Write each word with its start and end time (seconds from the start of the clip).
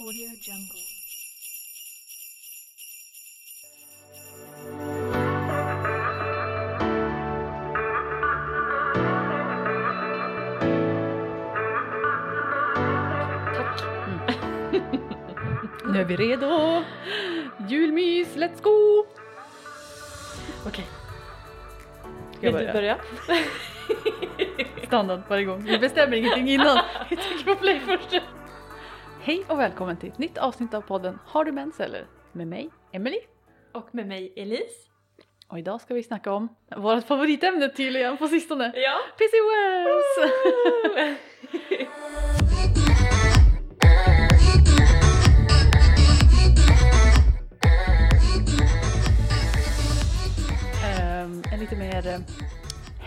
Audio 0.00 0.30
Jungle. 0.40 0.80
Nu 15.84 16.00
är 16.00 16.04
vi 16.04 16.16
redo! 16.16 16.82
Julmys, 17.68 18.36
let's 18.36 18.62
go! 18.62 19.06
Okej. 20.66 20.86
Ska 22.36 22.46
jag 22.46 22.52
Vill 22.52 22.66
du 22.66 22.72
börja? 22.72 22.98
börja? 23.26 23.46
Standard 24.86 25.20
varje 25.28 25.44
gång. 25.44 25.64
Vi 25.64 25.78
bestämmer 25.78 26.16
ingenting 26.16 26.50
innan. 26.50 26.78
Vi 27.10 27.16
trycker 27.16 27.44
på 27.44 27.60
play 27.60 27.80
först. 27.86 28.22
Hej 29.22 29.44
och 29.48 29.58
välkommen 29.58 29.96
till 29.96 30.08
ett 30.08 30.18
nytt 30.18 30.38
avsnitt 30.38 30.74
av 30.74 30.80
podden 30.80 31.18
Har 31.26 31.44
du 31.44 31.52
mens 31.52 31.80
eller? 31.80 32.06
Med 32.32 32.46
mig, 32.48 32.70
Emily. 32.92 33.18
Och 33.72 33.94
med 33.94 34.06
mig 34.06 34.32
Elise. 34.36 34.88
Och 35.48 35.58
idag 35.58 35.80
ska 35.80 35.94
vi 35.94 36.02
snacka 36.02 36.32
om 36.32 36.48
vårt 36.76 37.04
favoritämne 37.04 37.68
tydligen 37.68 38.16
på 38.16 38.28
sistone. 38.28 38.72
Ja. 38.76 38.98
PCOS! 39.18 40.30
Ehm, 50.84 51.42
en 51.52 51.60
lite 51.60 51.76
mer 51.76 52.06
eh, 52.06 52.20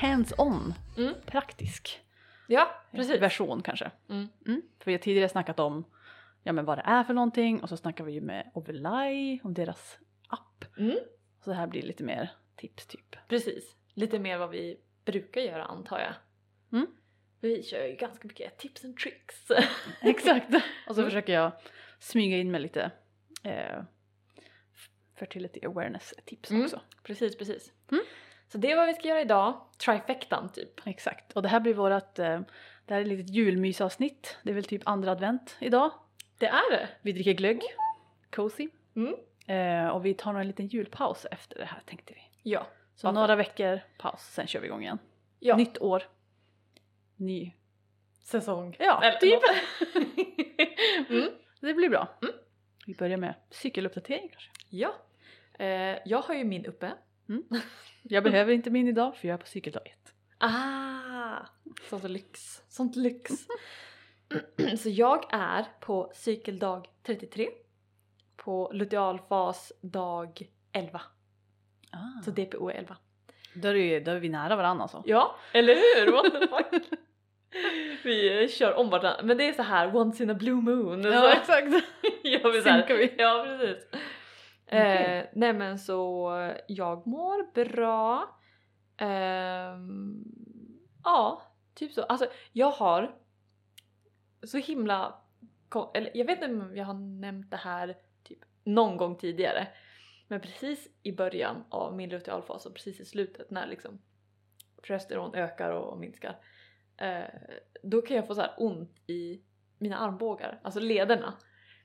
hands-on, 0.02 0.74
Mm. 0.98 1.14
praktisk 1.26 2.00
ja, 2.48 2.68
precis. 2.92 3.22
version 3.22 3.62
kanske. 3.62 3.92
Mm. 4.10 4.28
Mm. 4.48 4.62
För 4.80 4.86
vi 4.86 4.92
har 4.92 5.00
tidigare 5.00 5.30
snackat 5.30 5.60
om 5.60 5.84
ja, 6.44 6.54
men 6.54 6.66
vad 6.66 6.78
det 6.78 6.82
är 6.86 7.04
för 7.04 7.14
någonting 7.14 7.62
och 7.64 7.70
så 7.70 7.78
snackar 7.78 8.04
vi 8.04 8.12
ju 8.14 8.22
med 8.22 8.52
Overlay 8.54 9.40
om 9.44 9.54
deras 9.54 9.98
app. 10.28 10.66
Mm. 10.78 10.98
Så 11.44 11.50
det 11.50 11.56
här 11.56 11.68
blir 11.68 11.82
lite 11.82 12.04
mer 12.04 12.32
tips 12.56 12.88
typ. 12.88 13.16
Precis. 13.28 13.76
Lite 13.94 14.20
mer 14.20 14.38
vad 14.38 14.50
vi 14.50 14.80
brukar 15.06 15.42
göra 15.42 15.64
antar 15.66 16.00
jag. 16.00 16.14
Mm. 16.80 16.88
Vi 17.40 17.64
kör 17.64 17.86
ju 17.86 17.96
ganska 17.96 18.28
mycket 18.28 18.58
tips 18.58 18.86
and 18.86 18.98
tricks. 18.98 19.48
Exakt! 20.02 20.50
Och 20.88 20.96
så 20.96 21.02
Mm. 21.02 21.10
försöker 21.12 21.34
jag 21.34 21.52
smyga 22.00 22.38
in 22.38 22.52
med 22.52 22.62
lite 22.62 22.92
eh, 23.44 23.84
fertility 25.20 25.66
awareness 25.66 26.14
tips 26.26 26.52
Mm. 26.52 26.64
också. 26.64 26.82
precis, 27.04 27.38
precis. 27.38 27.72
Mm. 27.92 28.04
Så 28.48 28.58
det 28.58 28.72
är 28.72 28.76
vad 28.78 28.88
vi 28.88 28.94
ska 28.94 29.08
göra 29.08 29.22
idag. 29.22 29.68
Trifectan 29.86 30.52
typ. 30.52 30.88
Exakt. 30.88 31.34
Och 31.34 31.42
det 31.42 31.50
här 31.50 31.60
blir 31.60 31.74
vårat, 31.74 32.20
eh, 32.20 32.40
det 32.86 32.94
här 32.94 32.98
är 32.98 33.02
ett 33.02 33.08
litet 33.08 33.30
julmysavsnitt. 33.30 34.38
Det 34.44 34.50
är 34.50 34.54
väl 34.56 34.64
typ 34.64 34.82
andra 34.86 35.12
advent 35.12 35.56
idag. 35.60 35.92
Det 36.44 36.48
är 36.50 36.72
det. 36.72 36.90
Vi 37.02 37.12
dricker 37.12 37.34
glögg, 37.34 37.62
cozy. 38.32 38.70
Mm. 38.96 39.16
Eh, 39.48 39.88
och 39.90 40.06
vi 40.06 40.14
tar 40.14 40.34
nog 40.34 40.42
en 40.42 40.48
liten 40.48 40.68
julpaus 40.68 41.26
efter 41.32 41.58
det 41.60 41.66
här 41.66 41.82
tänkte 41.86 42.14
vi. 42.14 42.22
Ja. 42.52 42.68
Så 42.96 43.08
Varför? 43.08 43.20
några 43.20 43.36
veckor 43.36 43.80
paus, 43.98 44.22
sen 44.22 44.48
kör 44.48 44.60
vi 44.60 44.68
igång 44.68 44.82
igen. 44.82 45.00
ja. 45.40 45.56
Nytt 45.56 45.78
år. 45.78 46.04
Ny. 47.16 47.54
säsong. 48.24 48.76
Ja, 48.80 49.04
Eller 49.04 49.20
typ. 49.20 49.42
mm. 51.10 51.30
Det 51.60 51.74
blir 51.74 51.90
bra. 51.90 52.18
Mm. 52.22 52.34
Vi 52.88 52.94
börjar 52.94 53.18
med 53.18 53.34
cykeluppdatering 53.50 54.30
kanske. 54.30 54.50
Ja. 54.70 54.96
Eh, 55.60 55.98
jag 56.06 56.22
har 56.22 56.36
ju 56.36 56.44
min 56.44 56.66
uppe. 56.66 56.92
Jag 58.04 58.24
behöver 58.24 58.54
inte 58.54 58.70
min 58.70 58.88
idag 58.88 59.18
för 59.18 59.28
jag 59.28 59.36
är 59.36 59.42
på 59.42 59.48
cykeldag 59.48 59.88
ett. 59.88 60.14
Ah, 60.38 61.38
sånt 61.90 62.04
lyx. 62.04 62.62
Sånt 62.70 62.96
lyx. 62.96 63.32
Så 64.78 64.90
jag 64.90 65.26
är 65.34 65.66
på 65.80 66.12
cykeldag 66.14 66.88
33 67.04 67.50
på 68.36 68.72
lutealfas 68.74 69.72
dag 69.82 70.48
11. 70.72 71.02
Ah. 71.92 72.22
Så 72.26 72.32
DPO 72.32 72.70
är 72.70 72.74
11. 72.74 72.98
Då, 73.56 73.68
är 73.68 73.74
det, 73.74 74.00
då 74.00 74.12
är 74.12 74.20
vi 74.20 74.30
nära 74.30 74.56
varandra 74.56 74.82
alltså. 74.82 75.04
Ja, 75.06 75.36
eller 75.52 75.76
hur? 75.76 76.12
What 76.12 76.24
the 76.32 76.48
fuck? 76.48 77.00
Vi 78.04 78.44
eh, 78.44 78.50
kör 78.50 78.74
om 78.74 78.90
varandra. 78.90 79.24
Men 79.24 79.38
det 79.38 79.48
är 79.48 79.54
så 79.54 79.62
här 79.62 79.96
once 79.96 80.24
in 80.24 80.30
a 80.30 80.34
blue 80.34 80.62
moon. 80.62 81.04
så 81.04 81.28
exakt. 81.28 81.68
gör 82.24 82.52
vi 82.52 82.62
så 82.62 82.70
här. 82.70 82.98
Vi. 82.98 83.16
Ja, 83.18 83.46
precis. 83.48 83.88
Okej. 84.68 85.18
Eh, 85.18 85.26
nej 85.34 85.54
men 85.54 85.80
så 85.80 86.32
jag 86.68 87.08
mår 87.08 87.54
bra. 87.54 88.40
Ehm, 88.98 90.24
ja, 91.04 91.42
typ 91.76 91.92
så. 91.92 92.04
Alltså 92.04 92.26
jag 92.52 92.72
har 92.72 93.16
så 94.44 94.58
himla... 94.58 95.16
Eller 95.94 96.12
jag 96.18 96.26
vet 96.26 96.42
inte 96.42 96.66
om 96.66 96.78
jag 96.78 96.86
har 96.86 96.94
nämnt 96.94 97.52
det 97.52 97.58
här 97.58 97.96
typ 98.24 98.40
någon 98.64 98.98
gång 98.98 99.16
tidigare. 99.18 99.68
Men 100.28 100.42
precis 100.42 100.88
i 101.04 101.12
början 101.12 101.64
av 101.70 101.96
min 101.96 102.10
lutealfas 102.10 102.66
och 102.66 102.74
precis 102.74 103.00
i 103.00 103.06
slutet 103.06 103.52
när 103.52 103.68
liksom 103.68 104.02
progesteron 104.82 105.36
ökar 105.36 105.72
och 105.72 105.98
minskar. 105.98 106.38
Eh, 106.98 107.24
då 107.84 108.02
kan 108.02 108.18
jag 108.18 108.28
få 108.28 108.36
så 108.36 108.42
här 108.42 108.54
ont 108.58 109.10
i 109.10 109.42
mina 109.78 109.98
armbågar, 109.98 110.60
alltså 110.64 110.80
lederna. 110.80 111.34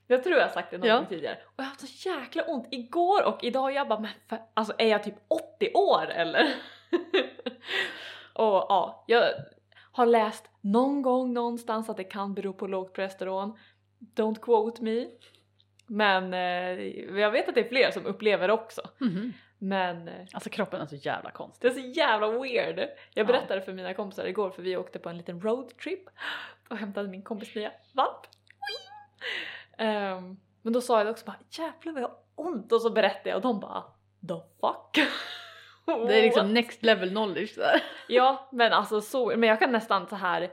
Jag 0.07 0.23
tror 0.23 0.37
jag 0.37 0.45
har 0.47 0.53
sagt 0.53 0.71
det 0.71 0.77
någon 0.77 0.87
Ja. 0.87 0.97
gång 0.97 1.05
tidigare. 1.05 1.37
Och 1.45 1.53
jag 1.55 1.63
har 1.63 1.69
haft 1.69 1.87
så 1.87 2.09
jäkla 2.09 2.43
ont 2.43 2.67
igår 2.71 3.25
och 3.25 3.43
idag 3.43 3.71
jag 3.73 3.87
bara 3.87 3.99
men 3.99 4.11
för, 4.27 4.39
alltså 4.53 4.73
är 4.77 4.87
jag 4.87 5.03
typ 5.03 5.15
80 5.27 5.71
år 5.73 6.05
eller? 6.09 6.45
och 8.33 8.65
ja, 8.69 9.03
jag 9.07 9.23
har 9.91 10.05
läst 10.05 10.49
någon 10.61 11.01
gång 11.01 11.33
någonstans 11.33 11.89
att 11.89 11.97
det 11.97 12.03
kan 12.03 12.33
bero 12.33 12.53
på 12.53 12.67
lågt 12.67 12.93
progesteron. 12.93 13.57
Don't 14.15 14.39
quote 14.39 14.83
me. 14.83 15.07
Men 15.87 16.33
eh, 16.33 16.87
jag 17.19 17.31
vet 17.31 17.49
att 17.49 17.55
det 17.55 17.61
är 17.65 17.69
fler 17.69 17.91
som 17.91 18.05
upplever 18.05 18.47
det 18.47 18.53
också. 18.53 18.81
Mhm. 18.97 19.33
Men 19.57 20.07
eh, 20.07 20.25
Alltså 20.33 20.49
kroppen 20.49 20.81
är 20.81 20.85
så 20.85 20.95
jävla 20.95 21.31
konstig. 21.31 21.71
det 21.71 21.73
är 21.79 21.81
så 21.81 21.87
jävla 21.99 22.27
weird. 22.27 22.79
Jag 22.79 22.87
Ja. 23.13 23.23
berättade 23.23 23.61
för 23.61 23.73
mina 23.73 23.93
kompisar 23.93 24.25
igår 24.25 24.49
för 24.49 24.61
vi 24.61 24.77
åkte 24.77 24.99
på 24.99 25.09
en 25.09 25.17
liten 25.17 25.41
roadtrip 25.41 26.09
och 26.69 26.77
hämtade 26.77 27.09
min 27.09 27.23
kompis 27.23 27.55
nya 27.55 27.71
valp. 27.93 28.27
Ehm, 29.77 30.37
men 30.61 30.73
då 30.73 30.81
sa 30.81 30.99
jag 30.99 31.09
också 31.11 31.25
bara 31.25 31.39
jävlar 31.49 31.93
vad 31.93 32.01
jag 32.01 32.07
har 32.07 32.17
ont 32.35 32.71
och 32.71 32.81
så 32.81 32.89
berättade 32.89 33.29
jag 33.29 33.35
och 33.35 33.41
de 33.41 33.59
bara 33.59 33.83
the 34.21 34.45
fuck. 34.61 35.07
Det 36.07 36.19
är 36.19 36.23
liksom 36.23 36.53
next 36.53 36.83
level 36.83 37.09
knowledge 37.09 37.55
där. 37.55 37.83
Ja 38.07 38.49
men 38.51 38.73
alltså 38.73 39.01
så, 39.01 39.25
men 39.37 39.49
jag 39.49 39.59
kan 39.59 39.71
nästan 39.71 40.07
så 40.07 40.15
här 40.15 40.49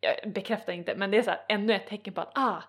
jag 0.00 0.32
bekräftar 0.32 0.72
inte 0.72 0.94
men 0.96 1.10
det 1.10 1.18
är 1.18 1.22
så 1.22 1.30
här 1.30 1.40
ännu 1.48 1.72
ett 1.74 1.86
tecken 1.86 2.14
på 2.14 2.20
att 2.20 2.38
ah, 2.38 2.62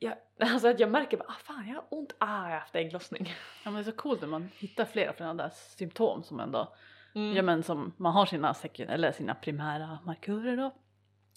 jag, 0.00 0.14
alltså 0.40 0.68
att 0.68 0.80
jag 0.80 0.90
märker 0.90 1.16
bara 1.16 1.28
ah 1.28 1.36
fan 1.44 1.68
jag 1.68 1.74
har 1.74 1.84
ont, 1.90 2.14
ah 2.18 2.44
jag 2.44 2.50
har 2.52 2.58
haft 2.60 2.74
ägglossning. 2.76 3.34
Ja 3.64 3.70
men 3.70 3.74
det 3.74 3.80
är 3.80 3.92
så 3.92 3.96
coolt 3.96 4.20
när 4.20 4.28
man 4.28 4.48
hittar 4.58 4.84
flera 4.84 5.12
sådana 5.12 5.34
där 5.42 5.50
symptom 5.54 6.22
som 6.22 6.40
ändå, 6.40 6.74
Mm. 7.14 7.36
ja 7.36 7.42
men 7.42 7.62
som 7.62 7.92
man 7.96 8.12
har 8.12 8.26
sina 8.26 8.54
eller 8.78 9.12
sina 9.12 9.34
primära 9.34 9.98
markörer 10.04 10.56
då. 10.56 10.66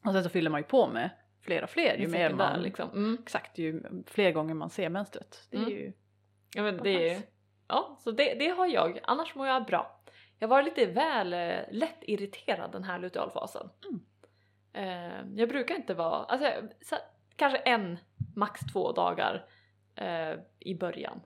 Och 0.05 0.11
sen 0.13 0.23
så 0.23 0.29
fyller 0.29 0.49
man 0.49 0.59
ju 0.59 0.63
på 0.67 0.87
med 0.87 1.09
fler 1.41 1.63
och 1.63 1.69
fler 1.69 1.97
ju 1.97 2.07
mer 2.07 2.33
man, 2.33 2.61
liksom. 2.61 2.89
Mm. 2.89 3.17
exakt 3.23 3.57
ju 3.57 3.83
fler 4.07 4.31
gånger 4.31 4.53
man 4.53 4.69
ser 4.69 4.89
mönstret. 4.89 5.47
Det 5.51 5.57
är 5.57 5.61
Mm. 5.61 5.73
ju, 5.73 5.93
Ja 6.55 6.63
men 6.63 6.77
det 6.83 7.09
är. 7.09 7.21
Ja, 7.67 7.97
så 8.03 8.11
det, 8.11 8.33
det 8.33 8.47
har 8.49 8.67
jag. 8.67 8.99
Annars 9.03 9.35
mår 9.35 9.47
jag 9.47 9.65
bra. 9.65 10.00
Jag 10.41 10.47
var 10.47 10.61
lite 10.61 10.85
väl 10.85 11.33
eh, 11.33 11.59
lätt 11.71 11.97
irriterad 12.01 12.71
den 12.71 12.83
här 12.83 12.99
lutealfasen. 12.99 13.69
Mm. 13.89 14.01
Eh, 14.73 15.39
jag 15.39 15.49
brukar 15.49 15.75
inte 15.75 15.93
vara, 15.93 16.23
alltså 16.25 16.53
så, 16.81 16.95
kanske 17.35 17.57
en, 17.57 17.97
max 18.35 18.59
två 18.73 18.91
dagar 18.91 19.45
eh, 19.95 20.33
i 20.59 20.75
början. 20.75 21.21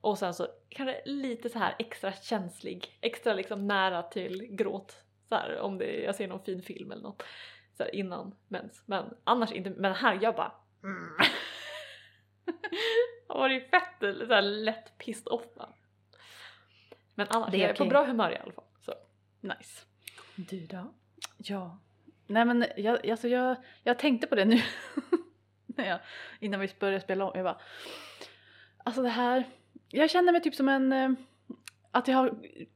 Och 0.00 0.18
sen 0.18 0.34
så 0.34 0.48
kanske 0.68 1.02
lite 1.04 1.48
så 1.48 1.58
här 1.58 1.76
extra 1.78 2.12
känslig, 2.12 2.98
extra 3.00 3.34
liksom 3.34 3.66
nära 3.66 4.02
till 4.02 4.46
gråt. 4.50 5.04
Så 5.28 5.34
här, 5.34 5.58
om 5.58 5.78
det, 5.78 6.02
jag 6.02 6.14
ser 6.14 6.28
någon 6.28 6.44
fin 6.44 6.62
film 6.62 6.92
eller 6.92 7.02
något. 7.02 7.22
Så 7.76 7.82
här, 7.82 7.94
innan 7.94 8.34
mens. 8.48 8.82
Men 8.86 9.14
annars 9.24 9.52
inte, 9.52 9.70
men 9.70 9.94
här 9.94 10.18
jag 10.22 10.34
bara 10.34 10.52
mm. 10.82 11.16
Jag 13.28 13.34
var 13.34 13.48
ju 13.48 13.60
fett 13.60 13.98
så 14.00 14.34
här 14.34 14.42
lätt 14.42 14.98
pissed 14.98 15.28
off 15.28 15.54
bara. 15.54 15.72
Men 17.18 17.26
annars, 17.30 17.50
Det 17.50 17.56
är 17.56 17.60
jag 17.60 17.70
är 17.70 17.74
på 17.74 17.84
bra 17.84 18.04
humör 18.04 18.30
i 18.30 18.36
alla 18.36 18.52
fall. 18.52 18.64
Så. 18.80 18.94
nice. 19.40 19.84
Du 20.36 20.66
då? 20.66 20.94
Ja. 21.36 21.78
Nej 22.26 22.44
men 22.44 22.66
jag, 22.76 23.10
alltså 23.10 23.28
jag, 23.28 23.56
jag 23.82 23.98
tänkte 23.98 24.26
på 24.26 24.34
det 24.34 24.44
nu 24.44 24.60
när 25.66 25.88
jag, 25.88 25.98
innan 26.40 26.60
vi 26.60 26.70
började 26.80 27.00
spela 27.00 27.24
om. 27.24 27.32
Jag 27.34 27.44
bara, 27.44 27.60
alltså 28.84 29.02
det 29.02 29.08
här, 29.08 29.44
jag 29.88 30.10
känner 30.10 30.32
mig 30.32 30.42
typ 30.42 30.54
som 30.54 30.68
en, 30.68 30.92
eh, 30.92 31.10
att 31.90 32.08
jag 32.08 32.16
har 32.16 32.34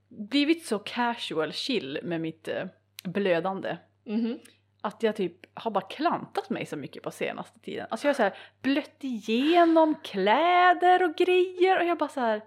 blivit 0.08 0.66
så 0.66 0.78
casual 0.78 1.52
chill 1.52 2.00
med 2.02 2.20
mitt 2.20 2.48
eh, 2.48 2.64
blödande. 3.04 3.76
Mhm. 4.04 4.38
Att 4.80 5.02
jag 5.02 5.16
typ 5.16 5.46
har 5.54 5.70
bara 5.70 5.84
klantat 5.84 6.50
mig 6.50 6.66
så 6.66 6.76
mycket 6.76 7.02
på 7.02 7.10
senaste 7.10 7.58
tiden. 7.60 7.86
Alltså 7.90 8.06
jag 8.06 8.14
har 8.14 8.16
så 8.16 8.22
här 8.22 8.36
blött 8.62 8.96
igenom 9.00 9.94
kläder 10.02 11.02
och 11.02 11.16
grejer 11.16 11.78
och 11.80 11.86
jag 11.86 11.98
bara 11.98 12.08
så 12.08 12.20
här. 12.20 12.42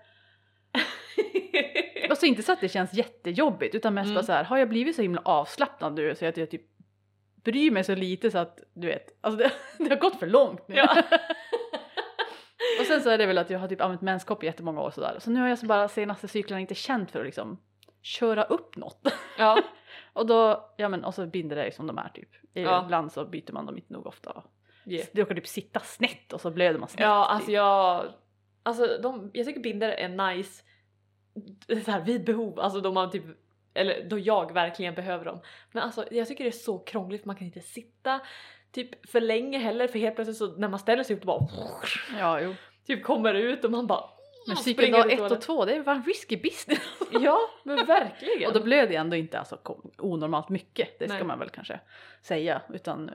Alltså 2.09 2.25
inte 2.25 2.43
så 2.43 2.51
att 2.51 2.61
det 2.61 2.69
känns 2.69 2.93
jättejobbigt 2.93 3.75
utan 3.75 3.93
mest 3.93 4.05
Mm. 4.05 4.15
bara 4.15 4.23
så 4.23 4.31
här, 4.31 4.43
har 4.43 4.57
jag 4.57 4.69
blivit 4.69 4.95
så 4.95 5.01
himla 5.01 5.21
avslappnad 5.25 5.93
nu 5.95 6.15
så 6.15 6.25
att 6.25 6.37
jag 6.37 6.49
typ 6.51 6.61
bryr 7.43 7.71
mig 7.71 7.83
så 7.83 7.95
lite 7.95 8.31
så 8.31 8.37
att 8.37 8.59
du 8.73 8.87
vet, 8.87 9.17
alltså 9.21 9.37
det, 9.37 9.51
det 9.83 9.89
har 9.89 10.01
gått 10.01 10.19
för 10.19 10.27
långt 10.27 10.67
nu. 10.67 10.75
Ja. 10.75 11.03
så 13.03 13.09
är 13.09 13.17
det 13.17 13.25
väl 13.25 13.37
att 13.37 13.49
jag 13.49 13.59
har 13.59 13.67
typ 13.67 13.81
använt 13.81 14.01
menskopp 14.01 14.43
i 14.43 14.45
jättemånga 14.45 14.81
år 14.81 14.91
sådär. 14.91 15.15
Så 15.19 15.29
nu 15.31 15.39
har 15.41 15.47
jag 15.47 15.59
så 15.59 15.65
bara 15.65 15.87
senaste 15.87 16.27
cyklarna 16.27 16.61
inte 16.61 16.75
känt 16.75 17.11
för 17.11 17.19
att 17.19 17.25
liksom 17.25 17.61
köra 18.01 18.43
upp 18.43 18.75
något. 18.75 19.13
Ja. 19.37 19.61
och 20.13 20.25
då, 20.25 20.73
ja 20.77 20.89
men 20.89 21.03
och 21.03 21.13
så 21.13 21.25
binder 21.25 21.55
det 21.55 21.75
som 21.75 21.87
de 21.87 21.97
är 21.97 22.09
typ. 22.09 22.29
Ja. 22.53 22.83
Ibland 22.83 23.11
så 23.11 23.25
byter 23.25 23.51
man 23.53 23.65
dem 23.65 23.77
inte 23.77 23.93
nog 23.93 24.07
ofta. 24.07 24.43
Yeah. 24.85 25.07
Det 25.13 25.21
råkar 25.21 25.35
typ 25.35 25.47
sitta 25.47 25.79
snett 25.79 26.33
och 26.33 26.41
så 26.41 26.51
blöder 26.51 26.79
man 26.79 26.89
snett. 26.89 27.01
Ja, 27.05 27.25
alltså 27.25 27.45
typ. 27.47 27.55
jag... 27.55 28.05
Alltså 28.63 28.97
de, 29.03 29.31
jag 29.33 29.45
tycker 29.45 29.59
binder 29.59 29.89
är 29.89 30.09
nice 30.09 30.63
så 31.85 31.91
här, 31.91 32.01
vid 32.01 32.25
behov, 32.25 32.59
alltså 32.59 32.81
då 32.81 32.91
man 32.91 33.11
typ 33.11 33.23
eller 33.73 34.09
då 34.09 34.19
jag 34.19 34.53
verkligen 34.53 34.95
behöver 34.95 35.25
dem. 35.25 35.39
Men 35.71 35.83
alltså 35.83 36.05
jag 36.11 36.27
tycker 36.27 36.43
det 36.43 36.49
är 36.49 36.51
så 36.51 36.79
krångligt 36.79 37.21
för 37.21 37.27
man 37.27 37.35
kan 37.35 37.47
inte 37.47 37.61
sitta 37.61 38.21
typ 38.71 39.09
för 39.09 39.21
länge 39.21 39.57
heller 39.57 39.87
för 39.87 39.99
helt 39.99 40.15
plötsligt 40.15 40.37
så 40.37 40.47
när 40.47 40.67
man 40.67 40.79
ställer 40.79 41.03
sig 41.03 41.15
upp 41.15 41.21
då 41.21 41.25
bara 41.25 41.47
Ja, 42.19 42.41
jo. 42.41 42.55
typ 42.87 43.03
kommer 43.03 43.33
ut 43.33 43.65
och 43.65 43.71
man 43.71 43.87
bara 43.87 44.09
Men 44.47 44.55
cykeldag 44.57 45.05
ut 45.05 45.13
1 45.13 45.19
och 45.19 45.41
toaletten. 45.41 45.41
2 45.41 45.65
det 45.65 45.75
är 45.75 45.89
en 45.89 46.03
risky 46.03 46.37
business. 46.37 46.79
Ja 47.11 47.39
men 47.63 47.85
verkligen. 47.85 48.47
och 48.47 48.53
då 48.53 48.63
blöder 48.63 48.93
jag 48.93 49.01
ändå 49.01 49.15
inte 49.15 49.39
alltså 49.39 49.59
onormalt 49.97 50.49
mycket, 50.49 50.99
det 50.99 51.07
ska 51.07 51.17
Nej. 51.17 51.23
man 51.23 51.39
väl 51.39 51.49
kanske 51.49 51.79
säga. 52.21 52.61
Utan 52.73 53.11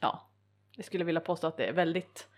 ja, 0.00 0.30
jag 0.76 0.84
skulle 0.84 1.04
vilja 1.04 1.20
påstå 1.20 1.46
att 1.46 1.56
det 1.56 1.64
är 1.64 1.72
väldigt 1.72 2.28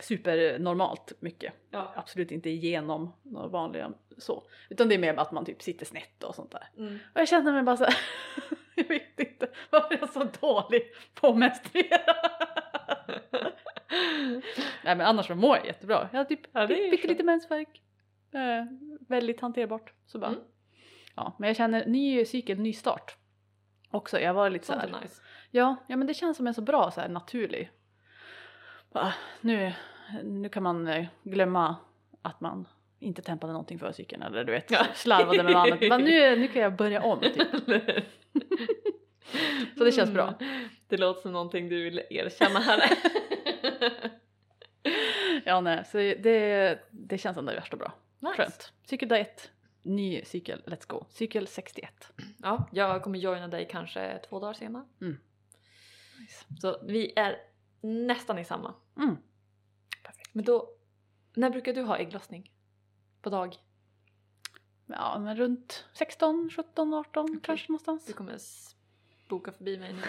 supernormalt 0.00 1.12
mycket. 1.20 1.52
ja. 1.70 1.92
Absolut 1.96 2.30
inte 2.30 2.50
igenom 2.50 3.12
några 3.22 3.46
vanliga 3.48 3.92
så. 4.18 4.42
Utan 4.70 4.88
det 4.88 4.94
är 4.94 4.98
mer 4.98 5.14
att 5.16 5.32
man 5.32 5.44
typ 5.44 5.62
sitter 5.62 5.86
snett 5.86 6.22
och 6.24 6.34
sånt 6.34 6.50
där. 6.50 6.68
Mm. 6.78 6.98
Och 7.14 7.20
jag 7.20 7.28
känner 7.28 7.52
mig 7.52 7.62
bara 7.62 7.76
så 7.76 7.84
här, 7.84 7.96
jag 8.74 8.88
vet 8.88 9.20
inte 9.20 9.48
varför 9.70 9.94
jag 9.94 10.02
är 10.02 10.06
så 10.06 10.24
dålig 10.40 10.82
på 11.14 11.26
att 11.26 11.38
menstruera. 11.38 12.12
Nej 14.84 14.96
men 14.96 15.00
annars 15.00 15.28
mår 15.30 15.56
jag 15.56 15.66
jättebra. 15.66 16.08
Jag 16.12 16.18
har 16.20 16.24
typ 16.24 16.40
Ja, 16.52 16.66
pyttelite 16.66 17.06
skönt. 17.08 17.24
mensvärk. 17.26 17.82
Eh, 18.32 18.64
väldigt 19.08 19.40
hanterbart. 19.40 19.92
Så 20.06 20.18
bara. 20.18 20.30
Mm. 20.30 20.40
Ja, 21.16 21.36
men 21.38 21.46
jag 21.46 21.56
känner 21.56 21.86
ny 21.86 22.24
cykel, 22.24 22.58
ny 22.58 22.72
start. 22.72 23.16
Också, 23.90 24.20
jag 24.20 24.34
var 24.34 24.50
lite 24.50 24.66
så 24.66 24.72
Sånt 24.72 24.84
här. 24.84 24.98
är 24.98 25.02
nice. 25.02 25.22
Ja, 25.50 25.76
ja 25.88 25.96
men 25.96 26.06
det 26.06 26.14
känns 26.14 26.36
som 26.36 26.46
en 26.46 26.54
så 26.54 26.62
bra 26.62 26.90
så 26.90 27.00
här 27.00 27.08
naturlig. 27.08 27.70
Nu, 29.40 29.72
nu 30.22 30.48
kan 30.48 30.62
man 30.62 30.88
eh, 30.88 31.06
glömma 31.22 31.76
att 32.22 32.40
man 32.40 32.68
inte 32.98 33.22
tempade 33.22 33.52
någonting 33.52 33.78
för 33.78 33.92
cykeln 33.92 34.22
eller 34.22 34.44
du 34.44 34.52
vet 34.52 34.70
Ja. 34.70 34.86
slarvade 34.94 35.42
med 35.42 35.56
annat. 35.56 35.80
Bara, 35.80 35.98
nu, 35.98 36.36
nu 36.40 36.48
kan 36.48 36.62
jag 36.62 36.76
börja 36.76 37.02
om 37.02 37.20
typ. 37.20 37.36
Så 39.78 39.84
det 39.84 39.92
känns 39.92 40.10
bra. 40.10 40.34
Mm. 40.40 40.68
Det 40.88 40.96
låter 40.96 41.20
som 41.20 41.32
någonting 41.32 41.68
du 41.68 41.82
vill 41.84 42.02
erkänna 42.10 42.60
här. 42.60 42.82
Ja 45.44 45.60
nej, 45.60 45.84
så 45.84 45.96
det, 45.98 46.78
det 46.90 47.18
känns 47.18 47.36
ändå 47.36 47.52
värsta 47.52 47.76
bra. 47.76 47.92
Nice. 48.18 48.34
Skönt. 48.36 48.72
Cykeldag 48.84 49.20
1, 49.20 49.50
ny 49.82 50.24
cykel, 50.24 50.62
let's 50.66 50.86
go. 50.86 51.04
Cykel 51.10 51.46
61. 51.46 52.12
Ja, 52.42 52.68
jag 52.72 53.02
kommer 53.02 53.18
joina 53.18 53.48
dig 53.48 53.68
kanske 53.70 54.18
två 54.28 54.40
dagar 54.40 54.52
senare. 54.52 54.84
Mm. 55.00 55.18
Så 56.60 56.78
vi 56.82 57.12
är 57.16 57.36
nästan 57.86 58.38
i 58.38 58.44
samma. 58.44 58.74
Mm. 58.96 59.16
Men 60.32 60.44
då, 60.44 60.68
när 61.34 61.50
brukar 61.50 61.74
du 61.74 61.82
ha 61.82 61.98
ägglossning? 61.98 62.52
På 63.22 63.30
dag? 63.30 63.56
Ja 64.86 65.18
men 65.18 65.36
runt 65.36 65.84
16, 65.92 66.50
17, 66.50 66.94
18 66.94 67.40
kanske 67.42 67.72
någonstans. 67.72 68.06
Du 68.06 68.12
kommer 68.12 68.38
boka 69.28 69.52
förbi 69.52 69.78
mig 69.78 69.92
nu. 69.92 70.02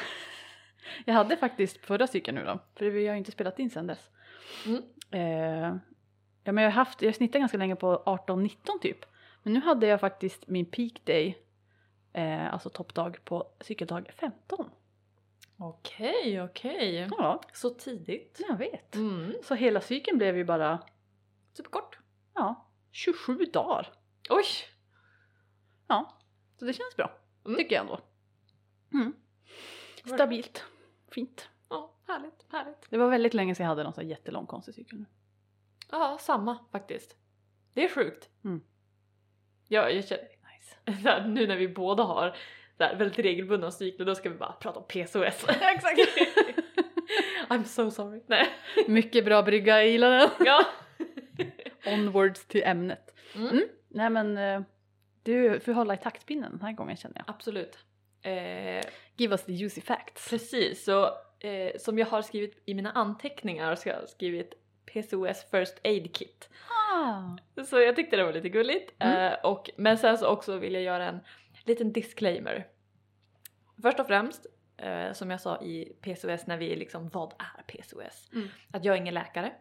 Jag 1.06 1.14
hade 1.14 1.38
faktiskt 1.38 1.78
förra 1.78 2.08
cykeln 2.08 2.38
nu 2.38 2.46
då, 2.46 2.60
för 2.76 2.86
vi 2.86 3.08
har 3.08 3.14
ju 3.14 3.18
inte 3.18 3.32
spelat 3.32 3.60
in 3.60 3.70
sen 3.70 3.88
dess. 3.88 4.10
Mm. 4.66 4.84
Eh, 5.12 5.78
ja 6.44 6.52
men 6.52 6.64
jag 6.64 6.72
har 6.72 6.76
haft, 6.76 7.02
jag 7.02 7.16
snittar 7.16 7.40
ganska 7.40 7.58
länge 7.58 7.76
på 7.76 8.04
18-19 8.06 8.56
typ. 8.82 9.06
Men 9.44 9.54
nu 9.54 9.60
hade 9.60 9.88
jag 9.88 10.00
faktiskt 10.00 10.48
min 10.48 10.66
peak 10.66 10.92
day, 11.04 11.38
eh, 12.14 12.54
alltså 12.54 12.70
toppdag 12.70 13.18
på 13.24 13.48
cykeldag 13.62 14.10
15. 14.16 14.70
Okej, 15.58 16.42
okej. 16.42 17.08
Ja, 17.18 17.42
Så 17.54 17.70
tidigt. 17.70 18.42
jag 18.50 18.58
vet. 18.58 18.96
Mm. 18.96 19.34
Så 19.44 19.56
hela 19.56 19.82
cykeln 19.82 20.18
blev 20.18 20.38
ju 20.38 20.44
bara, 20.44 20.80
Superkort. 21.54 22.00
ja, 22.34 22.68
27 22.92 23.46
dagar. 23.54 23.94
Oj! 24.30 24.46
Ja, 25.88 26.18
så 26.60 26.66
det 26.66 26.74
känns 26.74 26.96
bra. 26.96 27.18
Mm. 27.46 27.58
Tycker 27.58 27.76
jag 27.76 27.82
ändå. 27.82 28.00
Mm. 28.94 29.14
Stabilt. 30.06 30.64
Fint. 31.12 31.50
Ja, 31.70 31.94
härligt, 32.08 32.46
härligt. 32.52 32.90
Det 32.90 32.98
var 32.98 33.10
väldigt 33.10 33.34
länge 33.34 33.56
sedan 33.56 33.64
jag 33.64 33.70
hade 33.70 33.84
någon 33.84 33.94
sån 33.94 34.08
jättelång 34.08 34.46
konstig 34.46 34.76
cykel 34.76 35.00
nu. 35.00 35.06
Ja, 35.92 36.18
samma 36.22 36.66
faktiskt. 36.72 37.16
Det 37.74 37.84
är 37.86 37.90
sjukt. 37.90 38.30
Mm. 38.44 38.62
Ja, 39.68 39.90
jag 39.90 40.08
känner, 40.08 40.24
Nice. 40.24 41.20
nu 41.28 41.48
när 41.48 41.56
vi 41.58 41.68
båda 41.68 42.04
har 42.04 42.38
här, 42.84 42.96
väldigt 42.96 43.20
regelbundna 43.20 43.72
cykler 43.72 44.06
då 44.06 44.16
ska 44.16 44.30
vi 44.30 44.36
bara 44.36 44.52
prata 44.52 44.80
om 44.80 44.86
PCOS. 44.88 45.46
Exakt. 45.76 46.00
I'm 47.50 47.64
so 47.64 47.92
sorry. 47.92 48.22
Nej. 48.28 48.48
Mycket 48.88 49.26
bra 49.26 49.42
brygga, 49.44 49.78
jag 49.78 49.88
gillar 49.88 50.12
den. 50.12 50.30
Ja. 50.40 50.66
Onwards 51.94 52.46
till 52.46 52.64
ämnet. 52.64 53.16
Mm. 53.36 53.50
Mm. 53.50 53.64
Nej 53.90 54.10
men 54.10 54.38
eh, 54.38 54.62
du 55.24 55.60
får 55.60 55.74
hålla 55.74 55.94
i 55.94 55.98
taktpinnen 55.98 56.52
den 56.52 56.62
här 56.62 56.74
gången 56.74 56.98
känner 56.98 57.18
jag. 57.18 57.26
Absolut. 57.36 57.78
Eh, 58.22 58.84
Give 59.16 59.34
us 59.34 59.46
the 59.46 59.54
juicy 59.54 59.82
facts. 59.82 60.30
precis, 60.30 60.84
så 60.84 61.06
eh, 61.40 61.78
som 61.78 62.00
jag 62.00 62.06
har 62.06 62.22
skrivit 62.22 62.64
i 62.66 62.74
mina 62.74 62.92
anteckningar 62.92 63.76
så 63.76 63.90
har 63.90 63.96
jag 63.96 64.10
skrivit 64.10 64.54
PCOS 64.86 65.46
First 65.52 65.80
Aid 65.84 66.16
Kit. 66.16 66.50
Ah. 66.94 67.64
Så 67.64 67.80
jag 67.80 67.96
tyckte 67.96 68.16
det 68.16 68.24
var 68.24 68.34
lite 68.34 68.50
gulligt. 68.50 68.94
Mm. 69.00 69.34
Eh, 69.34 69.40
och, 69.44 69.70
men 69.78 69.98
sen 69.98 70.18
så 70.18 70.28
också 70.28 70.58
vill 70.58 70.74
jag 70.74 70.84
göra 70.84 71.06
en 71.06 71.20
liten 71.68 71.94
disclaimer. 71.94 72.68
Först 73.82 74.00
och 74.00 74.08
främst, 74.08 74.46
eh, 74.78 75.14
som 75.14 75.32
jag 75.32 75.42
sa 75.42 75.62
i 75.62 75.94
PCOS 76.02 76.48
när 76.48 76.58
vi 76.58 76.76
liksom, 76.76 77.10
vad 77.10 77.34
är 77.34 77.64
PCOS? 77.64 78.30
Mm. 78.34 78.48
Att 78.72 78.86
jag 78.86 78.96
är 78.96 79.02
ingen 79.02 79.14
läkare 79.14 79.54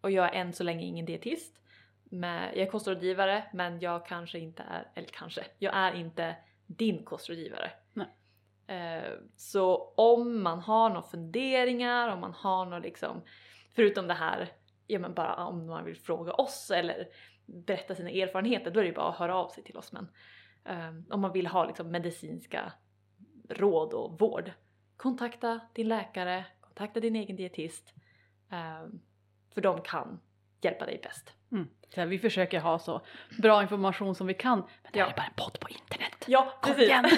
och 0.00 0.10
jag 0.10 0.36
är 0.36 0.40
än 0.40 0.52
så 0.52 0.64
länge 0.64 0.86
ingen 0.86 1.06
dietist. 1.06 1.56
Men 2.04 2.42
jag 2.42 2.66
är 2.66 2.70
kostrådgivare 2.70 3.44
men 3.52 3.80
jag 3.80 4.06
kanske 4.06 4.38
inte 4.38 4.62
är, 4.62 4.88
eller 4.94 5.08
kanske, 5.08 5.44
jag 5.58 5.76
är 5.76 5.94
inte 5.94 6.36
din 6.66 7.04
kostrådgivare. 7.04 7.70
Eh, 8.70 9.12
så 9.36 9.92
om 9.96 10.42
man 10.42 10.58
har 10.58 10.88
några 10.88 11.02
funderingar, 11.02 12.08
om 12.08 12.20
man 12.20 12.32
har 12.32 12.66
något 12.66 12.82
liksom, 12.82 13.22
förutom 13.74 14.06
det 14.06 14.14
här, 14.14 14.48
ja 14.86 14.98
men 14.98 15.14
bara 15.14 15.46
om 15.46 15.66
man 15.66 15.84
vill 15.84 15.96
fråga 15.96 16.32
oss 16.32 16.70
eller 16.70 17.08
berätta 17.46 17.94
sina 17.94 18.10
erfarenheter, 18.10 18.70
då 18.70 18.80
är 18.80 18.84
det 18.84 18.92
bara 18.92 19.08
att 19.08 19.16
höra 19.18 19.36
av 19.36 19.48
sig 19.48 19.64
till 19.64 19.76
oss. 19.76 19.92
Men 19.92 20.08
eh, 20.64 20.90
om 21.10 21.20
man 21.20 21.32
vill 21.32 21.46
ha 21.46 21.64
liksom 21.64 21.90
medicinska 21.90 22.72
råd 23.48 23.92
och 23.92 24.18
vård, 24.20 24.52
kontakta 24.96 25.60
din 25.74 25.88
läkare, 25.88 26.44
kontakta 26.60 27.00
din 27.00 27.16
egen 27.16 27.36
dietist. 27.36 27.94
eh, 28.52 28.86
för 29.54 29.60
de 29.60 29.80
kan 29.82 30.20
hjälpa 30.60 30.86
dig 30.86 31.00
bäst. 31.02 31.32
Så 31.94 32.00
här, 32.00 32.06
vi 32.06 32.18
försöker 32.18 32.60
ha 32.60 32.78
så 32.78 33.00
bra 33.38 33.62
information 33.62 34.14
som 34.14 34.26
vi 34.26 34.34
kan. 34.34 34.58
Men 34.58 34.92
det 34.92 34.98
Ja. 34.98 35.06
är 35.06 35.16
bara 35.16 35.26
en 35.26 35.32
podd 35.36 35.60
på 35.60 35.68
internet. 35.68 36.24
Ja, 36.26 36.54
Kom 36.62 36.74
precis. 36.74 36.88
igen. 36.88 37.04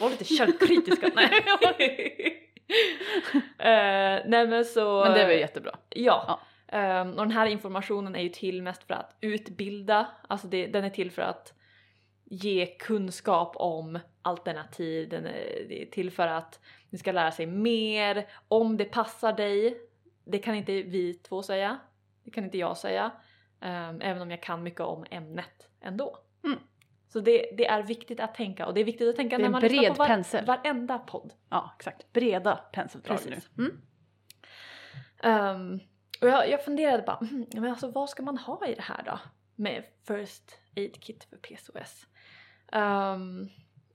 Var 0.00 0.10
lite 0.10 0.24
källkritiska. 0.24 1.10
nej. 1.14 1.30
Eh, 3.58 4.22
nej 4.26 4.46
men 4.46 4.64
så... 4.64 5.04
Men 5.04 5.12
det 5.12 5.22
är 5.22 5.26
väl 5.28 5.38
jättebra. 5.38 5.78
Ja. 5.88 6.40
Ehm, 6.72 7.10
och 7.10 7.16
den 7.16 7.30
här 7.30 7.46
informationen 7.46 8.16
är 8.16 8.22
ju 8.22 8.28
till 8.28 8.62
mest 8.62 8.84
för 8.84 8.94
att 8.94 9.16
utbilda, 9.20 10.06
alltså 10.28 10.46
det, 10.46 10.66
den 10.66 10.84
är 10.84 10.90
till 10.90 11.10
för 11.10 11.22
att 11.22 11.54
ge 12.24 12.66
kunskap 12.66 13.56
om 13.56 13.98
alternativ, 14.22 15.08
den 15.08 15.26
är, 15.26 15.90
till 15.90 16.10
för 16.10 16.26
att 16.26 16.60
ni 16.90 16.98
ska 16.98 17.12
lära 17.12 17.30
sig 17.30 17.46
mer 17.46 18.26
om 18.48 18.76
det 18.76 18.84
passar 18.84 19.32
dig. 19.32 19.80
Det 20.24 20.38
kan 20.38 20.54
inte 20.54 20.82
vi 20.82 21.14
två 21.14 21.42
säga, 21.42 21.78
det 22.24 22.30
kan 22.30 22.44
inte 22.44 22.58
jag 22.58 22.76
säga, 22.76 23.10
ehm, 23.60 24.00
även 24.00 24.22
om 24.22 24.30
jag 24.30 24.42
kan 24.42 24.62
mycket 24.62 24.80
om 24.80 25.04
ämnet 25.10 25.68
ändå. 25.80 26.18
Mm. 26.44 26.58
Så 27.08 27.20
det, 27.20 27.50
det 27.56 27.66
är 27.66 27.82
viktigt 27.82 28.20
att 28.20 28.34
tänka 28.34 28.66
och 28.66 28.74
det 28.74 28.80
är 28.80 28.84
viktigt 28.84 29.08
att 29.08 29.16
tänka 29.16 29.38
när 29.38 29.48
man 29.48 29.62
lyssnar 29.62 29.88
på 29.88 29.94
var, 29.94 30.06
pensel. 30.06 30.46
varenda 30.46 30.98
podd. 30.98 31.32
Ja, 31.48 31.74
exakt. 31.78 32.12
Breda 32.12 32.56
penseldrag 32.56 33.18
nu. 33.24 33.30
Precis. 33.34 33.50
Mm. 33.58 33.80
Ehm, 35.22 35.80
och 36.20 36.28
jag, 36.28 36.50
jag 36.50 36.64
funderade 36.64 37.02
bara, 37.02 37.16
mm, 37.16 37.46
men 37.52 37.70
alltså 37.70 37.90
vad 37.90 38.10
ska 38.10 38.22
man 38.22 38.38
ha 38.38 38.66
i 38.66 38.74
det 38.74 38.82
här 38.82 39.02
då? 39.02 39.18
Med 39.54 39.84
First 40.06 40.58
Aid 40.76 41.00
Kit 41.00 41.24
för 41.24 41.36
PCOS. 41.36 42.06
Um, 42.72 42.80
ehm, 42.82 43.48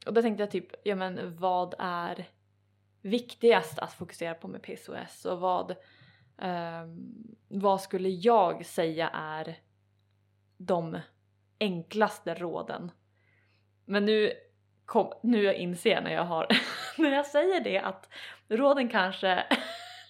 och 0.05 0.13
då 0.13 0.21
tänkte 0.21 0.43
jag 0.43 0.51
typ, 0.51 0.67
ja 0.83 0.95
men 0.95 1.37
vad 1.37 1.75
är 1.79 2.25
viktigast 3.01 3.79
att 3.79 3.93
fokusera 3.93 4.33
på 4.33 4.47
med 4.47 4.61
PCOS 4.61 5.25
och 5.25 5.39
vad, 5.39 5.75
um, 6.37 7.35
vad 7.47 7.81
skulle 7.81 8.09
jag 8.09 8.65
säga 8.65 9.09
är 9.09 9.59
de 10.57 10.99
enklaste 11.59 12.33
råden? 12.33 12.91
Men 13.85 14.05
nu, 14.05 14.31
kom, 14.85 15.13
nu 15.23 15.53
inser 15.53 15.91
jag 15.91 16.03
när 16.03 16.13
jag 16.13 16.25
har, 16.25 16.47
när 16.97 17.11
jag 17.11 17.25
säger 17.25 17.61
det 17.61 17.79
att 17.79 18.09
råden 18.47 18.89
kanske 18.89 19.43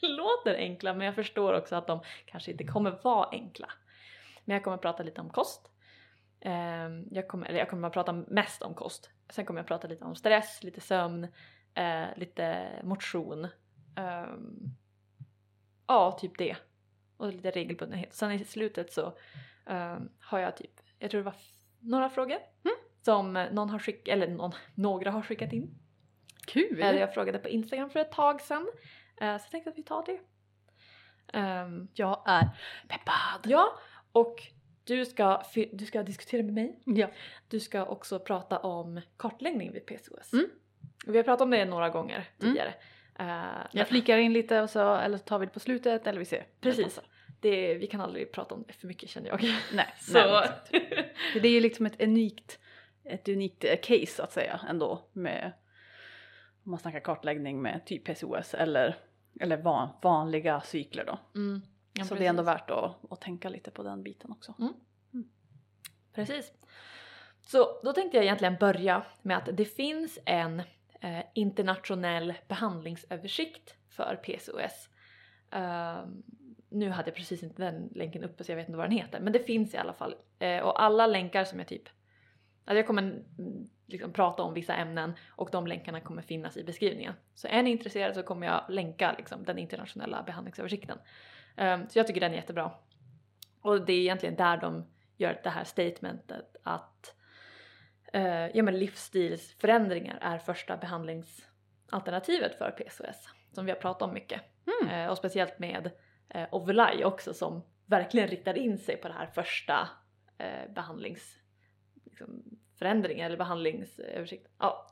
låter 0.17 0.55
enkla 0.55 0.93
men 0.93 1.05
jag 1.05 1.15
förstår 1.15 1.53
också 1.53 1.75
att 1.75 1.87
de 1.87 1.99
kanske 2.25 2.51
inte 2.51 2.63
kommer 2.63 2.99
vara 3.03 3.29
enkla. 3.31 3.71
Men 4.45 4.53
jag 4.53 4.63
kommer 4.63 4.77
prata 4.77 5.03
lite 5.03 5.21
om 5.21 5.29
kost. 5.29 5.71
Ehm, 6.41 7.07
jag 7.11 7.27
kommer, 7.27 7.47
eller 7.47 7.59
jag 7.59 7.69
kommer 7.69 7.89
prata 7.89 8.13
mest 8.13 8.61
om 8.61 8.73
kost. 8.73 9.09
Sen 9.29 9.45
kommer 9.45 9.59
jag 9.59 9.67
prata 9.67 9.87
lite 9.87 10.05
om 10.05 10.15
stress, 10.15 10.63
lite 10.63 10.81
sömn, 10.81 11.27
eh, 11.73 12.05
lite 12.15 12.67
motion. 12.83 13.47
Ehm, 13.95 14.59
ja, 15.87 16.11
typ 16.21 16.37
det. 16.37 16.55
Och 17.17 17.33
lite 17.33 17.51
regelbundenhet. 17.51 18.13
Sen 18.13 18.31
i 18.31 18.45
slutet 18.45 18.93
så 18.93 19.17
ehm, 19.65 20.09
har 20.19 20.39
jag 20.39 20.57
typ, 20.57 20.71
jag 20.99 21.11
tror 21.11 21.19
det 21.19 21.25
var 21.25 21.35
några 21.79 22.09
frågor 22.09 22.37
Mm. 22.63 22.75
som 23.01 23.37
eh, 23.37 23.51
någon 23.51 23.69
har 23.69 23.79
skickat, 23.79 24.07
eller 24.13 24.27
någon, 24.27 24.51
några 24.75 25.11
har 25.11 25.21
skickat 25.21 25.53
in. 25.53 25.79
Kul! 26.47 26.81
Eller 26.81 26.99
jag 26.99 27.13
frågade 27.13 27.39
på 27.39 27.49
Instagram 27.49 27.89
för 27.89 27.99
ett 27.99 28.11
tag 28.11 28.41
sedan. 28.41 28.67
Eh, 29.21 29.37
så 29.37 29.43
jag 29.45 29.51
tänkte 29.51 29.69
att 29.69 29.77
vi 29.77 29.83
tar 29.83 30.03
det. 30.05 30.19
Ehm, 31.37 31.87
Jag 31.93 32.23
är 32.25 32.49
peppad! 32.87 33.51
ja, 33.51 33.79
och 34.11 34.43
du 34.83 35.05
ska, 35.05 35.43
du 35.71 35.85
ska 35.85 36.03
diskutera 36.03 36.43
med 36.43 36.53
mig. 36.53 36.79
Ja. 36.85 37.07
Du 37.47 37.59
ska 37.59 37.85
också 37.85 38.19
prata 38.19 38.59
om 38.59 39.01
kartläggning 39.17 39.71
vid 39.71 39.85
PCOS. 39.85 40.33
Mm. 40.33 40.45
Vi 41.05 41.17
har 41.17 41.23
pratat 41.23 41.41
om 41.41 41.49
det 41.49 41.65
några 41.65 41.89
gånger 41.89 42.29
tidigare. 42.39 42.73
Eh, 43.19 43.65
Jag 43.71 43.87
flikar 43.87 44.17
in 44.17 44.33
lite 44.33 44.61
och 44.61 44.69
så, 44.69 44.95
eller 44.95 45.17
så 45.17 45.23
tar 45.23 45.39
vi 45.39 45.45
det 45.45 45.51
på 45.51 45.59
slutet 45.59 46.07
eller 46.07 46.19
vi 46.19 46.25
ser. 46.25 46.47
Precis. 46.61 46.99
det, 47.39 47.75
vi 47.75 47.87
kan 47.87 48.01
aldrig 48.01 48.31
prata 48.31 48.55
om 48.55 48.63
det 48.67 48.73
för 48.73 48.87
mycket 48.87 49.09
känner 49.09 49.29
jag. 49.29 49.43
Nej, 49.73 49.93
Så, 49.99 50.13
nej, 50.71 51.13
Det 51.33 51.47
är 51.47 51.51
ju 51.51 51.59
liksom 51.59 51.85
ett 51.85 52.01
unikt, 52.01 52.59
ett 53.03 53.27
unikt 53.29 53.63
eh, 53.63 53.75
case 53.83 54.07
så 54.07 54.23
att 54.23 54.31
säga 54.33 54.59
ändå 54.69 55.05
med 55.13 55.51
om 56.65 56.71
man 56.71 56.79
snackar 56.79 56.99
kartläggning 56.99 57.61
med 57.61 57.85
typ 57.85 58.03
PCOS 58.03 58.53
eller, 58.53 58.97
eller 59.39 59.57
van, 59.57 59.89
vanliga 60.01 60.61
cykler 60.61 61.05
då. 61.05 61.19
mm. 61.35 61.61
ja, 61.93 62.05
så 62.05 62.15
det 62.15 62.25
är 62.25 62.29
ändå 62.29 62.43
precis. 62.43 62.61
värt 62.61 62.69
att, 62.69 63.11
att 63.11 63.21
tänka 63.21 63.49
lite 63.49 63.71
på 63.71 63.83
den 63.83 64.03
biten 64.03 64.31
också. 64.31 64.53
Precis. 66.13 66.53
Så 67.41 67.81
då 67.83 67.93
tänkte 67.93 68.17
jag 68.17 68.23
egentligen 68.23 68.55
börja 68.59 69.05
med 69.21 69.37
att 69.37 69.49
det 69.53 69.65
finns 69.65 70.19
en 70.25 70.59
eh, 71.01 71.25
internationell 71.33 72.33
behandlingsöversikt 72.47 73.75
för 73.89 74.15
PCOS. 74.15 74.89
Ehm, 75.51 76.23
nu 76.69 76.89
hade 76.89 77.09
jag 77.09 77.15
precis 77.15 77.43
inte 77.43 77.61
den 77.61 77.89
länken 77.95 78.23
uppe 78.23 78.43
så 78.43 78.51
jag 78.51 78.57
vet 78.57 78.67
inte 78.67 78.77
vad 78.77 78.89
den 78.89 78.97
heter 78.97 79.19
men 79.19 79.33
det 79.33 79.39
finns 79.39 79.73
i 79.73 79.77
alla 79.77 79.93
fall. 79.93 80.15
Eh, 80.39 80.59
och 80.59 80.83
alla 80.83 81.07
länkar 81.07 81.43
som 81.43 81.59
jag 81.59 81.67
typ 81.67 81.89
Alltså 82.65 82.77
jag 82.77 82.87
kommer 82.87 83.01
mm, 83.03 83.69
liksom 83.85 84.13
prata 84.13 84.43
om 84.43 84.53
vissa 84.53 84.75
ämnen 84.75 85.13
och 85.29 85.49
de 85.51 85.67
länkarna 85.67 85.99
kommer 85.99 86.21
finnas 86.21 86.57
i 86.57 86.63
beskrivningen. 86.63 87.13
Så 87.35 87.47
är 87.47 87.63
ni 87.63 87.71
intresserade 87.71 88.13
så 88.13 88.23
kommer 88.23 88.47
jag 88.47 88.65
länka 88.69 89.15
liksom, 89.17 89.43
den 89.43 89.57
internationella 89.57 90.23
behandlingsöversikten. 90.23 90.97
Ehm, 91.55 91.89
så 91.89 91.99
jag 91.99 92.07
tycker 92.07 92.21
den 92.21 92.31
är 92.31 92.35
jättebra. 92.35 92.71
Och 93.61 93.85
det 93.85 93.93
är 93.93 93.99
egentligen 93.99 94.35
där 94.35 94.57
de 94.57 94.85
gör 95.17 95.39
det 95.43 95.49
här 95.49 95.63
statementet 95.63 96.55
att 96.63 97.15
eh, 98.13 98.47
ja, 98.47 98.63
men 98.63 98.79
livsstilsförändringar 98.79 100.17
är 100.21 100.37
första 100.37 100.77
behandlingsalternativet 100.77 102.57
för 102.57 102.71
PCOS. 102.71 103.29
Som 103.51 103.65
vi 103.65 103.71
har 103.71 103.79
pratat 103.79 104.01
om 104.01 104.13
mycket. 104.13 104.41
Mm. 104.81 104.93
Eh, 104.93 105.11
och 105.11 105.17
speciellt 105.17 105.59
med 105.59 105.91
Ovulai 106.51 107.03
också 107.03 107.33
som 107.33 107.63
verkligen 107.85 108.27
riktar 108.27 108.57
in 108.57 108.77
sig 108.77 108.97
på 108.97 109.07
det 109.07 109.13
här 109.13 109.27
första 109.27 109.89
eh, 110.37 110.73
behandlings 110.73 111.37
liksom, 112.05 112.59
förändringen 112.75 113.25
eller 113.25 113.37
behandlingsöversikt. 113.37 114.47
Ja. 114.59 114.87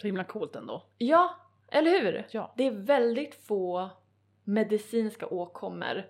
Så 0.00 0.06
himla 0.06 0.24
coolt 0.24 0.56
ändå. 0.56 0.82
ja, 0.98 1.36
eller 1.68 1.90
hur? 1.90 2.26
Ja. 2.30 2.54
Det 2.56 2.66
är 2.66 2.70
väldigt 2.70 3.34
få 3.46 3.90
medicinska 4.44 5.26
åkommor 5.26 6.04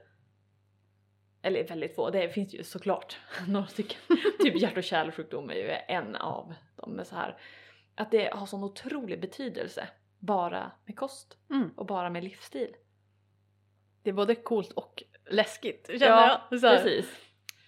eller 1.42 1.68
väldigt 1.68 1.94
få, 1.96 2.10
det 2.10 2.28
finns 2.28 2.54
ju 2.54 2.62
såklart 2.64 3.18
några 3.48 3.66
stycken. 3.66 3.98
typ 4.38 4.60
hjärt 4.62 4.76
och 4.76 4.84
kärlsjukdom 4.84 5.50
är 5.50 5.54
ju 5.54 5.70
en 5.88 6.16
av 6.16 6.54
dem. 6.76 6.92
Men 6.92 7.04
så 7.04 7.14
här, 7.16 7.38
att 7.94 8.10
det 8.10 8.34
har 8.34 8.46
sån 8.46 8.64
otrolig 8.64 9.20
betydelse 9.20 9.88
bara 10.18 10.72
med 10.84 10.96
kost 10.98 11.38
Mm. 11.50 11.70
och 11.76 11.86
bara 11.86 12.10
med 12.10 12.24
livsstil. 12.24 12.76
Det 14.02 14.10
är 14.10 14.14
både 14.14 14.34
coolt 14.34 14.72
och 14.72 15.02
läskigt 15.30 15.86
känner 15.86 16.38
jag. 16.50 16.60
Så 16.60 16.66
här, 16.66 16.76
precis. 16.76 17.16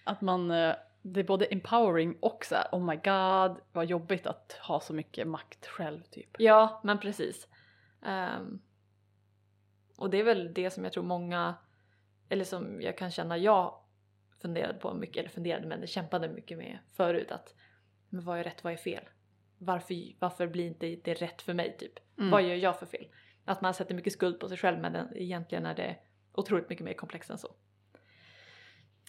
Att 0.04 0.20
man, 0.20 0.50
eh, 0.50 0.74
det 1.12 1.20
är 1.20 1.24
både 1.24 1.44
empowering 1.44 2.16
och 2.20 2.44
så 2.44 2.54
här, 2.54 2.68
oh 2.72 2.84
my 2.84 2.96
god 2.96 3.60
vad 3.72 3.86
jobbigt 3.86 4.26
att 4.26 4.52
ha 4.52 4.80
så 4.80 4.94
mycket 4.94 5.28
makt 5.28 5.66
själv 5.66 6.02
typ. 6.02 6.36
Ja, 6.38 6.80
men 6.84 6.98
precis. 6.98 7.48
Ehm, 8.02 8.60
och 9.96 10.10
det 10.10 10.20
är 10.20 10.24
väl 10.24 10.54
det 10.54 10.70
som 10.70 10.84
jag 10.84 10.92
tror 10.92 11.04
många, 11.04 11.54
eller 12.28 12.44
som 12.44 12.80
jag 12.80 12.98
kan 12.98 13.10
känna 13.10 13.38
jag 13.38 13.80
funderade 14.42 14.78
på 14.78 14.94
mycket, 14.94 15.16
eller 15.16 15.28
funderade 15.28 15.66
men 15.66 15.86
kämpade 15.86 16.28
mycket 16.28 16.58
med 16.58 16.78
förut 16.92 17.30
att 17.30 17.54
men 18.08 18.24
vad 18.24 18.38
är 18.38 18.44
rätt, 18.44 18.64
vad 18.64 18.72
är 18.72 18.76
fel? 18.76 19.04
Varför, 19.58 19.94
varför 20.18 20.46
blir 20.46 20.66
inte 20.66 20.96
det 21.04 21.14
rätt 21.14 21.42
för 21.42 21.54
mig 21.54 21.76
typ? 21.78 22.18
Mm. 22.18 22.30
Vad 22.30 22.42
gör 22.42 22.54
jag 22.54 22.78
för 22.78 22.86
fel? 22.86 23.06
Att 23.44 23.60
man 23.60 23.74
sätter 23.74 23.94
mycket 23.94 24.12
skuld 24.12 24.40
på 24.40 24.48
sig 24.48 24.58
själv 24.58 24.78
men 24.78 24.92
den, 24.92 25.16
egentligen 25.16 25.66
är 25.66 25.74
det 25.74 25.96
otroligt 26.32 26.68
mycket 26.68 26.84
mer 26.84 26.94
komplext 26.94 27.30
än 27.30 27.38
så. 27.38 27.48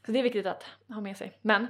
Så 0.06 0.12
det 0.12 0.20
är 0.20 0.24
viktigt 0.24 0.46
att 0.46 0.64
ha 0.88 1.02
med 1.02 1.18
sig. 1.18 1.40
Men 1.42 1.68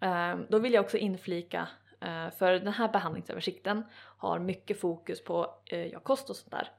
Ehm, 0.00 0.46
då 0.48 0.58
vill 0.58 0.72
jag 0.72 0.84
också 0.84 0.96
inflika 0.96 1.68
eh, 2.00 2.30
för 2.30 2.52
den 2.52 2.72
här 2.72 2.88
behandlingsöversikten 2.88 3.84
har 4.18 4.38
mycket 4.38 4.80
fokus 4.80 5.24
på 5.24 5.54
eh, 5.66 5.86
ja, 5.86 6.00
kost 6.00 6.30
och 6.30 6.36
sånt 6.36 6.50
där. 6.50 6.70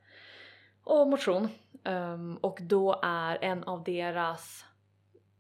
Och 0.84 1.08
motion. 1.08 1.50
Ehm, 1.84 2.38
och 2.38 2.60
då 2.62 3.00
är 3.04 3.38
en 3.42 3.64
av 3.64 3.84
deras 3.84 4.66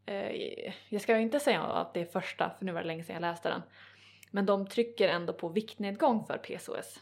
eh, 0.05 0.71
jag 0.89 1.01
ska 1.01 1.17
inte 1.17 1.39
säga 1.39 1.61
att 1.61 1.93
det 1.93 2.01
är 2.01 2.05
första, 2.05 2.49
för 2.57 2.65
nu 2.65 2.71
var 2.71 2.81
det 2.81 2.87
länge 2.87 3.03
sedan 3.03 3.13
jag 3.13 3.21
läste 3.21 3.49
den. 3.49 3.61
Men 4.31 4.45
de 4.45 4.67
trycker 4.67 5.09
ändå 5.09 5.33
på 5.33 5.49
viktnedgång 5.49 6.25
för 6.25 6.37
PCOS. 6.37 7.01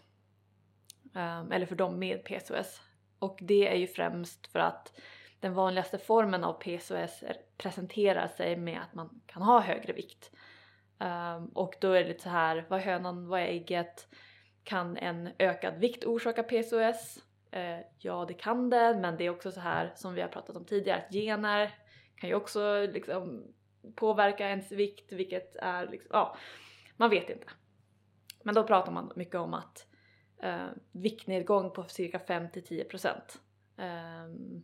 Ehm, 1.15 1.51
eller 1.51 1.65
för 1.65 1.75
dem 1.75 1.99
med 1.99 2.23
PCOS. 2.23 2.81
Och 3.19 3.39
det 3.41 3.67
är 3.67 3.75
ju 3.75 3.87
främst 3.87 4.47
för 4.47 4.59
att 4.59 4.99
den 5.39 5.53
vanligaste 5.53 5.97
formen 5.97 6.43
av 6.43 6.53
PCOS 6.53 7.23
presenterar 7.57 8.27
sig 8.27 8.57
med 8.57 8.81
att 8.81 8.93
man 8.93 9.21
kan 9.25 9.41
ha 9.41 9.59
högre 9.59 9.93
vikt. 9.93 10.31
Um, 10.99 11.45
och 11.47 11.75
då 11.81 11.91
är 11.91 12.03
det 12.03 12.07
lite 12.07 12.23
så 12.23 12.29
här, 12.29 12.65
vad 12.69 12.79
är 12.79 12.83
hönan, 12.83 13.27
vad 13.27 13.39
är 13.39 13.45
ägget? 13.45 14.07
Kan 14.63 14.97
en 14.97 15.29
ökad 15.39 15.79
vikt 15.79 16.05
orsaka 16.05 16.43
PCOS? 16.43 17.23
Uh, 17.55 17.61
eh, 17.61 17.79
ja, 17.99 18.25
det 18.27 18.33
kan 18.33 18.69
det, 18.69 18.97
men 19.01 19.17
det 19.17 19.25
är 19.25 19.29
också 19.29 19.51
så 19.51 19.59
här 19.59 19.91
som 19.95 20.13
vi 20.13 20.21
har 20.21 20.27
pratat 20.27 20.55
om 20.55 20.65
tidigare, 20.65 21.01
att 21.01 21.13
gener 21.13 21.75
kan 22.15 22.29
ju 22.29 22.35
också 22.35 22.87
liksom 22.93 23.43
påverka 23.95 24.49
ens 24.49 24.71
vikt, 24.71 25.11
vilket 25.11 25.55
är 25.55 25.87
liksom, 25.87 26.09
ja, 26.13 26.37
man 26.97 27.09
vet 27.09 27.29
inte. 27.29 27.47
Men 28.43 28.55
då 28.55 28.63
pratar 28.63 28.91
man 28.91 29.11
mycket 29.15 29.35
om 29.35 29.53
att 29.53 29.87
uh, 30.43 30.67
viktnedgång 30.91 31.71
på 31.71 31.83
cirka 31.83 32.17
5-10% 32.17 33.21
Um, 33.77 34.63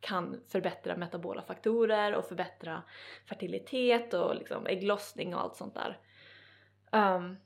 kan 0.00 0.40
förbättra 0.48 0.96
metabola 0.96 1.42
faktorer 1.42 2.14
och 2.14 2.24
förbättra 2.24 2.82
fertilitet 3.28 4.14
och 4.14 4.34
liksom 4.34 4.66
ägglossning 4.66 5.34
och 5.34 5.40
allt 5.40 5.56
sånt 5.56 5.74
där. 5.74 5.98
Um, 6.92 7.36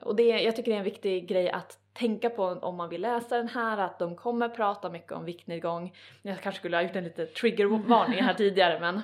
och 0.00 0.16
det, 0.16 0.22
jag 0.22 0.56
tycker 0.56 0.70
det 0.70 0.76
är 0.76 0.78
en 0.78 0.84
viktig 0.84 1.28
grej 1.28 1.50
att 1.50 1.78
tänka 1.92 2.30
på 2.30 2.44
om 2.44 2.76
man 2.76 2.88
vill 2.88 3.00
läsa 3.00 3.36
den 3.36 3.48
här, 3.48 3.78
att 3.78 3.98
de 3.98 4.16
kommer 4.16 4.48
prata 4.48 4.90
mycket 4.90 5.12
om 5.12 5.24
viktnedgång. 5.24 5.94
Jag 6.22 6.40
kanske 6.40 6.58
skulle 6.58 6.76
ha 6.76 6.82
gjort 6.82 6.96
en 6.96 7.04
lite 7.04 7.26
triggervarning 7.26 8.22
här 8.22 8.34
tidigare 8.38 8.80
men 8.80 9.02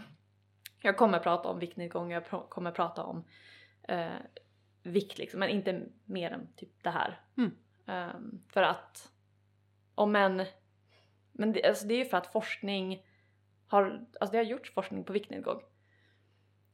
jag 0.83 0.97
kommer 0.97 1.19
prata 1.19 1.49
om 1.49 1.59
viktnedgång, 1.59 2.13
jag 2.13 2.23
pr- 2.23 2.49
kommer 2.49 2.71
prata 2.71 3.05
om 3.05 3.25
eh, 3.89 4.09
vikt 4.83 5.19
liksom, 5.19 5.41
men 5.41 5.49
inte 5.49 5.83
mer 6.05 6.31
än 6.31 6.53
typ 6.57 6.83
det 6.83 6.91
här. 6.91 7.21
Mm. 7.37 7.57
Ehm, 7.87 8.41
för 8.49 8.63
att 8.63 9.13
om 9.95 10.17
en, 10.17 10.45
men 11.33 11.53
det, 11.53 11.65
alltså 11.65 11.87
det 11.87 11.95
är 11.95 11.99
ju 11.99 12.05
för 12.05 12.17
att 12.17 12.33
forskning 12.33 13.07
har, 13.67 14.07
alltså 14.21 14.33
det 14.33 14.39
har 14.39 14.45
gjorts 14.45 14.75
forskning 14.75 15.05
på 15.05 15.13
viktnedgång. 15.13 15.63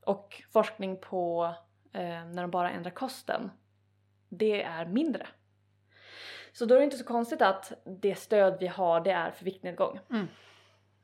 Och 0.00 0.42
forskning 0.52 1.00
på 1.00 1.54
eh, 1.92 2.24
när 2.24 2.42
de 2.42 2.50
bara 2.50 2.70
ändrar 2.70 2.90
kosten, 2.90 3.50
det 4.28 4.62
är 4.62 4.86
mindre. 4.86 5.26
Så 6.52 6.64
då 6.64 6.74
är 6.74 6.78
det 6.78 6.84
inte 6.84 6.96
så 6.96 7.04
konstigt 7.04 7.42
att 7.42 7.72
det 7.84 8.14
stöd 8.14 8.56
vi 8.60 8.66
har 8.66 9.00
det 9.00 9.10
är 9.10 9.30
för 9.30 9.44
viktnedgång. 9.44 10.00
Mm. 10.10 10.26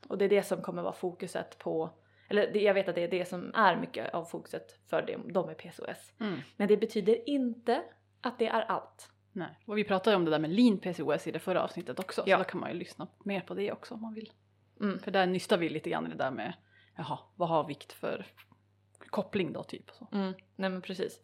Och 0.09 0.19
det 0.19 0.25
är 0.25 0.29
det 0.29 0.43
som 0.43 0.63
kommer 0.63 0.83
vara 0.83 0.93
fokuset 0.93 1.59
på, 1.59 1.91
eller 2.29 2.53
det, 2.53 2.63
jag 2.63 2.75
vet 2.75 2.89
att 2.89 2.95
det 2.95 3.05
är 3.05 3.09
det 3.09 3.25
som 3.25 3.55
är 3.55 3.77
mycket 3.77 4.15
av 4.15 4.25
fokuset 4.25 4.79
för 4.87 5.03
dem, 5.03 5.33
de 5.33 5.47
med 5.47 5.57
PCOS. 5.59 6.13
Mm. 6.21 6.39
Men 6.57 6.69
det 6.69 6.77
betyder 6.77 7.29
inte 7.29 7.83
att 8.21 8.39
det 8.39 8.47
är 8.47 8.63
allt. 8.63 9.14
Nej. 9.37 9.59
Och 9.67 9.79
vi 9.79 9.85
pratade 9.85 10.17
om 10.17 10.25
det 10.25 10.31
där 10.31 10.39
med 10.39 10.51
lean 10.51 10.79
PCOS 10.79 11.27
i 11.27 11.31
det 11.31 11.39
förra 11.39 11.63
avsnittet 11.63 11.99
också, 11.99 12.23
Ja. 12.27 12.37
så 12.37 12.43
då 12.43 12.49
kan 12.51 12.61
man 12.61 12.71
ju 12.73 12.79
lyssna 12.79 13.07
mer 13.25 13.41
på 13.41 13.55
det 13.55 13.73
också 13.73 13.95
om 13.95 14.01
man 14.01 14.15
vill. 14.15 14.33
Mm. 14.81 14.99
För 14.99 15.11
där 15.11 15.27
nystar 15.27 15.59
vi 15.59 15.69
lite 15.69 15.91
grann 15.91 16.07
i 16.07 16.09
det 16.11 16.15
där 16.17 16.31
med, 16.31 16.53
jaha, 16.97 17.19
vad 17.37 17.49
har 17.49 17.67
vikt 17.67 17.93
för 17.93 18.27
koppling 19.11 19.53
då 19.53 19.63
typ? 19.63 19.91
Så. 19.91 20.09
Mm, 20.13 20.35
nej 20.57 20.71
men 20.71 20.83
precis. 20.83 21.21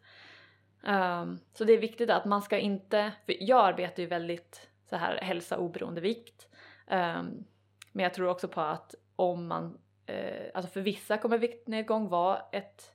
Ehm, 0.83 1.39
så 1.53 1.63
det 1.63 1.73
är 1.73 1.77
viktigt 1.77 2.09
att 2.09 2.25
man 2.25 2.41
ska 2.41 2.57
inte, 2.57 3.11
för 3.25 3.35
jag 3.39 3.65
arbetar 3.65 4.03
ju 4.03 4.09
väldigt 4.09 4.69
så 4.89 4.95
här 4.95 5.17
hälsa 5.21 5.57
oberoende 5.57 6.01
vikt. 6.01 6.47
Ehm, 6.87 7.43
men 7.91 8.03
jag 8.03 8.13
tror 8.13 8.27
också 8.27 8.47
på 8.47 8.61
att 8.61 8.95
om 9.15 9.47
man, 9.47 9.77
eh, 10.05 10.51
alltså 10.53 10.71
för 10.71 10.81
vissa 10.81 11.17
kommer 11.17 11.37
viktnedgång 11.37 12.09
vara 12.09 12.41
ett 12.51 12.91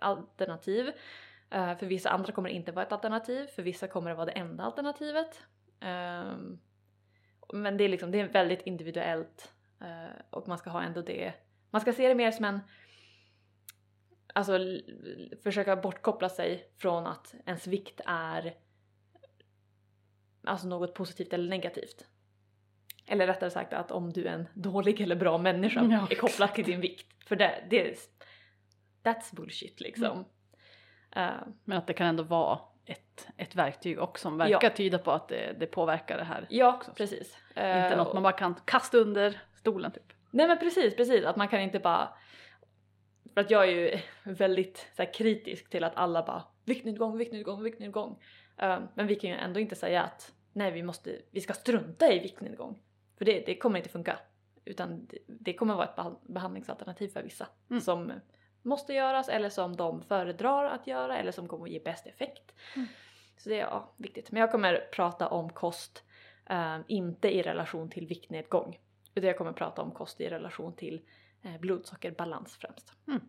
alternativ. 0.00 0.90
Eh, 1.52 1.78
för 1.78 1.86
vissa 1.86 2.10
andra 2.10 2.32
kommer 2.32 2.48
det 2.48 2.54
inte 2.54 2.72
vara 2.72 2.86
ett 2.86 2.92
alternativ, 2.92 3.46
för 3.46 3.62
vissa 3.62 3.88
kommer 3.88 4.10
det 4.10 4.16
vara 4.16 4.26
det 4.26 4.32
enda 4.32 4.64
alternativet. 4.64 5.42
Ehm, 5.80 6.58
men 7.52 7.76
det 7.76 7.84
är 7.84 7.88
liksom, 7.88 8.10
det 8.10 8.20
är 8.20 8.28
väldigt 8.28 8.62
individuellt 8.62 9.52
eh, 9.80 10.22
och 10.30 10.48
man 10.48 10.58
ska 10.58 10.70
ha 10.70 10.82
ändå 10.82 11.02
det, 11.02 11.32
man 11.70 11.80
ska 11.80 11.92
se 11.92 12.08
det 12.08 12.14
mer 12.14 12.30
som 12.30 12.44
en 12.44 12.60
Alltså 14.34 14.58
försöka 15.42 15.76
bortkoppla 15.76 16.28
sig 16.28 16.72
från 16.78 17.06
att 17.06 17.34
ens 17.46 17.66
vikt 17.66 18.00
är 18.06 18.54
alltså 20.44 20.66
något 20.66 20.94
positivt 20.94 21.32
eller 21.32 21.48
negativt. 21.48 22.06
Eller 23.06 23.26
rättare 23.26 23.50
sagt 23.50 23.72
att 23.72 23.90
om 23.90 24.12
du 24.12 24.26
är 24.26 24.32
en 24.32 24.48
dålig 24.54 25.00
eller 25.00 25.16
bra 25.16 25.38
människa 25.38 25.84
Ja, 25.90 26.08
är 26.10 26.14
kopplat 26.14 26.54
till 26.54 26.64
din 26.64 26.80
vikt. 26.80 27.28
För 27.28 27.36
det, 27.36 27.64
det 27.70 27.90
är, 27.90 27.96
that's 29.02 29.36
bullshit 29.36 29.80
liksom. 29.80 30.18
Eh, 30.18 30.24
Men 31.64 31.78
att 31.78 31.86
det 31.86 31.92
kan 31.92 32.06
ändå 32.06 32.22
vara 32.22 32.58
ett, 32.84 33.28
ett 33.36 33.54
verktyg 33.54 34.00
också 34.00 34.22
som 34.22 34.38
verkar 34.38 34.70
tyda 34.70 34.98
på 34.98 35.10
att 35.12 35.28
det, 35.28 35.56
det 35.60 35.66
påverkar 35.66 36.16
det 36.18 36.24
här. 36.24 36.46
ja, 36.50 36.74
också. 36.76 36.92
precis. 36.92 37.38
Inte 37.48 37.60
Eh, 37.62 37.96
något 37.96 38.14
man 38.14 38.22
bara 38.22 38.32
kan 38.32 38.54
kasta 38.64 38.98
under 38.98 39.40
stolen 39.54 39.92
typ. 39.92 40.12
Nej 40.30 40.48
men 40.48 40.58
precis, 40.58 40.96
precis. 40.96 41.24
Att 41.24 41.36
man 41.36 41.48
kan 41.48 41.60
inte 41.60 41.78
bara... 41.78 42.08
För 43.34 43.40
att 43.40 43.50
jag 43.50 43.68
är 43.68 43.72
ju 43.72 43.98
väldigt 44.32 44.90
så 44.96 45.02
här, 45.02 45.12
kritisk 45.14 45.70
till 45.70 45.84
att 45.84 45.96
alla 45.96 46.22
bara 46.22 46.42
viktnedgång, 46.64 47.16
viktnedgång, 47.18 47.62
viktnedgång. 47.62 48.18
Eh, 48.58 48.78
men 48.94 49.06
vi 49.06 49.14
kan 49.14 49.30
ju 49.30 49.36
ändå 49.36 49.60
inte 49.60 49.74
säga 49.74 50.02
att 50.02 50.32
nej 50.52 50.70
vi 50.72 50.82
måste, 50.82 51.18
vi 51.30 51.40
ska 51.40 51.52
strunta 51.52 52.12
i 52.12 52.18
viktnedgång. 52.18 52.78
För 53.18 53.24
det, 53.24 53.46
det 53.46 53.56
kommer 53.56 53.78
inte 53.78 53.88
funka. 53.90 54.18
Utan 54.64 55.06
det, 55.06 55.18
det 55.26 55.52
kommer 55.52 55.74
vara 55.74 55.84
ett 55.84 55.96
behand- 55.96 56.32
behandlingsalternativ 56.32 57.08
för 57.08 57.22
vissa. 57.22 57.46
Mm. 57.70 57.80
Som 57.80 58.12
måste 58.62 58.92
göras 58.92 59.28
eller 59.28 59.48
som 59.48 59.76
de 59.76 60.02
föredrar 60.02 60.64
att 60.64 60.86
göra 60.86 61.18
eller 61.18 61.32
som 61.32 61.48
kommer 61.48 61.64
att 61.64 61.70
ge 61.70 61.80
bäst 61.80 62.06
effekt. 62.06 62.52
Mm. 62.76 62.88
Så 63.36 63.48
det 63.48 63.60
är 63.60 63.64
ja, 63.64 63.92
viktigt. 63.96 64.32
Men 64.32 64.40
jag 64.40 64.50
kommer 64.50 64.88
prata 64.92 65.28
om 65.28 65.50
kost, 65.50 66.04
eh, 66.50 66.78
inte 66.86 67.36
i 67.36 67.42
relation 67.42 67.90
till 67.90 68.06
viktnedgång. 68.06 68.78
Utan 69.14 69.28
jag 69.28 69.38
kommer 69.38 69.52
prata 69.52 69.82
om 69.82 69.90
kost 69.90 70.20
i 70.20 70.28
relation 70.28 70.76
till 70.76 71.00
eh, 71.42 71.60
blodsockerbalans 71.60 72.56
främst. 72.56 72.92
Mm. 73.08 73.20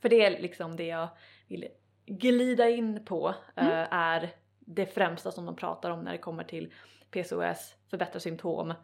För 0.00 0.08
det 0.08 0.24
är 0.24 0.42
liksom 0.42 0.76
det 0.76 0.86
jag 0.86 1.08
vill 1.48 1.68
glida 2.06 2.68
in 2.68 3.04
på 3.04 3.34
eh, 3.56 3.66
Mm. 3.66 3.86
är 3.90 4.30
det 4.60 4.86
främsta 4.86 5.30
som 5.30 5.46
de 5.46 5.56
pratar 5.56 5.90
om 5.90 6.00
när 6.00 6.12
det 6.12 6.18
kommer 6.18 6.44
till 6.44 6.72
PCOS, 7.10 7.74
förbättra 7.90 8.20
symptom 8.20 8.74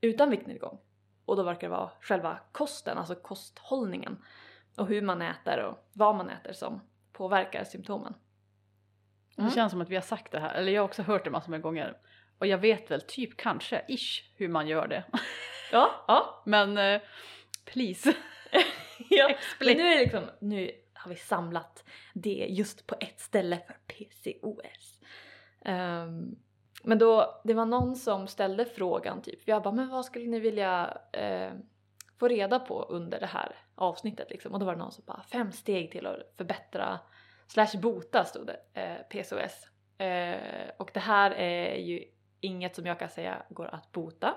utan 0.00 0.30
viktnedgång. 0.30 0.78
Och 1.24 1.36
då 1.36 1.42
verkar 1.42 1.68
det 1.68 1.74
vara 1.74 1.90
själva 2.00 2.38
kosten, 2.52 2.98
alltså 2.98 3.14
kosthållningen 3.14 4.18
och 4.80 4.86
hur 4.86 5.02
man 5.02 5.22
äter 5.22 5.64
och 5.64 5.78
vad 5.92 6.16
man 6.16 6.30
äter 6.30 6.52
som 6.52 6.80
påverkar 7.12 7.64
symptomen. 7.64 8.14
Mm. 9.38 9.48
Det 9.48 9.54
känns 9.54 9.72
som 9.72 9.80
att 9.80 9.88
vi 9.88 9.94
har 9.94 10.02
sagt 10.02 10.32
det 10.32 10.40
här, 10.40 10.54
eller 10.54 10.72
jag 10.72 10.82
har 10.82 10.88
också 10.88 11.02
hört 11.02 11.24
det 11.24 11.30
massor 11.30 11.50
med 11.50 11.62
gånger. 11.62 11.96
Och 12.38 12.46
jag 12.46 12.58
vet 12.58 12.90
väl 12.90 13.00
typ 13.00 13.36
kanske, 13.36 13.84
ish, 13.88 14.24
hur 14.36 14.48
man 14.48 14.68
gör 14.68 14.88
det. 14.88 15.04
Ja, 15.72 16.04
ja. 16.08 16.42
Men 16.46 16.78
eh, 16.78 17.00
please. 17.64 18.14
ja. 19.10 19.34
Men 19.60 19.76
nu 19.76 19.82
är 19.82 19.96
det 19.96 20.02
liksom, 20.02 20.24
nu 20.40 20.70
har 20.92 21.08
vi 21.08 21.16
samlat 21.16 21.84
det 22.14 22.46
just 22.48 22.86
på 22.86 22.94
ett 23.00 23.20
ställe 23.20 23.58
för 23.66 23.74
PCOS. 23.74 25.00
Ehm, 25.64 26.36
men 26.82 26.98
då, 26.98 27.40
det 27.44 27.54
var 27.54 27.66
någon 27.66 27.96
som 27.96 28.26
ställde 28.26 28.64
frågan 28.64 29.22
typ, 29.22 29.40
jag 29.44 29.62
bara 29.62 29.74
men 29.74 29.88
vad 29.88 30.04
skulle 30.04 30.26
ni 30.26 30.40
vilja 30.40 30.98
eh, 31.12 31.52
få 32.18 32.28
reda 32.28 32.58
på 32.58 32.82
under 32.82 33.20
det 33.20 33.26
här 33.26 33.56
avsnittet 33.80 34.30
liksom? 34.30 34.52
Och 34.52 34.58
då 34.60 34.66
var 34.66 34.72
det 34.72 34.78
någon 34.78 34.92
som 34.92 35.04
bara 35.06 35.22
fem 35.22 35.52
steg 35.52 35.90
till 35.92 36.06
att 36.06 36.16
förbättra 36.36 36.98
slash 37.46 37.80
bota 37.82 38.24
stod 38.24 38.46
det, 38.46 38.80
eh, 38.80 38.96
PCOS. 39.08 39.68
Eh, 40.00 40.70
och 40.78 40.90
det 40.94 41.00
här 41.00 41.30
är 41.30 41.76
ju 41.76 42.04
inget 42.40 42.74
som 42.76 42.86
jag 42.86 42.98
kan 42.98 43.10
säga 43.10 43.42
går 43.48 43.74
att 43.74 43.92
bota. 43.92 44.34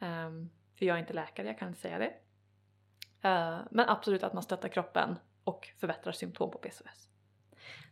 Ehm, 0.00 0.50
för 0.78 0.86
jag 0.86 0.96
är 0.96 1.00
inte 1.00 1.12
läkare, 1.12 1.46
jag 1.46 1.58
kan 1.58 1.68
inte 1.68 1.80
säga 1.80 1.98
det. 1.98 2.12
Eh, 3.28 3.58
men 3.70 3.88
absolut 3.88 4.22
att 4.22 4.32
man 4.32 4.42
stöttar 4.42 4.68
kroppen 4.68 5.18
och 5.44 5.68
förbättrar 5.80 6.12
symptom 6.12 6.50
på 6.50 6.58
PCOS. 6.58 7.08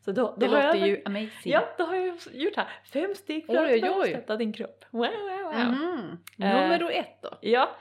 Så 0.05 0.13
då, 0.13 0.23
då 0.23 0.35
Det 0.37 0.47
har 0.47 0.57
jag 0.57 0.67
låter 0.75 0.87
ju 0.87 1.03
amazing. 1.05 1.53
Ja, 1.53 1.69
då 1.79 1.85
har 1.85 1.95
jag 1.95 2.19
gjort 2.33 2.57
här. 2.57 2.69
Fem 2.85 3.15
steg 3.15 3.47
för 3.47 3.53
Oj, 3.53 3.73
oj, 3.73 3.85
att 3.85 3.97
oj. 3.97 4.09
stötta 4.11 4.37
din 4.37 4.53
kropp. 4.53 4.85
Wow, 4.91 5.01
wow, 5.01 5.43
wow. 5.45 5.55
Mhm. 5.55 6.19
Eh, 6.39 6.55
Nummer 6.55 6.91
ett 6.91 7.23
då. 7.23 7.39
Ja, 7.41 7.77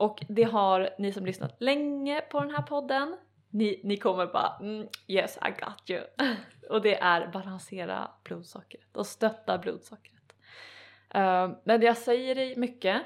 och 0.00 0.24
det 0.28 0.42
har 0.42 0.90
ni 0.98 1.12
som 1.12 1.26
lyssnat 1.26 1.56
länge 1.62 2.20
på 2.20 2.40
den 2.40 2.50
här 2.50 2.62
podden. 2.62 3.16
Ni, 3.50 3.80
ni 3.84 3.96
kommer 3.96 4.26
bara 4.26 4.56
mm, 4.60 4.88
yes 5.06 5.36
I 5.36 5.50
got 5.60 5.90
you. 5.90 6.04
och 6.70 6.82
det 6.82 6.98
är 6.98 7.32
balansera 7.32 8.10
blodsockret 8.24 8.96
och 8.96 9.06
stötta 9.06 9.58
blodsockret. 9.58 10.34
Eh, 11.10 11.50
men 11.64 11.82
jag 11.82 11.96
säger 11.96 12.34
det 12.34 12.56
mycket. 12.56 13.02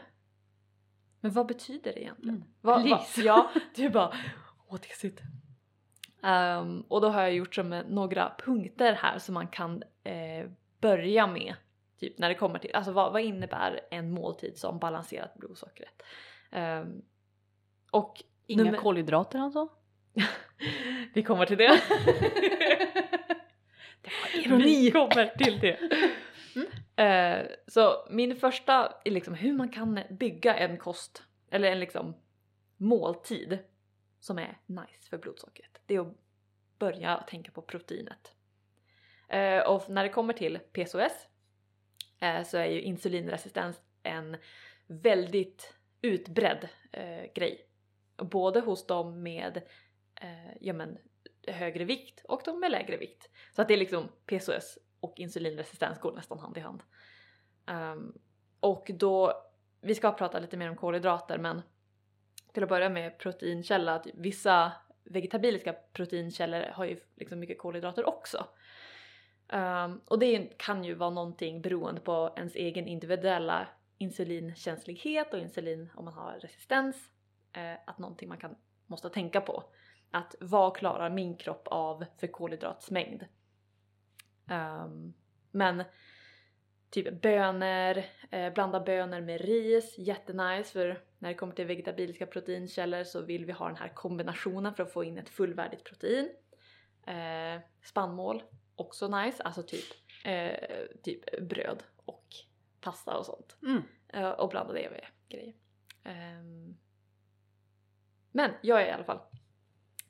Men 1.20 1.32
vad 1.32 1.46
betyder 1.46 1.92
det 1.92 2.00
egentligen? 2.02 2.36
Mm. 2.36 2.48
Vad- 2.60 2.82
Please. 2.82 3.22
ja, 3.22 3.50
du 3.74 3.88
bara 3.90 4.14
what 4.70 4.86
is 4.86 5.04
it? 5.04 5.20
Um, 6.22 6.80
och 6.88 7.00
då 7.00 7.08
har 7.08 7.22
jag 7.22 7.34
gjort 7.34 7.54
som 7.54 7.82
några 7.88 8.32
punkter 8.38 8.92
här 8.92 9.18
som 9.18 9.34
man 9.34 9.48
kan 9.48 9.82
eh, 10.04 10.50
börja 10.80 11.26
med. 11.26 11.54
Typ 11.98 12.18
när 12.18 12.28
det 12.28 12.34
kommer 12.34 12.58
till, 12.58 12.74
alltså 12.74 12.92
vad, 12.92 13.12
vad 13.12 13.22
innebär 13.22 13.80
en 13.90 14.10
måltid 14.10 14.58
som 14.58 14.78
balanserat 14.78 15.34
blodsockret? 15.34 16.02
Um, 16.54 17.02
och 17.90 18.22
Inga 18.46 18.64
nummer- 18.64 18.78
kolhydrater 18.78 19.38
alltså? 19.38 19.68
vi 21.14 21.22
kommer 21.22 21.46
till 21.46 21.58
det. 21.58 21.80
Det 24.34 24.50
var 24.50 24.58
Vi 24.58 24.90
kommer 24.90 25.26
till 25.26 25.60
det. 25.60 25.78
Mm. 26.56 26.68
Eh, 26.96 27.46
så 27.66 28.06
min 28.10 28.36
första 28.36 28.92
är 29.04 29.10
liksom 29.10 29.34
hur 29.34 29.52
man 29.52 29.68
kan 29.68 30.00
bygga 30.10 30.54
en 30.56 30.78
kost, 30.78 31.22
eller 31.50 31.72
en 31.72 31.80
liksom 31.80 32.14
måltid 32.76 33.58
som 34.20 34.38
är 34.38 34.58
nice 34.66 35.08
för 35.10 35.18
blodsockret. 35.18 35.80
Det 35.86 35.94
är 35.94 36.00
att 36.00 36.16
börja 36.78 37.16
tänka 37.16 37.52
på 37.52 37.62
proteinet. 37.62 38.32
Eh, 39.28 39.58
och 39.58 39.90
när 39.90 40.02
det 40.02 40.08
kommer 40.08 40.32
till 40.32 40.58
PCOS 40.58 41.28
eh, 42.20 42.42
så 42.42 42.58
är 42.58 42.66
ju 42.66 42.82
insulinresistens 42.82 43.80
en 44.02 44.36
väldigt 44.86 45.74
utbredd 46.04 46.68
eh, 46.92 47.32
grej. 47.34 47.66
Både 48.16 48.60
hos 48.60 48.86
dem 48.86 49.22
med 49.22 49.56
eh, 50.20 50.56
ja, 50.60 50.72
men, 50.72 50.98
högre 51.46 51.84
vikt 51.84 52.24
och 52.24 52.42
de 52.44 52.60
med 52.60 52.70
lägre 52.70 52.96
vikt. 52.96 53.30
Så 53.52 53.62
att 53.62 53.68
det 53.68 53.74
är 53.74 53.78
liksom 53.78 54.08
PCOS 54.26 54.78
och 55.00 55.14
insulinresistens 55.16 56.00
går 56.00 56.12
nästan 56.12 56.38
hand 56.38 56.58
i 56.58 56.60
hand. 56.60 56.82
Um, 57.66 58.18
och 58.60 58.90
då, 58.94 59.32
vi 59.80 59.94
ska 59.94 60.12
prata 60.12 60.38
lite 60.38 60.56
mer 60.56 60.70
om 60.70 60.76
kolhydrater 60.76 61.38
men 61.38 61.62
till 62.52 62.62
att 62.62 62.68
börja 62.68 62.88
med 62.88 63.18
proteinkälla, 63.18 63.94
att 63.94 64.06
vissa 64.14 64.72
vegetabiliska 65.04 65.72
proteinkällor 65.92 66.70
har 66.72 66.84
ju 66.84 67.00
liksom 67.16 67.38
mycket 67.38 67.58
kolhydrater 67.58 68.08
också. 68.08 68.46
Um, 69.52 70.00
och 70.04 70.18
det 70.18 70.58
kan 70.58 70.84
ju 70.84 70.94
vara 70.94 71.10
någonting 71.10 71.62
beroende 71.62 72.00
på 72.00 72.34
ens 72.36 72.54
egen 72.54 72.86
individuella 72.86 73.68
insulinkänslighet 73.98 75.34
och 75.34 75.40
insulin 75.40 75.90
om 75.94 76.04
man 76.04 76.14
har 76.14 76.38
resistens. 76.38 77.10
eh, 77.52 77.74
att 77.86 77.98
någonting 77.98 78.28
man 78.28 78.38
kan, 78.38 78.56
måste 78.86 79.10
tänka 79.10 79.40
på. 79.40 79.64
Att 80.10 80.34
vad 80.40 80.76
klarar 80.76 81.10
min 81.10 81.36
kropp 81.36 81.68
av 81.68 82.04
för 82.18 82.26
kolhydratsmängd? 82.26 83.24
Um, 84.50 85.14
men 85.50 85.84
typ 86.90 87.22
bönor, 87.22 88.02
eh, 88.30 88.52
blanda 88.52 88.80
bönor 88.80 89.20
med 89.20 89.40
ris, 89.40 89.98
jättenice 89.98 90.72
för 90.72 91.02
när 91.18 91.28
det 91.28 91.34
kommer 91.34 91.54
till 91.54 91.66
vegetabiliska 91.66 92.26
proteinkällor 92.26 93.04
så 93.04 93.22
vill 93.22 93.44
vi 93.46 93.52
ha 93.52 93.66
den 93.66 93.76
här 93.76 93.88
kombinationen 93.94 94.74
för 94.74 94.82
att 94.82 94.92
få 94.92 95.04
in 95.04 95.18
ett 95.18 95.28
fullvärdigt 95.28 95.84
protein. 95.84 96.30
Eh, 97.06 97.60
spannmål, 97.82 98.42
också 98.76 99.08
nice, 99.08 99.42
alltså 99.42 99.62
typ, 99.62 99.84
eh, 100.24 100.68
typ 101.02 101.48
bröd 101.48 101.82
pasta 102.84 103.18
och 103.18 103.26
sånt. 103.26 103.56
Mm. 103.62 103.82
Eh, 104.08 104.30
och 104.30 104.48
blanda 104.48 104.72
det 104.72 104.90
med 104.90 105.04
grejer. 105.28 105.54
Ehm, 106.04 106.76
men 108.32 108.50
jag 108.62 108.82
är 108.82 108.86
i 108.86 108.90
alla 108.90 109.04
fall 109.04 109.20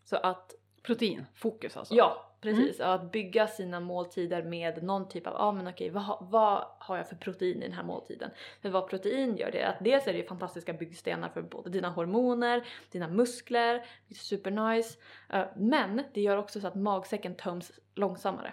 så 0.04 0.16
att 0.16 0.54
Protein, 0.84 1.26
fokus 1.34 1.76
alltså. 1.76 1.94
Ja, 1.94 2.36
precis. 2.40 2.80
Och 2.80 2.94
Att 2.94 3.12
bygga 3.12 3.46
sina 3.46 3.80
måltider 3.80 4.42
med 4.42 4.82
någon 4.82 5.08
typ 5.08 5.26
av, 5.26 5.32
ja 5.32 5.38
ah, 5.38 5.52
men 5.52 5.68
okej 5.68 5.90
vad, 5.90 6.16
vad 6.20 6.66
har 6.78 6.96
jag 6.96 7.08
för 7.08 7.16
protein 7.16 7.62
i 7.62 7.66
den 7.66 7.72
här 7.72 7.82
måltiden? 7.82 8.30
För 8.62 8.70
vad 8.70 8.88
protein 8.88 9.36
gör 9.36 9.50
det 9.50 9.60
är 9.60 9.68
att 9.68 9.84
dels 9.84 10.06
är 10.06 10.12
det 10.12 10.18
ju 10.18 10.26
fantastiska 10.26 10.72
byggstenar 10.72 11.28
för 11.28 11.42
både 11.42 11.70
dina 11.70 11.88
hormoner, 11.88 12.66
dina 12.90 13.08
muskler, 13.08 13.86
supernice. 14.14 14.98
Eh, 15.30 15.44
men 15.56 16.02
det 16.14 16.20
gör 16.20 16.36
också 16.36 16.60
så 16.60 16.66
att 16.66 16.74
magsäcken 16.74 17.34
töms 17.34 17.72
långsammare. 17.94 18.52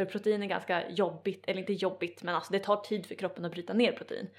För 0.00 0.04
protein 0.04 0.42
är 0.42 0.46
ganska 0.46 0.90
jobbigt, 0.90 1.44
eller 1.46 1.60
inte 1.60 1.72
jobbigt 1.72 2.22
men 2.22 2.34
alltså 2.34 2.52
det 2.52 2.58
tar 2.58 2.76
tid 2.76 3.06
för 3.06 3.14
kroppen 3.14 3.44
att 3.44 3.52
bryta 3.52 3.72
ner 3.72 3.92
protein. 3.92 4.30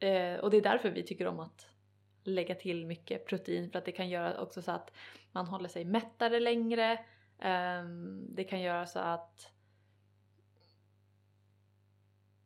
eh, 0.00 0.34
och 0.34 0.50
det 0.50 0.56
är 0.56 0.62
därför 0.62 0.90
vi 0.90 1.02
tycker 1.02 1.26
om 1.26 1.40
att 1.40 1.66
lägga 2.24 2.54
till 2.54 2.86
mycket 2.86 3.26
protein 3.26 3.70
för 3.70 3.78
att 3.78 3.84
det 3.84 3.92
kan 3.92 4.08
göra 4.08 4.40
också 4.40 4.62
så 4.62 4.72
att 4.72 4.92
man 5.32 5.46
håller 5.46 5.68
sig 5.68 5.84
mättare 5.84 6.40
längre. 6.40 7.04
Ehm, 7.40 8.26
det 8.34 8.44
kan 8.44 8.60
göra 8.60 8.86
så 8.86 8.98
att... 8.98 9.52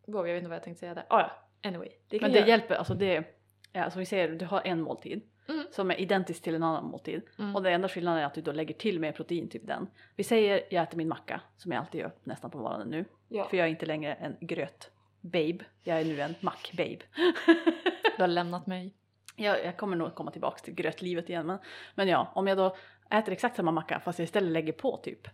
Wow, 0.07 0.27
jag 0.27 0.35
vet 0.35 0.39
inte 0.39 0.49
vad 0.49 0.57
jag 0.57 0.65
tänkte 0.65 0.81
säga 0.81 0.95
där. 0.95 1.07
Ah, 1.11 1.21
ja, 1.21 1.31
anyway. 1.69 1.89
Det 2.09 2.21
Men 2.21 2.33
det 2.33 2.39
göra... 2.39 2.49
hjälper, 2.49 2.75
alltså 2.75 2.95
det, 2.95 3.25
ja, 3.73 3.85
alltså 3.85 3.99
vi 3.99 4.07
säger 4.07 4.29
du 4.29 4.47
har 4.47 4.63
en 4.65 4.81
måltid 4.81 5.31
Mm. 5.49 5.65
som 5.71 5.91
är 5.91 6.01
identisk 6.01 6.43
till 6.43 6.55
en 6.55 6.63
annan 6.63 6.85
måltid 6.85 7.23
Mm. 7.39 7.57
och 7.57 7.63
den 7.63 7.73
enda 7.73 7.89
skillnaden 7.89 8.21
är 8.23 8.27
att 8.27 8.35
du 8.35 8.41
då 8.41 8.53
lägger 8.53 8.75
till 8.75 9.01
mer 9.01 9.13
protein, 9.13 9.49
typ 9.49 9.67
den. 9.67 9.87
Vi 10.17 10.25
säger 10.25 10.63
jag 10.71 10.83
äter 10.83 10.97
min 10.97 11.09
macka 11.09 11.41
som 11.57 11.73
jag 11.73 11.81
alltid 11.81 12.01
gör 12.01 12.13
nästan 12.25 12.51
på 12.51 12.59
morgonen 12.59 12.89
nu, 12.89 13.05
Ja. 13.29 13.45
för 13.49 13.57
jag 13.57 13.67
är 13.67 13.71
inte 13.71 13.87
längre 13.87 14.15
en 14.15 14.37
gröt 14.41 14.91
babe, 15.21 15.59
jag 15.83 16.01
är 16.01 16.05
nu 16.05 16.21
en 16.21 16.35
mack-babe. 16.41 16.99
Du 18.17 18.23
har 18.23 18.29
lämnat 18.29 18.67
mig. 18.67 18.95
jag, 19.37 19.65
jag 19.65 19.77
kommer 19.77 19.97
nog 19.97 20.15
komma 20.15 20.31
tillbaks 20.31 20.63
till 20.63 20.75
grötlivet 20.75 21.29
igen 21.29 21.47
men, 21.47 21.59
men 21.95 22.09
ja, 22.09 22.33
om 22.35 22.47
jag 22.47 22.59
då 22.59 22.77
äter 23.11 23.33
exakt 23.33 23.57
samma 23.57 23.71
macka 23.71 24.01
fast 24.01 24.19
jag 24.19 24.25
istället 24.25 24.53
lägger 24.53 24.73
på 24.73 24.97
typ 24.97 25.29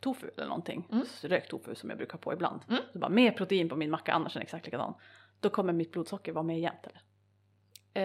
tofu 0.00 0.30
eller 0.36 0.46
någonting, 0.48 0.86
Mm. 0.92 1.04
rökt 1.22 1.50
tofu 1.50 1.74
som 1.74 1.90
jag 1.90 1.96
brukar 1.98 2.12
ha 2.12 2.18
på 2.18 2.32
ibland. 2.32 2.60
Mm. 2.68 2.82
Så 2.92 2.98
bara 2.98 3.08
mer 3.10 3.30
protein 3.32 3.68
på 3.68 3.76
min 3.76 3.90
macka 3.90 4.12
annars 4.12 4.36
är 4.36 4.40
den 4.40 4.42
exakt 4.42 4.64
likadan. 4.66 4.94
Då 5.40 5.50
kommer 5.50 5.72
mitt 5.72 5.92
blodsocker 5.92 6.32
vara 6.32 6.42
mer 6.42 6.58
jämnt 6.58 6.86
eller? 6.86 7.00
Eh, 7.94 8.02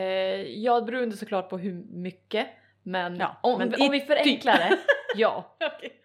ja, 0.63 0.79
det 0.79 0.85
beror 0.91 1.11
såklart 1.11 1.49
på 1.49 1.57
hur 1.57 1.73
mycket. 1.89 2.47
Men, 2.83 3.15
Ja, 3.17 3.37
om, 3.43 3.57
men 3.57 3.73
om 3.81 3.91
vi 3.91 4.01
förenklar 4.01 4.57
det, 4.57 4.77
ja. 5.15 5.55
Okej. 5.75 6.01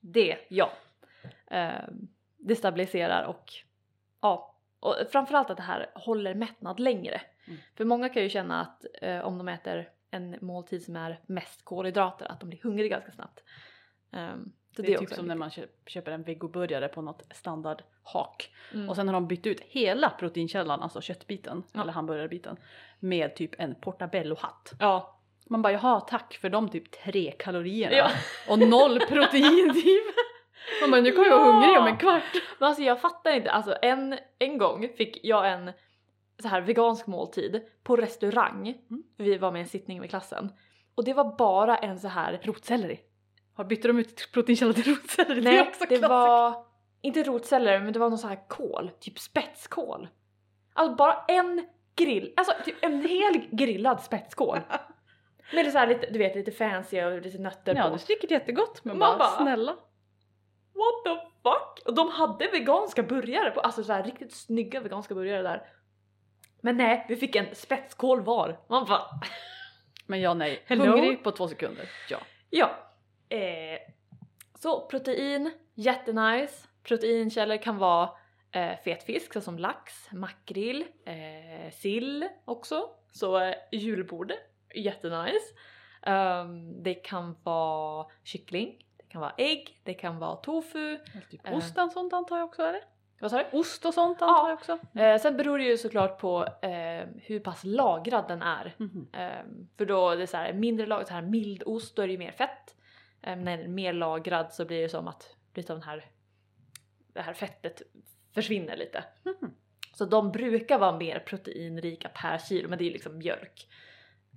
Det, 0.00 0.36
ja. 0.48 0.72
Eh, 1.50 1.70
det 2.36 2.56
stabiliserar 2.56 3.24
och 3.24 3.52
ja. 4.20 4.52
Och 4.80 4.96
framförallt 5.12 5.50
att 5.50 5.56
det 5.56 5.62
här 5.62 5.90
håller 5.94 6.34
mättnad 6.34 6.80
längre. 6.80 7.20
Mm. 7.46 7.58
För 7.76 7.84
många 7.84 8.08
kan 8.08 8.22
ju 8.22 8.28
känna 8.28 8.60
att 8.60 8.84
eh, 9.02 9.20
om 9.20 9.38
de 9.38 9.48
äter 9.48 9.88
en 10.10 10.36
måltid 10.40 10.82
som 10.84 10.96
är 10.96 11.20
mest 11.26 11.64
kolhydrater 11.64 12.26
att 12.32 12.40
de 12.40 12.48
blir 12.48 12.60
hungriga 12.62 12.88
ganska 12.96 13.12
snabbt. 13.12 13.42
Ehm, 14.12 14.52
så 14.76 14.82
Det 14.82 14.94
är 14.94 14.98
typ 14.98 15.10
som 15.10 15.26
när 15.26 15.34
man 15.34 15.50
köp- 15.50 15.88
köper 15.88 16.12
en 16.12 16.22
vegoburgare 16.22 16.88
på 16.88 17.02
något 17.02 17.22
standardhak 17.34 18.54
Mm. 18.74 18.88
och 18.88 18.96
sen 18.96 19.08
har 19.08 19.12
de 19.14 19.28
bytt 19.28 19.46
ut 19.46 19.60
hela 19.60 20.10
proteinkällan, 20.10 20.82
alltså 20.82 21.00
köttbiten 21.00 21.62
Ja. 21.72 21.80
eller 21.82 21.92
hamburgarbiten 21.92 22.56
med 23.00 23.36
typ 23.36 23.50
en 23.58 23.74
portabello-hatt. 23.74 24.72
Ja. 24.80 25.12
Man 25.50 25.62
bara 25.62 25.72
jaha 25.72 26.00
tack 26.00 26.38
för 26.40 26.48
de 26.48 26.68
typ 26.68 26.90
tre 26.90 27.30
kalorierna 27.38 27.96
Ja. 27.96 28.10
och 28.48 28.58
noll 28.58 29.00
protein 29.08 29.74
typ. 29.74 30.04
Man 30.80 30.90
bara 30.90 31.00
nu 31.00 31.12
kommer 31.12 31.28
jag 31.28 31.38
vara 31.38 31.52
hungrig 31.52 31.78
om 31.78 31.86
en 31.86 31.96
kvart. 31.96 32.42
Men 32.58 32.66
alltså 32.68 32.82
jag 32.82 33.00
fattar 33.00 33.32
inte, 33.32 33.50
alltså 33.50 33.76
en, 33.82 34.18
en 34.38 34.58
gång 34.58 34.88
fick 34.96 35.20
jag 35.24 35.52
en 35.52 35.72
så 36.42 36.48
här 36.48 36.60
vegansk 36.60 37.06
måltid 37.06 37.62
på 37.82 37.96
restaurang. 37.96 38.68
Mm. 38.68 39.02
Vi 39.16 39.38
var 39.38 39.52
med 39.52 39.58
i 39.58 39.62
en 39.62 39.68
sittning 39.68 40.00
med 40.00 40.10
klassen. 40.10 40.52
Och 40.94 41.04
det 41.04 41.12
var 41.14 41.36
bara 41.36 41.76
en 41.76 41.98
så 41.98 42.08
här 42.08 42.40
Rotselleri. 42.42 43.00
Har 43.54 43.64
bytte 43.64 43.88
de 43.88 43.98
ut 43.98 44.28
proteinkälla 44.32 44.72
till 44.72 44.84
rotselleri? 44.94 45.40
Nej, 45.40 45.52
det 45.52 45.58
är 45.58 45.68
också 45.68 45.84
det 45.88 46.08
var 46.08 46.64
inte 47.02 47.22
rotceller 47.22 47.80
men 47.80 47.92
det 47.92 47.98
var 47.98 48.08
någon 48.08 48.18
sån 48.18 48.30
här 48.30 48.48
kål, 48.48 48.90
typ 49.00 49.18
spetskål. 49.18 50.08
Alltså 50.72 50.96
bara 50.96 51.24
en 51.28 51.66
grill, 51.96 52.32
alltså 52.36 52.52
typ 52.64 52.84
en 52.84 53.00
hel 53.08 53.46
grillad 53.50 54.02
spetskål. 54.02 54.60
Med 55.52 55.72
så 55.72 55.78
här 55.78 55.86
lite, 55.86 56.06
du 56.10 56.18
vet 56.18 56.34
lite 56.36 56.52
fancy 56.52 57.02
och 57.02 57.22
lite 57.22 57.38
nötter 57.38 57.74
Ja 57.74 57.82
på. 57.82 57.88
det 57.88 57.94
är 57.94 57.98
säkert 57.98 58.30
jättegott 58.30 58.84
men 58.84 58.98
bara, 58.98 59.18
bara- 59.18 59.28
snälla. 59.28 59.72
What 60.74 61.04
the 61.04 61.20
fuck? 61.42 61.86
Och 61.86 61.94
de 61.94 62.08
hade 62.10 62.48
veganska 62.48 63.02
burgare 63.02 63.50
på, 63.50 63.60
alltså 63.60 63.84
så 63.84 63.92
här 63.92 64.02
riktigt 64.02 64.32
snygga 64.34 64.80
veganska 64.80 65.14
burgare 65.14 65.42
där. 65.42 65.68
Men 66.60 66.76
nej, 66.76 67.06
vi 67.08 67.16
fick 67.16 67.36
en 67.36 67.54
spetskål 67.54 68.20
var. 68.20 68.60
Man 68.68 68.84
bara 68.84 69.02
Men 70.06 70.20
ja 70.20 70.34
nej, 70.34 70.62
Hello? 70.66 70.84
hungrig 70.86 71.24
på 71.24 71.30
två 71.30 71.48
sekunder. 71.48 71.88
Ja. 72.10 72.18
Ja. 72.50 72.70
Eh, 73.36 73.78
så 74.58 74.86
protein, 74.86 75.50
jättenice. 75.74 76.66
Proteinkällor 76.82 77.56
kan 77.56 77.78
vara 77.78 78.10
eh, 78.56 78.78
fet 78.84 79.02
fisk 79.02 79.32
såsom 79.32 79.58
lax, 79.58 80.08
makrill, 80.12 80.84
eh, 81.04 81.70
sill 81.72 82.28
också. 82.44 82.88
Så 83.12 83.40
eh, 83.40 83.54
julbord, 83.72 84.32
jättenice. 84.74 85.54
Um, 86.06 86.82
det 86.82 86.94
kan 86.94 87.36
vara 87.42 88.06
kyckling, 88.24 88.84
det 88.96 89.04
kan 89.08 89.20
vara 89.20 89.34
ägg, 89.38 89.80
det 89.84 89.94
kan 89.94 90.18
vara 90.18 90.36
tofu. 90.36 90.98
Typ 91.30 91.46
Eh. 91.46 91.56
ost 91.56 91.78
och 91.78 91.92
sånt 91.92 92.12
antar 92.12 92.36
jag 92.38 92.44
också 92.44 92.62
eller? 92.62 92.80
Vad 93.20 93.30
sa 93.30 93.36
du? 93.50 93.58
Ost 93.58 93.84
och 93.84 93.94
sånt 93.94 94.18
Ja. 94.20 94.26
antar 94.26 94.48
jag 94.48 94.54
också. 94.58 94.78
Eh, 94.98 95.18
sen 95.20 95.36
beror 95.36 95.58
det 95.58 95.64
ju 95.64 95.76
såklart 95.78 96.18
på 96.20 96.44
eh, 96.62 97.06
hur 97.22 97.40
pass 97.40 97.64
lagrad 97.64 98.28
den 98.28 98.42
är. 98.42 98.74
Mhm. 98.78 99.08
Ehm, 99.12 99.68
för 99.78 99.86
då 99.86 100.10
är 100.10 100.16
det 100.16 100.26
så 100.26 100.36
här, 100.36 100.52
mindre 100.52 100.86
lagrad, 100.86 101.08
så 101.08 101.14
här 101.14 101.22
mild 101.22 101.62
ost, 101.66 101.96
då 101.96 102.02
är 102.02 102.06
det 102.06 102.12
ju 102.12 102.18
mer 102.18 102.32
fett. 102.32 102.76
Um, 103.26 103.42
när 103.44 103.56
den 103.56 103.64
är 103.66 103.68
mer 103.68 103.92
lagrad 103.92 104.52
så 104.52 104.64
blir 104.64 104.82
det 104.82 104.88
som 104.88 105.08
att 105.08 105.36
lite 105.54 105.72
av 105.72 105.78
den 105.78 105.88
här, 105.88 106.04
det 107.12 107.20
här 107.20 107.34
fettet 107.34 107.82
försvinner 108.36 108.76
lite. 108.76 109.04
Mhm. 109.24 109.54
Så 109.94 110.04
de 110.04 110.32
brukar 110.32 110.78
vara 110.78 110.96
mer 110.98 111.18
proteinrika 111.18 112.08
per 112.08 112.38
kilo, 112.38 112.68
men 112.68 112.78
det 112.78 112.84
är 112.84 112.86
ju 112.86 112.92
liksom 112.92 113.18
mjölk. 113.18 113.68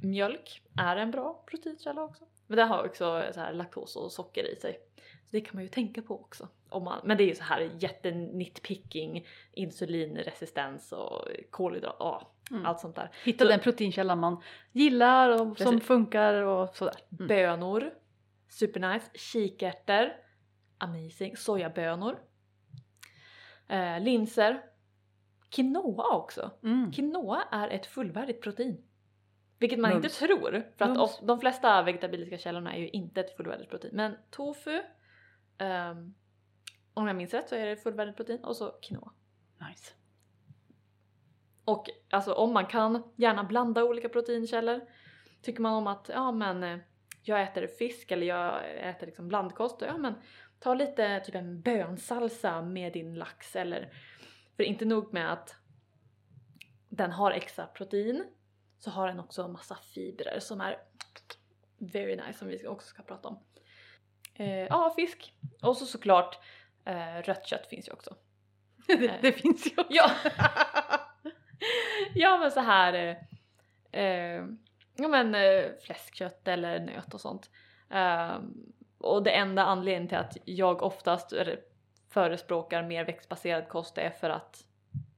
Mjölk 0.03 0.61
är 0.77 0.95
en 0.95 1.11
bra 1.11 1.43
proteinkälla 1.47 2.03
också. 2.03 2.25
Men 2.47 2.57
den 2.57 2.67
har 2.67 2.85
också 2.85 3.23
så 3.33 3.39
här 3.39 3.53
laktos 3.53 3.95
och 3.95 4.11
socker 4.11 4.53
i 4.53 4.55
sig. 4.55 4.79
Så 5.25 5.29
det 5.31 5.41
kan 5.41 5.55
man 5.55 5.63
ju 5.63 5.69
tänka 5.69 6.01
på 6.01 6.21
också. 6.21 6.47
Om 6.69 6.83
man, 6.83 6.99
men 7.03 7.17
det 7.17 7.23
är 7.23 7.27
ju 7.27 7.35
så 7.35 7.43
här 7.43 7.69
jättenitpicking, 7.79 9.27
insulinresistens 9.51 10.91
och 10.91 11.27
kolhydrat, 11.49 11.95
ja, 11.99 12.31
Mm. 12.51 12.65
allt 12.65 12.79
sånt 12.79 12.95
där. 12.95 13.11
Hitta 13.25 13.43
Så- 13.45 13.49
den 13.49 13.59
proteinkällan 13.59 14.19
man 14.19 14.41
gillar 14.71 15.29
och 15.29 15.37
som 15.37 15.55
Precis. 15.55 15.83
funkar 15.87 16.33
och 16.33 16.75
sådär. 16.75 16.95
Mm. 17.11 17.27
Bönor, 17.27 17.93
supernice. 18.49 19.09
Kikärtor, 19.13 20.11
amazing. 20.77 21.37
Sojabönor. 21.37 22.19
Eh, 23.69 23.99
linser. 23.99 24.63
Quinoa 25.49 26.15
också. 26.15 26.51
Mm. 26.63 26.91
Quinoa 26.91 27.43
är 27.51 27.69
ett 27.69 27.85
fullvärdigt 27.85 28.41
protein. 28.41 28.83
Vilket 29.59 29.79
man 29.79 29.91
Mums. 29.91 30.05
inte 30.05 30.17
tror. 30.17 30.63
För 30.77 30.85
att 30.85 30.97
of, 30.97 31.19
de 31.21 31.39
flesta 31.39 31.83
vegetabiliska 31.83 32.37
källorna 32.37 32.75
är 32.75 32.79
ju 32.79 32.89
inte 32.89 33.21
ett 33.21 33.37
fullvärdigt 33.37 33.69
protein. 33.69 33.95
Men 33.95 34.17
tofu, 34.29 34.81
ehm, 35.57 36.13
om 36.93 37.07
jag 37.07 37.15
minns 37.15 37.33
rätt 37.33 37.49
så 37.49 37.55
är 37.55 37.65
det 37.65 37.71
ett 37.71 37.83
fullvärdigt 37.83 38.17
protein. 38.17 38.43
Och 38.43 38.55
så 38.55 38.71
quinoa. 38.81 39.11
Nice. 39.69 39.93
Och 41.65 41.89
alltså 42.09 42.33
om 42.33 42.53
man 42.53 42.65
kan, 42.65 43.03
gärna 43.15 43.43
blanda 43.43 43.83
olika 43.83 44.09
proteinkällor. 44.09 44.81
Tycker 45.41 45.61
man 45.61 45.73
om 45.73 45.87
att, 45.87 46.09
ja 46.13 46.31
men 46.31 46.63
eh, 46.63 46.79
jag 47.23 47.41
äter 47.41 47.67
fisk 47.67 48.11
eller 48.11 48.27
jag 48.27 48.61
äter 48.89 49.05
liksom 49.05 49.27
blandkost, 49.27 49.81
ja 49.81 49.97
men 49.97 50.13
ta 50.59 50.73
lite 50.73 51.19
typ 51.19 51.35
en 51.35 51.61
bönsalsa 51.61 52.61
med 52.61 52.93
din 52.93 53.13
lax 53.15 53.55
eller 53.55 53.93
för 54.55 54.63
inte 54.63 54.85
nog 54.85 55.13
med 55.13 55.33
att 55.33 55.55
den 56.89 57.11
har 57.11 57.31
extra 57.31 57.67
protein 57.67 58.25
så 58.79 58.89
har 58.89 59.07
den 59.07 59.19
också 59.19 59.47
massa 59.47 59.75
fibrer 59.75 60.39
som 60.39 60.61
är 60.61 60.77
very 61.77 62.15
nice 62.15 62.39
som 62.39 62.47
vi 62.47 62.67
också 62.67 62.87
ska 62.87 63.03
prata 63.03 63.27
om. 63.27 63.39
Eh, 64.33 64.47
ja, 64.49 64.93
fisk. 64.95 65.33
Och 65.61 65.77
så 65.77 65.85
såklart 65.85 66.39
eh, 66.85 67.21
rött 67.23 67.45
kött 67.45 67.67
finns 67.67 67.87
ju 67.87 67.91
också. 67.91 68.15
det, 68.87 69.19
det 69.21 69.31
finns 69.31 69.65
ju 69.65 69.71
också. 69.81 69.93
Ja! 69.93 70.11
ja 72.15 72.37
men 72.37 72.51
så 72.51 72.59
här 72.59 72.93
eh, 72.93 74.01
eh, 74.03 74.45
ja 74.95 75.07
men 75.07 75.35
eh, 75.35 75.65
fläskkött 75.81 76.47
eller 76.47 76.79
nöt 76.79 77.13
och 77.13 77.21
sånt. 77.21 77.49
Eh, 77.89 78.39
och 78.99 79.23
det 79.23 79.31
enda 79.31 79.63
anledningen 79.63 80.07
till 80.07 80.17
att 80.17 80.37
jag 80.45 80.83
oftast 80.83 81.33
förespråkar 82.09 82.83
mer 82.83 83.05
växtbaserad 83.05 83.67
kost 83.67 83.97
är 83.97 84.09
för 84.09 84.29
att 84.29 84.63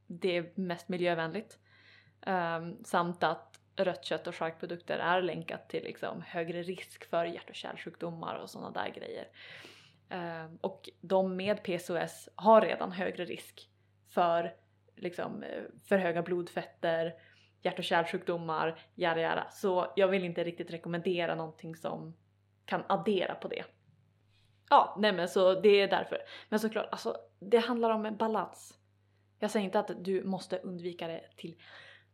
det 0.08 0.38
är 0.38 0.52
mest 0.56 0.90
miljövänligt. 0.90 1.60
Um, 2.26 2.84
samt 2.84 3.24
att 3.24 3.60
rött 3.76 4.06
kött 4.06 4.28
och 4.28 4.36
charkprodukter 4.36 5.00
är 5.00 5.22
länkat 5.22 5.70
till 5.70 5.84
liksom 5.84 6.22
högre 6.22 6.64
risk 6.64 7.10
för 7.10 7.26
hjärt 7.26 7.50
och 7.50 7.56
kärlsjukdomar 7.56 8.36
och 8.36 8.50
sådana 8.50 8.72
där 8.72 8.90
grejer. 8.90 9.28
Um, 10.46 10.58
och 10.62 10.90
de 11.02 11.36
med 11.36 11.64
PCOS 11.64 12.30
har 12.36 12.62
redan 12.62 12.92
högre 12.92 13.26
risk 13.26 13.70
för 14.10 14.56
liksom 14.96 15.44
eh, 15.44 15.64
för 15.88 15.98
höga 15.98 16.22
blodfetter, 16.22 17.14
hjärt 17.62 17.80
och 17.80 17.86
kärlsjukdomar, 17.86 18.80
jada 18.96 19.22
jada. 19.22 19.48
Så 19.52 19.94
jag 19.96 20.08
vill 20.08 20.24
inte 20.24 20.44
riktigt 20.44 20.72
rekommendera 20.72 21.36
någonting 21.36 21.76
som 21.76 22.14
kan 22.66 22.84
addera 22.88 23.36
på 23.36 23.48
det. 23.48 23.64
Ja, 24.70 24.96
nej 25.00 25.14
men 25.14 25.30
så 25.30 25.62
det 25.62 25.82
är 25.82 25.88
därför. 25.88 26.18
Men 26.50 26.60
såklart, 26.60 26.88
alltså 26.92 27.18
det 27.40 27.58
handlar 27.58 27.90
om 27.90 28.06
en 28.06 28.18
balans. 28.18 28.78
Jag 29.40 29.52
säger 29.52 29.66
inte 29.66 29.80
att 29.80 30.04
du 30.04 30.24
måste 30.24 30.58
undvika 30.58 31.08
det 31.08 31.24
till 31.36 31.56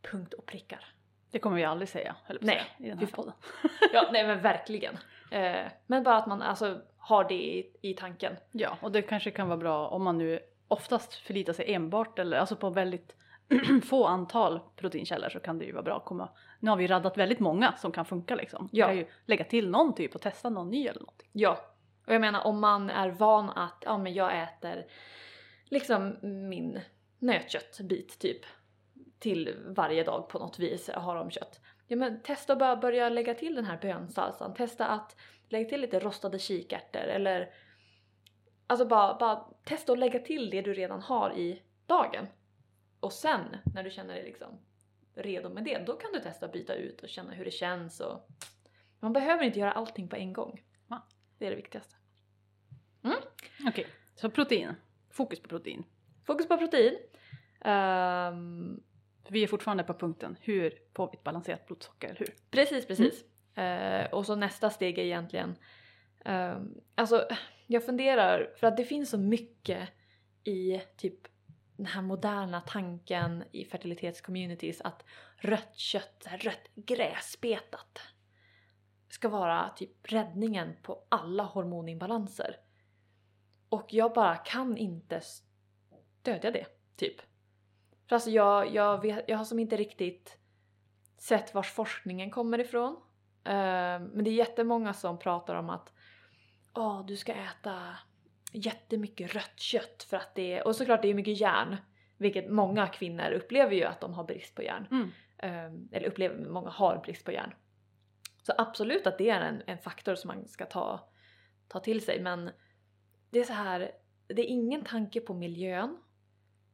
punkt 0.02 0.34
och 0.34 0.46
prickar. 0.46 0.84
Det 1.30 1.38
kommer 1.38 1.56
vi 1.56 1.64
aldrig 1.64 1.88
säga, 1.88 2.16
på 2.26 2.34
Nej, 2.40 2.54
säga, 2.54 2.86
i 2.86 2.88
den 2.90 2.98
här 2.98 3.06
podden. 3.06 3.32
Ja, 3.92 4.08
nej 4.12 4.26
men 4.26 4.40
verkligen. 4.42 4.98
Eh, 5.30 5.66
men 5.86 6.02
bara 6.02 6.16
att 6.16 6.26
man 6.26 6.42
alltså 6.42 6.80
har 6.96 7.24
det 7.24 7.34
i, 7.34 7.72
i 7.80 7.94
tanken. 7.94 8.36
Ja, 8.52 8.78
och 8.80 8.92
det 8.92 9.02
kanske 9.02 9.30
kan 9.30 9.48
vara 9.48 9.58
bra 9.58 9.88
om 9.88 10.02
man 10.02 10.18
nu 10.18 10.40
oftast 10.68 11.14
förlitar 11.14 11.52
sig 11.52 11.74
enbart 11.74 12.18
eller 12.18 12.38
alltså 12.38 12.56
på 12.56 12.70
väldigt 12.70 13.16
få 13.84 14.06
antal 14.06 14.60
proteinkällor 14.76 15.28
så 15.28 15.40
kan 15.40 15.58
det 15.58 15.64
ju 15.64 15.72
vara 15.72 15.82
bra 15.82 15.96
att 15.96 16.04
komma. 16.04 16.28
Nu 16.60 16.70
har 16.70 16.76
vi 16.76 16.86
raddat 16.86 17.18
väldigt 17.18 17.40
många 17.40 17.76
som 17.76 17.92
kan 17.92 18.04
funka 18.04 18.34
liksom. 18.34 18.68
Ja. 18.72 18.86
Man 18.86 18.96
kan 18.96 18.98
ju 18.98 19.10
lägga 19.24 19.44
till 19.44 19.70
någon 19.70 19.94
typ 19.94 20.14
och 20.14 20.20
testa 20.20 20.50
någon 20.50 20.70
ny 20.70 20.86
eller 20.86 21.00
någonting. 21.00 21.28
Ja, 21.32 21.58
och 22.06 22.14
jag 22.14 22.20
menar 22.20 22.46
om 22.46 22.60
man 22.60 22.90
är 22.90 23.10
van 23.10 23.50
att 23.50 23.82
ja, 23.86 23.98
men 23.98 24.14
jag 24.14 24.42
äter 24.42 24.86
liksom 25.64 26.16
min 26.22 26.80
nötköttbit 27.18 28.18
typ 28.18 28.40
till 29.18 29.54
varje 29.66 30.04
dag 30.04 30.28
på 30.28 30.38
något 30.38 30.58
vis 30.58 30.90
har 30.94 31.14
de 31.14 31.30
kött. 31.30 31.60
Ja 31.86 31.96
men 31.96 32.22
testa 32.22 32.52
att 32.52 32.58
bara 32.58 32.76
börja 32.76 33.08
lägga 33.08 33.34
till 33.34 33.54
den 33.54 33.64
här 33.64 33.78
bönsalsan, 33.82 34.54
testa 34.54 34.86
att 34.86 35.16
lägga 35.48 35.68
till 35.68 35.80
lite 35.80 35.98
rostade 35.98 36.38
kikärtor 36.38 37.00
eller 37.00 37.50
alltså 38.66 38.86
bara, 38.86 39.14
bara 39.14 39.36
testa 39.64 39.92
att 39.92 39.98
lägga 39.98 40.18
till 40.18 40.50
det 40.50 40.62
du 40.62 40.74
redan 40.74 41.02
har 41.02 41.38
i 41.38 41.62
dagen. 41.86 42.26
Och 43.00 43.12
sen 43.12 43.56
när 43.74 43.82
du 43.82 43.90
känner 43.90 44.14
dig 44.14 44.24
liksom 44.24 44.58
redo 45.14 45.48
med 45.48 45.64
det, 45.64 45.78
då 45.78 45.96
kan 45.96 46.12
du 46.12 46.20
testa 46.20 46.46
att 46.46 46.52
byta 46.52 46.74
ut 46.74 47.02
och 47.02 47.08
känna 47.08 47.32
hur 47.32 47.44
det 47.44 47.50
känns 47.50 48.00
och 48.00 48.28
man 49.00 49.12
behöver 49.12 49.44
inte 49.44 49.58
göra 49.58 49.72
allting 49.72 50.08
på 50.08 50.16
en 50.16 50.32
gång. 50.32 50.62
Det 51.38 51.46
är 51.46 51.50
det 51.50 51.56
viktigaste. 51.56 51.96
Okej, 53.68 53.86
så 54.14 54.30
protein. 54.30 54.74
Fokus 55.10 55.40
på 55.40 55.48
protein. 55.48 55.84
Fokus 56.26 56.48
på 56.48 56.58
protein. 56.58 56.98
För 59.24 59.32
vi 59.32 59.42
är 59.42 59.46
fortfarande 59.46 59.84
på 59.84 59.94
punkten 59.94 60.36
hur 60.40 60.74
får 60.94 61.10
vi 61.10 61.16
ett 61.16 61.24
balanserat 61.24 61.66
blodsocker, 61.66 62.08
eller 62.08 62.18
hur? 62.18 62.34
precis, 62.50 62.86
precis. 62.86 63.24
Eh, 63.58 64.10
och 64.10 64.26
så 64.26 64.34
nästa 64.36 64.70
steg 64.70 64.98
är 64.98 65.02
egentligen... 65.02 65.54
ehm, 66.24 66.74
alltså, 66.94 67.28
jag 67.66 67.86
funderar, 67.86 68.54
för 68.56 68.66
att 68.66 68.76
det 68.76 68.84
finns 68.84 69.10
så 69.10 69.18
mycket 69.18 69.88
i 70.44 70.80
typ 70.96 71.28
den 71.78 71.86
här 71.86 72.02
moderna 72.02 72.60
tanken 72.60 73.44
i 73.52 73.64
fertilitetscommunities 73.64 74.80
att 74.80 75.04
rött 75.36 75.76
kött, 75.76 76.26
rött 76.40 76.68
gräsbetat 76.74 78.00
ska 79.08 79.28
vara 79.28 79.68
typ 79.68 80.12
räddningen 80.12 80.76
på 80.82 81.04
alla 81.08 81.42
hormoninbalanser. 81.42 82.56
Och 83.68 83.86
jag 83.94 84.12
bara 84.12 84.36
kan 84.36 84.76
inte 84.76 85.20
stödja 85.20 86.50
det, 86.50 86.66
typ. 86.96 87.20
För 88.08 88.16
alltså 88.16 88.30
jag, 88.30 88.74
jag, 88.74 89.02
vet, 89.02 89.24
jag 89.28 89.38
har 89.38 89.44
som 89.44 89.58
inte 89.58 89.76
riktigt 89.76 90.38
sett 91.18 91.54
vars 91.54 91.72
forskningen 91.72 92.30
kommer 92.30 92.58
ifrån. 92.60 92.96
Eh, 93.44 94.00
men 94.00 94.24
det 94.24 94.30
är 94.30 94.34
jättemånga 94.34 94.94
som 94.94 95.18
pratar 95.18 95.54
om 95.54 95.70
att 95.70 95.92
Åh, 96.74 97.06
du 97.06 97.16
ska 97.16 97.32
äta 97.32 97.96
jättemycket 98.52 99.34
rött 99.34 99.60
kött 99.60 100.06
för 100.10 100.16
att 100.16 100.34
det 100.34 100.52
är... 100.52 100.66
Och 100.66 100.76
såklart 100.76 101.02
det 101.02 101.08
är 101.08 101.14
mycket 101.14 101.40
järn. 101.40 101.76
Vilket 102.16 102.50
många 102.50 102.86
kvinnor 102.86 103.30
upplever 103.30 103.72
ju 103.72 103.84
att 103.84 104.00
de 104.00 104.14
har 104.14 104.24
brist 104.24 104.54
på 104.54 104.62
järn. 104.62 104.86
Mm. 104.90 105.10
Eh, 105.38 105.96
eller 105.96 106.08
upplever, 106.08 106.48
många 106.48 106.70
har 106.70 106.96
brist 106.96 107.24
på 107.24 107.32
järn. 107.32 107.54
Så 108.42 108.52
absolut 108.58 109.06
att 109.06 109.18
det 109.18 109.30
är 109.30 109.40
en, 109.40 109.62
en 109.66 109.78
faktor 109.78 110.14
som 110.14 110.28
man 110.28 110.48
ska 110.48 110.66
ta, 110.66 111.08
ta 111.68 111.80
till 111.80 112.00
sig 112.04 112.20
men 112.20 112.50
det 113.30 113.38
är 113.38 113.44
så 113.44 113.52
här, 113.52 113.90
det 114.26 114.42
är 114.42 114.46
ingen 114.46 114.84
tanke 114.84 115.20
på 115.20 115.34
miljön. 115.34 115.98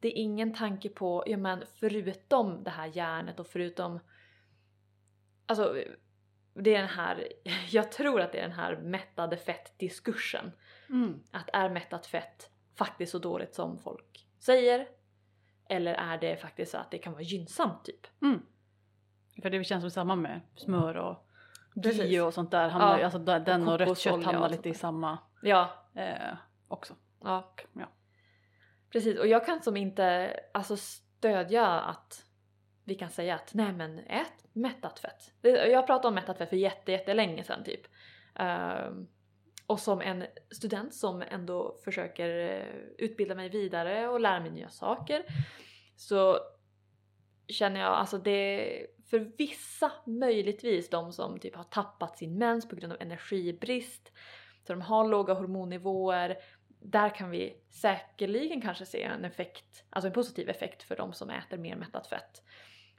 Det 0.01 0.09
är 0.09 0.23
ingen 0.23 0.55
tanke 0.55 0.89
på, 0.89 1.25
ja 1.27 1.37
men 1.37 1.65
förutom 1.81 2.65
det 2.65 2.71
här 2.71 2.91
järnet 2.95 3.41
och 3.41 3.47
förutom 3.47 4.01
Alltså 5.47 5.85
det 6.55 6.75
är 6.75 6.79
den 6.79 6.89
här, 6.89 7.29
jag 7.71 7.93
tror 7.93 8.21
att 8.21 8.33
det 8.33 8.39
är 8.39 8.43
den 8.43 8.59
här 8.59 8.77
mättade 8.77 9.37
fett-diskursen. 9.37 10.53
Mm. 10.89 11.21
Att 11.31 11.51
är 11.53 11.69
mättat 11.71 12.07
fett 12.07 12.51
faktiskt 12.75 13.13
så 13.13 13.19
dåligt 13.19 13.55
som 13.55 13.79
folk 13.79 14.27
säger? 14.39 14.87
Eller 15.69 15.95
är 15.95 16.19
det 16.19 16.37
faktiskt 16.37 16.73
så 16.73 16.79
att 16.79 16.91
det 16.91 16.99
kan 16.99 17.13
vara 17.13 17.23
gynnsamt 17.23 17.85
typ? 17.85 18.07
Mm. 18.23 18.43
För 19.43 19.51
det 19.51 19.65
känns 19.65 19.83
som 19.83 19.91
samma 19.91 20.17
med 20.17 20.41
smör 20.57 20.95
och 20.97 21.27
ghee 21.75 22.21
och 22.23 22.35
sånt 22.35 22.51
där. 22.51 22.69
Hamnar, 22.69 22.99
Ja. 22.99 23.05
alltså 23.05 23.19
den 23.19 23.69
och, 23.69 23.79
rött 23.79 23.99
kött 23.99 24.25
hamnar 24.25 24.43
och 24.45 24.51
lite 24.51 24.69
i 24.69 24.75
samma 24.75 25.19
Ja, 25.43 25.71
eh, 25.95 26.37
också. 26.69 26.95
ja. 27.21 27.55
Ja. 27.73 27.89
Precis, 28.91 29.19
och 29.19 29.27
jag 29.27 29.47
kan 29.47 29.63
som 29.63 29.77
inte 29.77 30.37
alltså 30.55 30.77
stödja 30.77 31.67
att 31.67 32.27
vi 32.85 32.95
kan 32.95 33.11
säga 33.11 33.35
att 33.35 33.55
nej 33.55 33.73
men 33.73 33.99
ät 33.99 34.45
mättat 34.53 34.99
fett. 34.99 35.33
Jag 35.43 35.87
pratade 35.87 36.09
om 36.09 36.15
mättat 36.15 36.39
fett 36.39 36.49
för 36.49 36.57
jätte, 36.57 36.93
jättelänge 36.93 37.45
sedan 37.45 37.65
typ. 37.65 37.81
Ehm, 38.35 39.07
och 39.67 39.81
som 39.81 40.01
en 40.01 40.27
student 40.51 40.95
som 40.95 41.23
ändå 41.29 41.77
försöker 41.85 42.59
eh, 42.61 42.67
utbilda 42.99 43.35
mig 43.35 43.49
vidare 43.49 44.09
och 44.09 44.21
lära 44.21 44.41
mig 44.41 44.51
nya 44.51 44.69
saker 44.69 45.25
så 45.97 46.39
känner 47.49 47.81
jag 47.81 47.93
alltså 47.93 48.19
det 48.19 48.87
för 49.11 49.19
vissa 49.19 49.93
möjligtvis 50.07 50.91
de 50.91 51.13
som 51.13 51.39
typ 51.39 51.57
har 51.57 51.65
tappat 51.65 52.19
sin 52.19 52.39
mens 52.39 52.69
på 52.69 52.77
grund 52.77 52.93
av 52.93 53.01
energibrist 53.01 54.13
så 54.67 54.73
de 54.73 54.83
har 54.83 55.09
låga 55.09 55.35
hormonnivåer 55.35 56.37
där 56.85 57.15
kan 57.15 57.31
vi 57.31 57.57
säkerligen 57.71 58.61
kanske 58.61 58.87
se 58.87 59.03
en 59.03 59.25
effekt, 59.25 59.85
alltså 59.91 60.09
en 60.09 60.15
positiv 60.15 60.49
effekt 60.49 60.83
för 60.83 60.97
de 60.97 61.13
som 61.13 61.31
äter 61.31 61.59
mer 61.59 61.77
mättat 61.77 62.07
fett. 62.07 62.43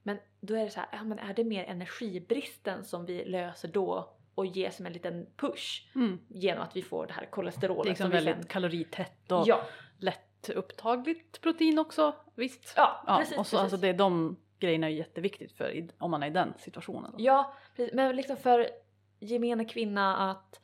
Men 0.03 0.17
då 0.41 0.55
är 0.55 0.65
det 0.65 0.69
så 0.69 0.79
här, 0.79 0.89
ja 0.91 1.03
men 1.03 1.19
är 1.19 1.33
det 1.33 1.43
mer 1.43 1.63
energibristen 1.63 2.83
som 2.83 3.05
vi 3.05 3.25
löser 3.25 3.67
då 3.67 4.14
och 4.35 4.45
ger 4.45 4.69
som 4.69 4.85
en 4.85 4.93
liten 4.93 5.27
push 5.37 5.87
Mm. 5.95 6.19
genom 6.27 6.63
att 6.63 6.75
vi 6.75 6.81
får 6.81 7.07
det 7.07 7.13
här 7.13 7.21
Det 7.21 7.27
är 7.27 7.31
kolesterolet 7.31 7.85
liksom 7.89 8.09
väldigt 8.09 8.35
sen... 8.35 8.45
kaloritätt 8.45 9.31
och 9.31 9.43
Ja, 9.47 9.61
lätt 9.99 10.49
upptagligt 10.49 11.41
protein 11.41 11.79
också. 11.79 12.15
Visst? 12.35 12.73
ja, 12.77 13.03
Ja, 13.07 13.17
precis. 13.17 13.37
och 13.37 13.47
så, 13.47 13.49
precis. 13.57 13.59
alltså 13.63 13.77
det 13.77 13.87
är 13.87 13.93
de 13.93 14.37
grejerna 14.59 14.87
är 14.87 14.91
jätteviktigt 14.91 15.51
för 15.51 15.87
om 15.97 16.11
man 16.11 16.23
är 16.23 16.27
i 16.27 16.29
den 16.29 16.53
situationen. 16.57 17.13
Ja, 17.17 17.53
precis. 17.75 17.93
men 17.93 18.15
liksom 18.15 18.37
för 18.37 18.69
gemene 19.19 19.65
kvinna 19.65 20.31
att 20.31 20.59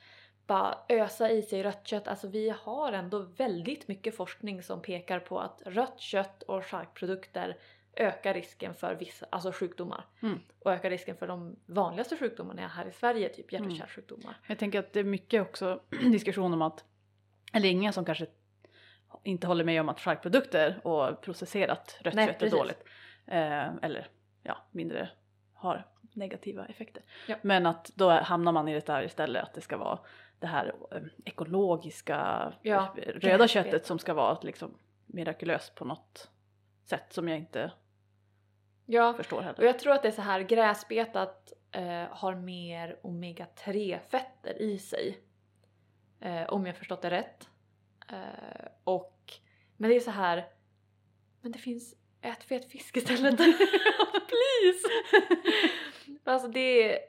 bara 0.47 0.77
ösa 0.89 1.29
i 1.31 1.41
sig 1.41 1.63
rött 1.63 1.87
kött. 1.87 2.07
Alltså 2.07 2.27
vi 2.27 2.49
har 2.61 2.93
ändå 2.93 3.19
väldigt 3.19 3.87
mycket 3.87 4.15
forskning 4.15 4.63
som 4.63 4.81
pekar 4.81 5.19
på 5.19 5.39
att 5.39 5.61
rött 5.65 5.99
kött 5.99 6.43
och 6.43 6.65
charkprodukter 6.65 7.57
ökar 7.95 8.33
risken 8.33 8.73
för 8.73 8.95
vissa 8.95 9.25
alltså 9.29 9.51
sjukdomar. 9.51 10.05
Mm. 10.21 10.39
Och 10.59 10.71
ökar 10.71 10.89
risken 10.89 11.15
för 11.15 11.27
de 11.27 11.55
vanligaste 11.65 12.17
sjukdomarna 12.17 12.67
här 12.67 12.85
i 12.85 12.91
Sverige, 12.91 13.29
typ 13.29 13.51
hjärt 13.51 13.61
och 13.61 13.65
Mm. 13.65 13.77
kärlsjukdomar. 13.77 14.37
Jag 14.47 14.57
tänker 14.59 14.79
att 14.79 14.93
det 14.93 14.99
är 14.99 15.03
mycket 15.03 15.41
också 15.41 15.81
diskussion 16.11 16.53
om 16.53 16.61
att, 16.61 16.85
eller 17.53 17.69
ingen 17.69 17.93
som 17.93 18.05
kanske 18.05 18.27
inte 19.23 19.47
håller 19.47 19.63
med 19.63 19.81
om 19.81 19.89
att 19.89 19.99
charkprodukter 19.99 20.87
och 20.87 21.21
processerat 21.21 21.97
rött 22.01 22.13
Nej, 22.13 22.27
kött 22.27 22.35
är 22.35 22.39
precis. 22.39 22.59
dåligt. 22.59 22.83
Eh, 23.27 23.75
eller 23.75 24.07
ja, 24.43 24.57
mindre 24.71 25.09
har 25.53 25.85
negativa 26.13 26.65
effekter. 26.65 27.03
Ja. 27.27 27.35
Men 27.41 27.65
att 27.65 27.91
då 27.95 28.09
hamnar 28.09 28.51
man 28.51 28.67
i 28.67 28.73
det 28.73 28.85
där 28.85 29.03
istället 29.03 29.43
att 29.43 29.53
det 29.53 29.61
ska 29.61 29.77
vara 29.77 29.99
det 30.39 30.47
här 30.47 30.73
eh, 30.91 31.01
ekologiska 31.25 32.53
Ja, 32.61 32.95
eh, 32.97 33.13
röda 33.13 33.47
köttet 33.47 33.85
som 33.85 33.99
ska 33.99 34.13
vara 34.13 34.37
liksom 34.41 34.77
mirakulöst 35.05 35.75
på 35.75 35.85
något 35.85 36.30
sätt 36.91 37.13
som 37.13 37.27
jag 37.27 37.37
inte 37.37 37.71
Ja, 38.85 39.13
förstår 39.13 39.37
och 39.37 39.43
heller. 39.43 39.63
jag 39.63 39.79
tror 39.79 39.93
att 39.93 40.01
det 40.01 40.07
är 40.07 40.11
så 40.11 40.21
här 40.21 40.41
gräsbetat 40.41 41.53
eh, 41.71 42.05
har 42.09 42.35
mer 42.35 42.99
omega-3 43.03 43.99
fetter 44.09 44.61
i 44.61 44.79
sig. 44.79 45.19
Eh, 46.19 46.49
om 46.49 46.65
jag 46.65 46.75
förstått 46.75 47.01
det 47.01 47.09
rätt. 47.09 47.49
Eh, 48.09 48.67
och, 48.83 49.33
men 49.77 49.89
det 49.89 49.95
är 49.95 49.99
så 49.99 50.11
här. 50.11 50.47
Men 51.41 51.51
det 51.51 51.59
finns, 51.59 51.95
ät 52.21 52.43
fet 52.43 52.71
fisk 52.71 52.97
istället. 52.97 53.37
Please! 54.31 54.87
alltså 56.23 56.47
det, 56.47 56.99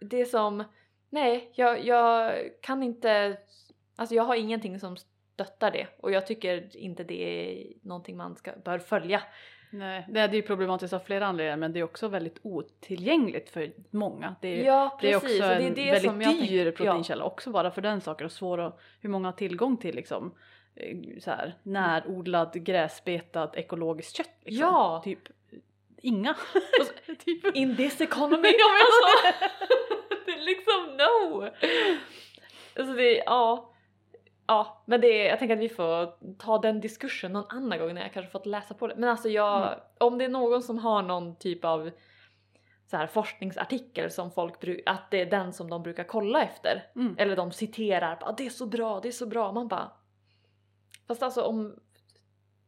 det 0.00 0.20
är 0.20 0.24
som, 0.24 0.64
nej 1.10 1.52
jag, 1.54 1.84
jag 1.84 2.34
kan 2.62 2.82
inte, 2.82 3.38
alltså 3.96 4.14
jag 4.14 4.22
har 4.24 4.34
ingenting 4.34 4.80
som 4.80 4.96
stöttar 5.34 5.70
det 5.70 5.86
och 5.96 6.12
jag 6.12 6.26
tycker 6.26 6.76
inte 6.76 7.04
det 7.04 7.22
är 7.22 7.72
någonting 7.82 8.16
man 8.16 8.36
ska, 8.36 8.52
bör 8.64 8.78
följa. 8.78 9.22
Nej, 9.70 10.06
det 10.08 10.20
är 10.20 10.32
ju 10.32 10.42
problematiskt 10.42 10.92
av 10.92 10.98
flera 10.98 11.26
anledningar 11.26 11.56
men 11.56 11.72
det 11.72 11.80
är 11.80 11.84
också 11.84 12.08
väldigt 12.08 12.38
otillgängligt 12.42 13.50
för 13.50 13.72
många. 13.90 14.36
Det 14.40 14.48
är, 14.48 14.64
Ja 14.64 14.98
det 15.00 15.12
är 15.12 15.20
precis, 15.20 15.40
också 15.40 15.48
det 15.48 15.54
är 15.54 15.60
en 15.60 15.74
det 15.74 15.90
väldigt 15.90 16.48
dyr 16.48 16.66
ja. 16.66 16.72
proteinkälla 16.72 17.24
också 17.24 17.50
bara 17.50 17.70
för 17.70 17.82
den 17.82 18.00
saken 18.00 18.24
och 18.24 18.32
svår 18.32 18.60
att, 18.60 18.80
hur 19.00 19.10
många 19.10 19.28
har 19.28 19.32
tillgång 19.32 19.76
till 19.76 19.94
liksom 19.94 20.34
eh, 20.74 20.96
så 21.20 21.30
här, 21.30 21.54
närodlad 21.62 22.64
gräsbetad 22.64 23.50
ekologiskt 23.54 24.16
kött 24.16 24.36
liksom. 24.44 24.66
Ja. 24.66 25.00
Typ 25.04 25.28
inga. 26.02 26.34
Så- 26.34 27.14
typ. 27.24 27.56
In 27.56 27.76
this 27.76 28.00
economy 28.00 28.48
om 28.48 28.74
jag 28.78 28.88
sa! 29.02 29.46
det 30.26 30.32
är 30.32 30.44
liksom 30.44 30.96
no! 30.96 31.48
Alltså 32.76 32.94
det, 32.94 33.22
ja. 33.26 33.71
Ja, 34.52 34.82
men 34.86 35.00
det 35.00 35.24
jag 35.24 35.38
tänker 35.38 35.56
att 35.56 35.62
vi 35.62 35.68
får 35.68 36.14
ta 36.38 36.58
den 36.58 36.80
diskursen 36.80 37.32
någon 37.32 37.44
annan 37.48 37.78
gång 37.78 37.94
när 37.94 38.02
jag 38.02 38.12
kanske 38.12 38.32
fått 38.32 38.46
läsa 38.46 38.74
på 38.74 38.86
det. 38.86 38.94
Men 38.96 39.08
alltså 39.08 39.28
jag, 39.28 39.62
Mm. 39.66 39.78
om 39.98 40.18
det 40.18 40.24
är 40.24 40.28
någon 40.28 40.62
som 40.62 40.78
har 40.78 41.02
någon 41.02 41.36
typ 41.36 41.64
av 41.64 41.90
så 42.86 42.96
här 42.96 43.06
forskningsartikel 43.06 44.10
som 44.10 44.30
folk 44.30 44.60
brukar, 44.60 44.92
att 44.92 45.10
det 45.10 45.20
är 45.20 45.26
den 45.26 45.52
som 45.52 45.70
de 45.70 45.82
brukar 45.82 46.04
kolla 46.04 46.42
efter. 46.42 46.90
Mm. 46.96 47.14
Eller 47.18 47.36
de 47.36 47.52
citerar, 47.52 48.16
bara, 48.20 48.32
det 48.32 48.46
är 48.46 48.50
så 48.50 48.66
bra, 48.66 49.00
det 49.00 49.08
är 49.08 49.12
så 49.12 49.26
bra. 49.26 49.52
Man 49.52 49.68
bara... 49.68 49.92
Fast 51.08 51.22
alltså 51.22 51.42
om... 51.42 51.76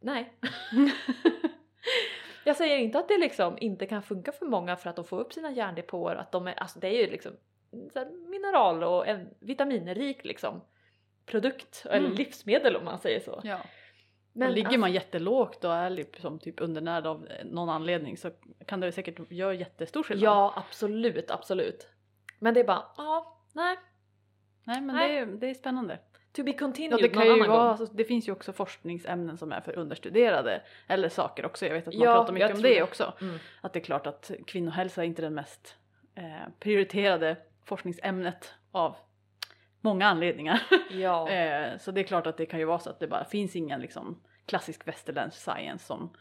Nej. 0.01 0.33
Jag 2.45 2.57
säger 2.57 2.79
inte 2.79 2.99
att 2.99 3.09
det 3.09 3.19
liksom 3.19 3.59
inte 3.61 3.87
kan 3.87 4.03
funka 4.03 4.33
för 4.33 4.47
många 4.47 4.77
för 4.77 4.91
att 4.91 4.97
de 4.97 5.05
får 5.05 5.21
upp 5.21 5.33
sina 5.33 5.51
järndepåer, 5.51 6.17
att 6.17 6.33
de 6.33 6.49
är, 6.49 6.55
alltså 6.55 6.79
det 6.79 6.89
är 6.89 7.07
ju 7.07 7.11
liksom 7.11 7.33
mineral 8.31 8.85
och 8.85 9.09
en 9.09 9.29
vitaminrik 9.41 10.25
liksom 10.25 10.61
produkt 11.27 11.83
eller 11.91 12.07
Mm. 12.07 12.13
livsmedel 12.17 12.77
om 12.77 12.85
man 12.85 12.99
säger 12.99 13.21
så. 13.21 13.41
Ja. 13.45 13.59
Men 14.33 14.49
och 14.49 14.55
ligger 14.55 14.67
alltså- 14.69 14.81
man 14.81 14.93
jättelågt 14.93 15.65
och 15.65 15.75
är 15.75 15.91
liksom 15.91 16.39
typ 16.39 16.61
undernärd 16.61 17.07
av 17.07 17.29
någon 17.45 17.69
anledning 17.69 18.17
så 18.17 18.31
kan 18.67 18.81
det 18.81 18.93
säkert 18.93 19.31
göra 19.33 19.55
jättestor 19.55 20.03
skillnad. 20.03 20.25
Ja 20.25 20.55
absolut, 20.57 21.31
absolut. 21.31 21.89
Men 22.39 22.55
det 22.55 22.61
är 22.61 22.65
bara, 22.65 22.85
ja, 22.97 23.39
nej, 23.53 23.77
Nej 24.65 24.81
men 24.81 24.97
Nej. 24.97 25.09
Det, 25.13 25.19
är, 25.19 25.27
det 25.27 25.51
är 25.51 25.55
spännande. 25.55 25.99
to 26.33 26.43
be 26.43 26.51
Ja, 26.51 26.59
continued 26.59 27.03
det 27.03 27.09
kan 27.09 27.19
någon 27.19 27.27
ju 27.27 27.33
annan 27.33 27.49
vara, 27.49 27.59
gång. 27.63 27.69
alltså, 27.71 27.97
det 27.97 28.05
finns 28.05 28.29
ju 28.29 28.33
också 28.33 28.53
forskningsämnen 28.53 29.39
som 29.39 29.53
är 29.53 29.61
för 29.61 29.79
understuderade 29.79 30.63
eller 30.87 31.09
saker 31.09 31.47
också. 31.47 31.67
Jag 31.67 31.75
vet 31.75 31.89
att 31.89 31.95
man 31.95 32.03
Ja, 32.03 32.15
pratar 32.15 32.33
mycket 32.33 32.55
om 32.57 32.63
det, 32.63 32.69
det. 32.75 32.83
också. 32.83 33.13
Mm. 33.21 33.39
Att 33.61 33.73
det 33.73 33.79
är 33.79 33.85
klart 33.85 34.07
att 34.07 34.31
kvinnohälsa 34.47 35.03
är 35.03 35.07
inte 35.07 35.23
den 35.23 35.35
mest 35.35 35.77
eh, 36.15 36.49
prioriterade 36.61 37.37
forskningsämnet 37.65 38.53
av 38.73 38.97
många 39.85 40.07
anledningar. 40.07 40.63
Ja. 40.91 41.31
Eh, 41.31 41.79
så 41.79 41.91
det 41.91 42.01
är 42.01 42.05
klart 42.05 42.27
att 42.27 42.37
det 42.37 42.47
kan 42.47 42.61
ju 42.61 42.65
vara 42.65 42.79
så 42.79 42.91
att 42.91 43.01
det 43.01 43.07
bara 43.09 43.25
finns 43.25 43.57
ingen 43.57 43.81
liksom 43.81 44.23
klassisk 44.47 44.89
västerländsk 44.89 45.43
science 45.43 45.87
som, 45.87 46.17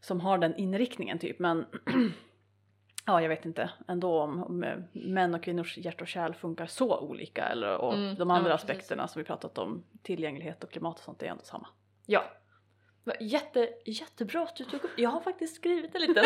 som 0.00 0.20
har 0.20 0.38
den 0.38 0.56
inriktningen 0.56 1.18
typ. 1.18 1.38
Men 1.38 1.66
ja, 3.06 3.22
jag 3.22 3.28
vet 3.28 3.44
inte 3.44 3.70
ändå 3.88 4.20
om, 4.20 4.42
om 4.42 4.64
eh, 4.64 4.78
män 4.92 5.34
och 5.34 5.42
kvinnors 5.42 5.78
hjärt 5.78 6.00
och 6.00 6.08
kärl 6.08 6.34
funkar 6.34 6.66
så 6.66 6.98
olika 6.98 7.44
eller 7.44 7.76
och 7.76 7.94
Mm, 7.94 8.14
de 8.14 8.30
ja, 8.30 8.36
andra 8.36 8.50
precis. 8.50 8.70
aspekterna 8.70 9.08
som 9.08 9.20
vi 9.20 9.26
pratat 9.26 9.58
om, 9.58 9.84
tillgänglighet 10.02 10.64
och 10.64 10.70
klimat 10.70 10.98
och 10.98 11.04
sånt, 11.04 11.22
är 11.22 11.26
ändå 11.26 11.44
samma. 11.44 11.68
Ja. 12.06 12.24
Jätte, 13.20 13.68
jättebra 13.86 14.42
att 14.42 14.56
du 14.56 14.64
tog 14.64 14.84
upp 14.84 14.90
Jag 14.96 15.10
har 15.10 15.20
faktiskt 15.20 15.56
skrivit 15.56 15.94
en 15.94 16.00
liten, 16.00 16.24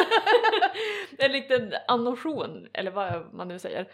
en 1.19 1.33
liten 1.33 1.73
annotation, 1.89 2.69
eller 2.73 2.91
vad 2.91 3.35
man 3.35 3.49
nu 3.49 3.59
säger. 3.59 3.89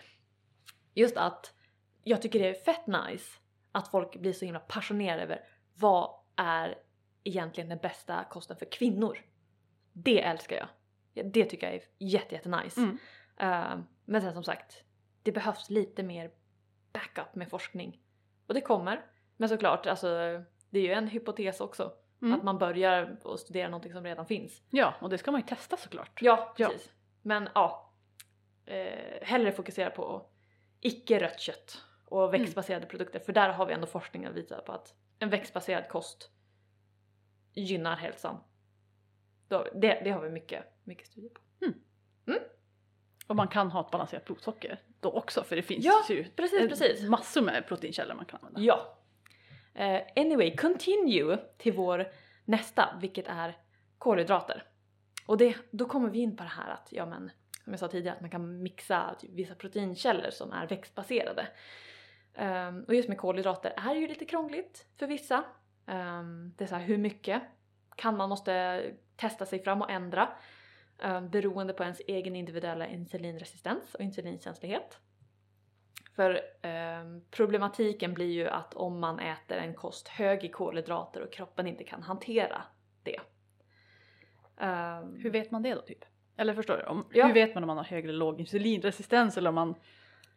Just 0.94 1.16
att 1.16 1.54
jag 2.02 2.22
tycker 2.22 2.38
det 2.38 2.48
är 2.48 2.54
fett 2.54 2.86
nice 2.86 3.38
att 3.72 3.88
folk 3.88 4.16
blir 4.16 4.32
så 4.32 4.44
himla 4.44 4.60
passionerade 4.60 5.22
över 5.22 5.40
vad 5.74 6.10
är 6.36 6.78
egentligen 7.24 7.68
den 7.68 7.78
bästa 7.78 8.24
kosten 8.24 8.56
för 8.56 8.66
kvinnor. 8.72 9.18
Det 9.92 10.22
älskar 10.22 10.56
jag. 10.56 10.68
Ja, 11.14 11.22
Det 11.22 11.44
tycker 11.44 11.66
jag 11.66 11.76
är 11.76 11.82
jätte, 11.98 12.34
jätte 12.34 12.48
nice. 12.48 12.80
Mm. 12.80 12.98
Eh, 13.36 13.78
men 14.04 14.22
sen 14.22 14.32
som 14.32 14.44
sagt, 14.44 14.84
det 15.22 15.32
behövs 15.32 15.70
lite 15.70 16.02
mer 16.02 16.30
backup 16.92 17.34
med 17.34 17.50
forskning. 17.50 18.00
Och 18.46 18.54
det 18.54 18.60
kommer. 18.60 19.04
Men 19.36 19.48
såklart, 19.48 19.86
alltså, 19.86 20.08
det 20.70 20.78
är 20.78 20.82
ju 20.82 20.92
en 20.92 21.08
hypotes 21.08 21.60
också. 21.60 21.92
Mm. 22.22 22.34
Att 22.38 22.42
man 22.44 22.58
börjar 22.58 23.16
och 23.22 23.40
studera 23.40 23.68
någonting 23.68 23.92
som 23.92 24.04
redan 24.04 24.26
finns. 24.26 24.62
Ja, 24.70 24.94
och 25.00 25.10
det 25.10 25.18
ska 25.18 25.30
man 25.30 25.40
ju 25.40 25.46
testa 25.46 25.76
såklart. 25.76 26.22
Ja, 26.22 26.54
Ja. 26.56 26.68
precis. 26.68 26.92
Men 27.22 27.48
ja, 27.54 27.92
eh, 28.66 29.22
hellre 29.22 29.52
fokusera 29.52 29.90
på 29.90 30.26
icke 30.80 31.20
rött 31.20 31.40
kött 31.40 31.84
och 32.10 32.34
växtbaserade 32.34 32.86
produkter. 32.86 33.18
För 33.18 33.32
där 33.32 33.48
har 33.52 33.66
vi 33.66 33.72
ändå 33.72 33.86
forskning 33.86 34.24
att 34.24 34.34
visa 34.34 34.60
på 34.60 34.72
att 34.72 34.94
en 35.18 35.30
växtbaserad 35.30 35.88
kost 35.88 36.30
gynnar 37.54 37.96
hälsan. 37.96 38.40
Det, 39.48 40.00
det 40.04 40.10
har 40.10 40.20
vi 40.22 40.30
mycket, 40.30 40.64
mycket 40.84 41.06
studier 41.06 41.30
på. 41.30 41.40
Och 43.26 43.36
man 43.36 43.48
kan 43.48 43.70
ha 43.70 43.80
ett 43.80 43.90
balanserat 43.90 44.24
blodsocker 44.24 44.80
då 45.00 45.10
också 45.10 45.42
för 45.42 45.56
det 45.56 45.62
finns 45.62 45.84
Ja, 45.84 46.04
ju 46.08 46.24
precis, 46.24 46.68
precis. 46.68 47.08
massor 47.08 47.42
med 47.42 47.66
proteinkällor 47.66 48.14
man 48.14 48.24
kan 48.24 48.38
använda. 48.42 48.60
Ja. 48.60 48.98
Eh, 49.74 50.02
anyway, 50.16 50.56
continue 50.56 51.38
till 51.58 51.72
vår 51.72 52.12
nästa, 52.44 52.98
vilket 53.00 53.28
är 53.28 53.56
kolhydrater. 53.98 54.64
Och 55.26 55.38
det, 55.38 55.56
då 55.70 55.84
kommer 55.84 56.10
vi 56.10 56.18
in 56.18 56.36
på 56.36 56.42
det 56.42 56.48
här 56.48 56.70
att, 56.70 56.88
ja 56.90 57.06
men, 57.06 57.30
som 57.64 57.72
jag 57.72 57.80
sa 57.80 57.88
tidigare, 57.88 58.14
att 58.14 58.20
man 58.20 58.30
kan 58.30 58.62
mixa 58.62 59.14
typ, 59.20 59.30
vissa 59.30 59.54
proteinkällor 59.54 60.30
som 60.30 60.52
är 60.52 60.66
växtbaserade. 60.66 61.46
Ehm, 62.38 62.84
och 62.84 62.94
just 62.94 63.08
med 63.08 63.18
kolhydrater 63.18 63.72
är 63.76 63.94
det 63.94 64.00
ju 64.00 64.08
lite 64.08 64.24
krångligt 64.24 64.86
för 64.96 65.06
vissa. 65.06 65.44
Ehm, 65.86 66.52
det 66.56 66.64
är 66.64 66.68
så 66.68 66.74
här, 66.74 66.84
hur 66.84 66.98
mycket 66.98 67.42
kan 67.96 68.16
man 68.16 68.28
måste 68.28 68.82
testa 69.16 69.46
sig 69.46 69.62
fram 69.62 69.82
och 69.82 69.90
ändra 69.90 70.28
um, 71.02 71.30
beroende 71.30 71.72
på 71.72 71.82
ens 71.82 72.00
egen 72.06 72.36
individuella 72.36 72.86
insulinresistens 72.86 73.94
och 73.94 74.00
insulinkänslighet. 74.00 74.98
För 76.16 76.40
problematiken 77.30 78.14
blir 78.14 78.30
ju 78.30 78.48
att 78.48 78.74
om 78.74 79.00
man 79.00 79.18
äter 79.18 79.56
en 79.56 79.74
kost 79.74 80.08
hög 80.08 80.44
i 80.44 80.48
kolhydrater 80.48 81.20
och 81.20 81.32
kroppen 81.32 81.66
inte 81.66 81.84
kan 81.84 82.02
hantera 82.02 82.62
det. 83.02 83.20
Hur 85.16 85.30
vet 85.30 85.50
man 85.50 85.62
det 85.62 85.74
då 85.74 85.80
typ? 85.80 86.04
Eller 86.36 86.54
förstår 86.54 86.76
du? 86.76 86.82
Om, 86.82 87.06
Ja. 87.12 87.26
Hur 87.26 87.34
vet 87.34 87.54
man 87.54 87.64
om 87.64 87.66
man 87.66 87.76
har 87.76 87.84
hög 87.84 88.04
eller 88.04 88.14
låg 88.14 88.40
insulinresistens 88.40 89.36
eller 89.36 89.48
om 89.48 89.54
man, 89.54 89.74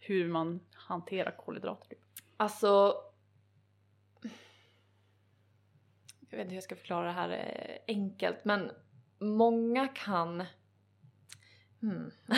hur 0.02 0.28
man 0.28 0.60
hanterar 0.74 1.32
kolhydrater? 1.32 1.88
Typ? 1.90 2.00
Alltså... 2.38 2.96
Jag 6.30 6.38
vet 6.38 6.40
inte 6.46 6.50
hur 6.50 6.56
jag 6.58 6.64
ska 6.64 6.76
förklara 6.76 7.06
det 7.06 7.12
här 7.12 7.30
eh, 7.30 7.96
enkelt 7.96 8.46
men 8.46 8.72
många 9.20 9.88
kan... 9.88 10.44
Hmm. 11.82 12.12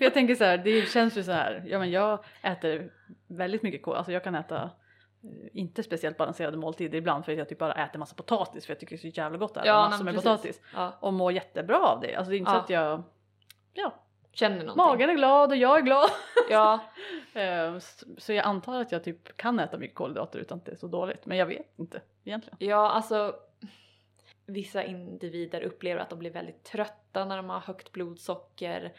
Jag 0.00 0.14
tänker 0.14 0.34
så 0.34 0.44
här, 0.44 0.58
det 0.58 0.88
känns 0.88 1.16
ju 1.18 1.22
så 1.22 1.32
här, 1.32 1.64
ja 1.66 1.78
men 1.78 1.90
jag 1.90 2.24
äter 2.42 2.92
väldigt 3.26 3.62
mycket 3.62 3.82
kol, 3.82 3.96
alltså 3.96 4.12
jag 4.12 4.24
kan 4.24 4.34
äta 4.34 4.62
eh, 4.62 5.30
inte 5.52 5.82
speciellt 5.82 6.16
balanserade 6.16 6.56
måltider 6.56 6.98
ibland 6.98 7.24
för 7.24 7.32
att 7.32 7.38
jag 7.38 7.48
typ 7.48 7.58
bara 7.58 7.74
äter 7.84 7.98
massa 7.98 8.14
potatis 8.14 8.66
för 8.66 8.72
jag 8.72 8.80
tycker 8.80 8.96
det 8.96 9.08
är 9.08 9.10
så 9.10 9.20
jävla 9.20 9.38
gott 9.38 9.50
att 9.50 9.56
äta 9.56 9.66
Ja, 9.66 9.88
massor 9.88 10.04
med 10.04 10.14
potatis. 10.14 10.60
Ja, 10.74 10.98
Och 11.00 11.14
mår 11.14 11.32
jättebra 11.32 11.78
av 11.78 12.00
det, 12.00 12.14
alltså 12.14 12.30
det 12.30 12.36
är 12.36 12.38
inte 12.38 12.50
så 12.50 12.56
Ja. 12.56 12.60
att 12.60 12.70
jag, 12.70 13.02
ja, 13.72 14.05
känner 14.36 14.56
någonting. 14.58 14.76
magen 14.84 15.10
är 15.10 15.14
glad 15.14 15.50
och 15.50 15.56
jag 15.56 15.78
är 15.78 15.82
glad. 15.82 16.10
Ja, 16.50 16.80
Eh, 17.34 17.74
s- 17.74 18.04
Så 18.18 18.32
jag 18.32 18.44
antar 18.46 18.80
att 18.80 18.92
jag 18.92 19.04
typ 19.04 19.36
kan 19.36 19.60
äta 19.60 19.78
mycket 19.78 19.96
kolhydrater 19.96 20.38
utan 20.38 20.58
att 20.58 20.64
det 20.64 20.72
är 20.72 20.76
så 20.76 20.86
dåligt, 20.86 21.26
men 21.26 21.36
jag 21.38 21.46
vet 21.46 21.78
inte 21.78 22.00
egentligen. 22.24 22.56
ja, 22.60 22.90
alltså 22.90 23.36
vissa 24.46 24.84
individer 24.84 25.60
upplever 25.60 26.00
att 26.00 26.10
de 26.10 26.18
blir 26.18 26.30
väldigt 26.30 26.64
trötta 26.64 27.24
när 27.24 27.36
de 27.36 27.48
har 27.50 27.60
högt 27.60 27.92
blodsocker. 27.92 28.92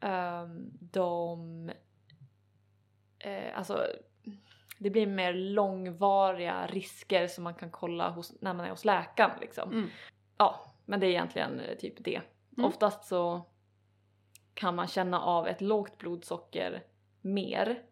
Ehm, 0.00 0.70
de... 0.80 1.70
Eh, 3.18 3.58
alltså, 3.58 3.86
det 4.78 4.90
blir 4.90 5.06
mer 5.06 5.32
långvariga 5.32 6.66
risker 6.66 7.26
som 7.26 7.44
man 7.44 7.54
kan 7.54 7.70
kolla 7.70 8.10
hos, 8.10 8.40
när 8.40 8.54
man 8.54 8.66
är 8.66 8.70
hos 8.70 8.84
läkaren 8.84 9.30
liksom. 9.40 9.72
Mm. 9.72 9.88
Ja, 10.36 10.74
men 10.84 11.00
det 11.00 11.06
är 11.06 11.10
egentligen 11.10 11.60
eh, 11.60 11.76
typ 11.76 11.94
det. 11.98 12.20
Mm. 12.56 12.64
Oftast 12.68 13.04
så 13.04 13.42
kan 14.56 14.74
man 14.74 14.86
känna 14.86 15.20
av 15.20 15.46
ett 15.46 15.60
lågt 15.60 15.98
blodsocker 15.98 16.84
mer. 17.20 17.82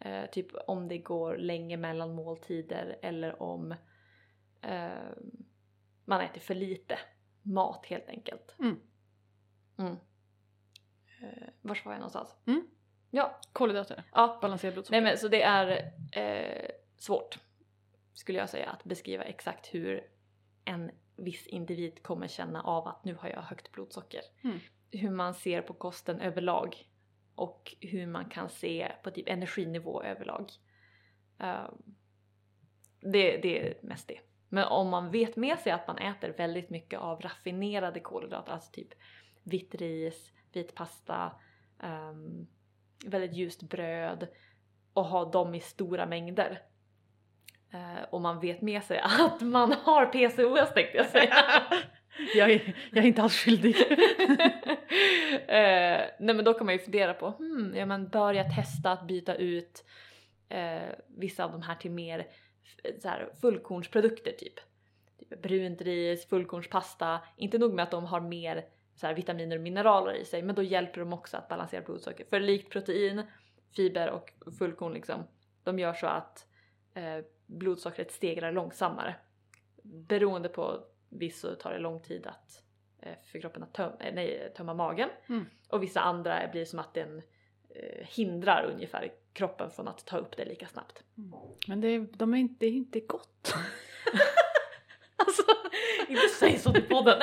Eh, 0.00 0.26
typ 0.30 0.46
om 0.66 0.88
det 0.88 0.98
går 0.98 1.36
länge 1.36 1.76
mellan 1.76 2.14
måltider 2.14 2.98
eller 3.02 3.42
om 3.42 3.74
eh, 4.62 4.88
man 6.04 6.20
äter 6.20 6.40
för 6.40 6.54
lite 6.54 6.98
mat 7.42 7.86
helt 7.86 8.08
enkelt. 8.08 8.56
Mm. 8.58 8.80
Mm. 9.78 9.96
Eh, 11.22 11.48
vars 11.60 11.84
var 11.84 11.92
jag 11.92 11.98
någonstans? 11.98 12.36
Mm. 12.46 12.68
Ja, 13.10 13.40
Kolhydrater, 13.52 14.04
ja. 14.12 14.38
balanserat 14.42 14.74
blodsocker. 14.74 15.00
Nej 15.00 15.10
men 15.10 15.18
så 15.18 15.28
det 15.28 15.42
är 15.42 15.92
eh, 16.12 16.70
svårt 16.96 17.38
skulle 18.12 18.38
jag 18.38 18.50
säga 18.50 18.70
att 18.70 18.84
beskriva 18.84 19.24
exakt 19.24 19.74
hur 19.74 20.10
en 20.64 20.90
viss 21.16 21.46
individ 21.46 22.02
kommer 22.02 22.26
känna 22.28 22.62
av 22.62 22.88
att 22.88 23.04
nu 23.04 23.14
har 23.14 23.28
jag 23.28 23.42
högt 23.42 23.72
blodsocker. 23.72 24.22
Mm. 24.44 24.58
Hur 24.90 25.10
man 25.10 25.34
ser 25.34 25.62
på 25.62 25.74
kosten 25.74 26.20
överlag 26.20 26.76
och 27.34 27.76
hur 27.80 28.06
man 28.06 28.24
kan 28.24 28.48
se 28.48 28.92
på 29.02 29.10
typ 29.10 29.28
energinivå 29.28 30.02
överlag. 30.02 30.50
Ehm, 31.38 31.74
det, 33.00 33.36
det 33.36 33.68
är 33.68 33.78
mest 33.82 34.08
det. 34.08 34.20
Men 34.48 34.64
om 34.64 34.88
man 34.88 35.10
vet 35.10 35.36
med 35.36 35.58
sig 35.58 35.72
att 35.72 35.86
man 35.86 35.98
äter 35.98 36.34
väldigt 36.36 36.70
mycket 36.70 37.00
av 37.00 37.20
raffinerade 37.20 38.00
kolhydrater, 38.00 38.52
alltså 38.52 38.72
typ 38.72 38.88
vitt 39.42 39.74
ris, 39.74 40.32
vit 40.52 40.74
pasta, 40.74 41.32
um, 41.82 42.46
väldigt 43.06 43.32
ljust 43.32 43.62
bröd 43.62 44.28
och 44.92 45.04
ha 45.04 45.24
dem 45.24 45.54
i 45.54 45.60
stora 45.60 46.06
mängder. 46.06 46.62
Uh, 47.74 48.02
och 48.10 48.20
man 48.20 48.40
vet 48.40 48.62
med 48.62 48.82
sig 48.82 48.98
att 49.20 49.40
man 49.40 49.72
har 49.72 50.06
PCOS 50.06 50.74
tänkte 50.74 50.96
jag 50.96 51.06
säga. 51.06 51.34
jag, 52.34 52.50
är, 52.50 52.74
jag 52.90 53.04
är 53.04 53.08
inte 53.08 53.22
alls 53.22 53.36
skyldig. 53.36 53.76
eh, 55.48 56.00
nej 56.18 56.34
men 56.34 56.44
då 56.44 56.54
kan 56.54 56.66
man 56.66 56.74
ju 56.74 56.78
fundera 56.78 57.14
på, 57.14 57.30
hmm, 57.30 57.74
ja 57.76 57.86
men 57.86 58.08
bör 58.08 58.34
jag 58.34 58.54
testa 58.56 58.92
att 58.92 59.06
byta 59.06 59.34
ut 59.34 59.84
eh, 60.48 60.88
vissa 61.16 61.44
av 61.44 61.52
de 61.52 61.62
här 61.62 61.74
till 61.74 61.90
mer 61.90 62.26
eh, 62.82 62.94
så 63.02 63.08
här, 63.08 63.28
fullkornsprodukter 63.40 64.32
typ. 64.32 64.54
typ 65.18 65.42
brunt 65.42 65.80
ris, 65.80 66.28
fullkornspasta. 66.28 67.20
Inte 67.36 67.58
nog 67.58 67.74
med 67.74 67.82
att 67.82 67.90
de 67.90 68.04
har 68.04 68.20
mer 68.20 68.64
så 68.94 69.06
här, 69.06 69.14
vitaminer 69.14 69.56
och 69.56 69.62
mineraler 69.62 70.14
i 70.14 70.24
sig 70.24 70.42
men 70.42 70.54
då 70.54 70.62
hjälper 70.62 71.00
de 71.00 71.12
också 71.12 71.36
att 71.36 71.48
balansera 71.48 71.82
blodsocker. 71.82 72.24
För 72.30 72.40
likt 72.40 72.72
protein, 72.72 73.22
fiber 73.76 74.10
och 74.10 74.32
fullkorn 74.58 74.92
liksom, 74.92 75.24
de 75.64 75.78
gör 75.78 75.92
så 75.92 76.06
att 76.06 76.46
eh, 76.94 77.18
blodsockret 77.46 78.12
stegrar 78.12 78.52
långsammare. 78.52 79.14
Beroende 79.82 80.48
på 80.48 80.84
viss 81.08 81.40
så 81.40 81.54
tar 81.54 81.72
det 81.72 81.78
lång 81.78 82.00
tid 82.00 82.26
att 82.26 82.62
eh, 82.98 83.14
för 83.24 83.40
kroppen 83.40 83.62
att 83.62 83.74
töm, 83.74 83.92
eh, 84.00 84.14
nej, 84.14 84.52
tömma 84.56 84.74
magen. 84.74 85.08
Mm. 85.28 85.46
Och 85.68 85.82
vissa 85.82 86.00
andra 86.00 86.48
blir 86.52 86.64
som 86.64 86.78
att 86.78 86.94
den 86.94 87.22
eh, 87.70 88.06
hindrar 88.06 88.70
ungefär 88.74 89.12
kroppen 89.32 89.70
från 89.70 89.88
att 89.88 90.06
ta 90.06 90.18
upp 90.18 90.36
det 90.36 90.44
lika 90.44 90.66
snabbt. 90.66 91.02
Men 91.66 91.80
det, 91.80 91.98
de 91.98 92.34
är 92.34 92.38
inte, 92.38 92.54
det 92.58 92.66
är 92.66 92.72
inte 92.72 93.00
gott. 93.00 93.54
alltså, 95.16 95.42
Inte 96.08 96.28
säg 96.28 96.58
så 96.58 96.72
till 96.72 96.88
podden! 96.88 97.22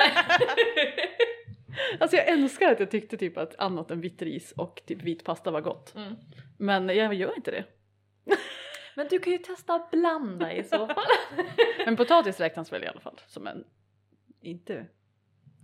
alltså 2.00 2.16
jag 2.16 2.28
älskar 2.28 2.72
att 2.72 2.80
jag 2.80 2.90
tyckte 2.90 3.16
typ 3.16 3.38
att 3.38 3.56
annat 3.58 3.90
än 3.90 4.00
vitt 4.00 4.22
ris 4.22 4.52
och 4.52 4.82
typ 4.86 5.02
vit 5.02 5.24
pasta 5.24 5.50
var 5.50 5.60
gott. 5.60 5.94
Mm. 5.94 6.14
Men 6.58 6.88
jag 6.88 7.14
gör 7.14 7.36
inte 7.36 7.50
det. 7.50 7.64
Men 8.96 9.06
du 9.10 9.18
kan 9.18 9.32
ju 9.32 9.38
testa 9.38 9.86
blanda 9.92 10.52
i 10.52 10.64
så 10.64 10.86
fall. 10.86 11.04
Men 11.84 11.96
potatis 11.96 12.40
räknas 12.40 12.72
väl 12.72 12.84
i 12.84 12.86
alla 12.86 13.00
fall 13.00 13.20
som 13.26 13.46
en... 13.46 13.64
Inte... 14.40 14.86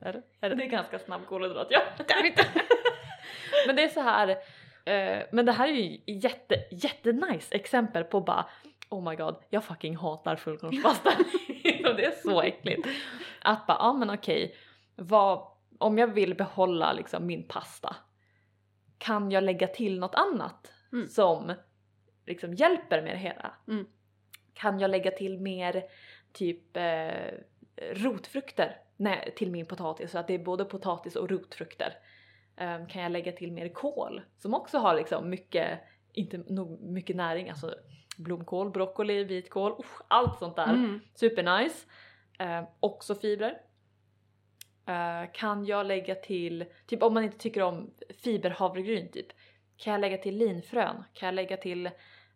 Är 0.03 0.13
det? 0.13 0.23
Är 0.41 0.51
Det 0.51 0.57
det? 0.57 0.63
är 0.65 0.69
ganska 0.69 0.99
snabb 0.99 1.27
kolhydrat 1.27 1.67
ja. 1.71 1.81
men 3.67 3.77
det 3.77 3.83
är 3.85 3.89
så 3.89 4.01
här, 4.01 4.29
eh, 4.85 5.23
men 5.33 5.47
det 5.47 5.53
här 5.53 5.69
är 5.69 5.73
ju 5.73 6.01
jätte, 6.07 6.65
jättenice 6.71 7.55
exempel 7.55 8.05
på 8.05 8.21
bara 8.21 8.47
oh 8.91 9.11
my 9.11 9.17
god, 9.17 9.37
jag 9.51 9.65
fucking 9.65 9.97
hatar 9.97 10.37
fullkornspasta. 10.37 11.11
det 11.97 12.05
är 12.05 12.11
så 12.23 12.43
äckligt. 12.43 12.89
Att 13.43 13.67
bara, 13.67 13.77
ja 13.79 13.85
ah, 13.89 13.93
men 13.93 14.11
okej, 14.11 14.55
vad, 14.97 15.47
om 15.79 15.99
jag 15.99 16.07
vill 16.07 16.35
behålla 16.35 16.93
liksom 16.93 17.27
min 17.27 17.49
pasta, 17.49 17.97
kan 18.99 19.31
jag 19.31 19.45
lägga 19.45 19.67
till 19.67 19.99
något 20.01 20.15
annat 20.15 20.73
Mm. 20.93 21.09
som 21.09 21.53
liksom 22.27 22.55
hjälper 22.55 23.03
med 23.03 23.15
det 23.15 23.19
hela? 23.19 23.55
Mm. 23.69 23.87
Kan 24.55 24.81
jag 24.81 24.91
lägga 24.91 25.11
till 25.11 25.41
mer 25.41 25.85
typ 26.33 26.77
eh, 26.77 27.35
rotfrukter 27.93 28.77
nej, 28.97 29.33
till 29.37 29.51
min 29.51 29.67
potatis 29.67 30.11
så 30.11 30.19
att 30.19 30.27
det 30.27 30.35
är 30.35 30.39
både 30.39 30.65
potatis 30.65 31.17
och 31.17 31.31
rotfrukter? 31.31 31.97
Ehm, 32.57 32.87
kan 32.87 33.03
jag 33.03 33.13
lägga 33.13 33.33
till 33.33 33.53
mer 33.53 33.69
kål 33.69 34.23
som 34.39 34.55
också 34.55 34.79
har 34.79 34.95
liksom 34.95 35.31
mycket, 35.31 35.81
inte 36.13 36.39
nog 36.39 36.81
mycket 36.83 37.17
näring, 37.17 37.49
alltså 37.49 37.75
blomkål, 38.17 38.71
broccoli, 38.71 39.25
vitkål, 39.25 39.73
usch, 39.79 40.03
allt 40.09 40.39
sånt 40.39 40.57
där. 40.57 40.69
Mm. 40.69 41.01
Supernice. 41.15 41.87
Eh, 42.39 42.65
också 42.81 43.15
fibrer. 43.15 43.61
Eh, 44.87 45.31
kan 45.33 45.65
jag 45.65 45.87
lägga 45.87 46.15
till, 46.15 46.65
typ 46.87 47.03
om 47.03 47.15
man 47.15 47.25
inte 47.25 47.39
tycker 47.39 47.63
om 47.63 47.91
fiberhavregryn 48.23 49.11
typ, 49.11 49.27
kan 49.77 49.93
jag 49.93 50.01
lägga 50.01 50.19
till 50.19 50.37
linfrön? 50.37 51.05
Kan 51.13 51.27
jag 51.27 51.35
lägga 51.35 51.57
till, 51.57 51.91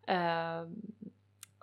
eh, 0.07 0.59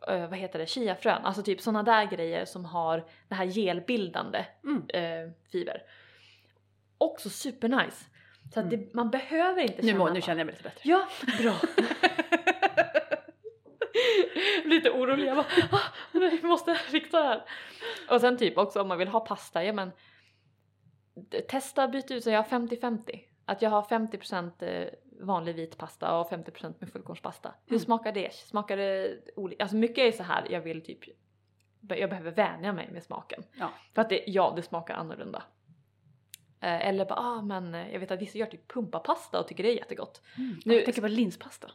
eh, 0.07 0.29
vad 0.29 0.35
heter 0.37 0.59
det, 0.59 0.65
chiafrön? 0.65 1.25
Alltså 1.25 1.43
typ 1.43 1.61
såna 1.61 1.83
där 1.83 2.05
grejer 2.05 2.45
som 2.45 2.65
har 2.65 3.05
det 3.27 3.35
här 3.35 3.45
gelbildande 3.45 4.45
Mm. 4.63 4.83
eh, 4.93 5.31
fiber. 5.51 5.83
Också 6.97 7.29
supernice. 7.29 8.05
Så 8.53 8.59
att 8.59 8.69
det, 8.69 8.93
man 8.93 9.09
behöver 9.11 9.61
inte 9.61 9.81
Nu, 9.81 9.87
känna 9.87 9.99
må, 9.99 10.05
nu 10.05 10.11
bara- 10.13 10.21
känner 10.21 10.39
jag 10.39 10.45
mig 10.45 10.53
lite 10.55 10.63
bättre. 10.63 10.81
Ja, 10.89 11.07
bra. 11.41 11.53
Lite 14.65 14.89
orolig, 14.91 15.27
jag 15.27 15.35
bara 15.35 15.45
ah, 15.71 15.81
vi 16.11 16.41
måste 16.43 16.75
fixa 16.75 17.17
det 17.21 17.27
här. 17.27 17.43
Och 18.09 18.21
sen 18.21 18.37
typ 18.37 18.57
också 18.57 18.81
om 18.81 18.87
man 18.87 18.97
vill 18.97 19.07
ha 19.07 19.19
pasta, 19.19 19.63
ja 19.63 19.73
men 19.73 19.91
testa 21.49 21.87
byta 21.87 22.13
ut 22.13 22.23
så 22.23 22.29
jag 22.29 22.43
har 22.43 22.59
50-50. 22.59 23.19
Att 23.45 23.61
jag 23.61 23.69
har 23.69 23.81
50% 23.81 24.63
eh, 24.63 24.87
vanlig 25.19 25.55
vit 25.55 25.77
pasta 25.77 26.19
och 26.19 26.29
50% 26.29 26.73
med 26.79 26.89
fullkornspasta. 26.89 27.53
Hur 27.65 27.73
Mm. 27.75 27.85
smakar 27.85 28.11
det? 28.11 28.33
Smakar 28.33 28.77
det 28.77 29.19
olika? 29.35 29.63
Alltså 29.63 29.77
mycket 29.77 29.97
är 29.97 30.11
så 30.11 30.23
här, 30.23 30.47
jag 30.49 30.61
vill 30.61 30.81
typ 30.81 30.99
jag 31.87 32.09
behöver 32.09 32.31
vänja 32.31 32.73
mig 32.73 32.89
med 32.91 33.03
smaken. 33.03 33.43
Ja. 33.59 33.69
För 33.95 34.01
att 34.01 34.09
det, 34.09 34.23
ja, 34.27 34.53
det 34.55 34.61
smakar 34.61 34.93
annorlunda. 34.95 35.43
Eh, 36.59 36.87
eller 36.87 37.05
bara, 37.05 37.19
ah 37.19 37.41
men 37.41 37.75
eh, 37.75 37.91
jag 37.93 37.99
vet 37.99 38.11
att 38.11 38.21
vissa 38.21 38.37
gör 38.37 38.45
typ 38.45 38.67
pumpapasta 38.73 39.39
och 39.39 39.47
tycker 39.47 39.63
det 39.63 39.69
är 39.69 39.75
jättegott. 39.77 40.21
Nu, 40.37 40.55
Nu- 40.65 40.73
jag 40.75 40.85
tänker 40.85 41.01
på 41.01 41.07
linspasta. 41.07 41.71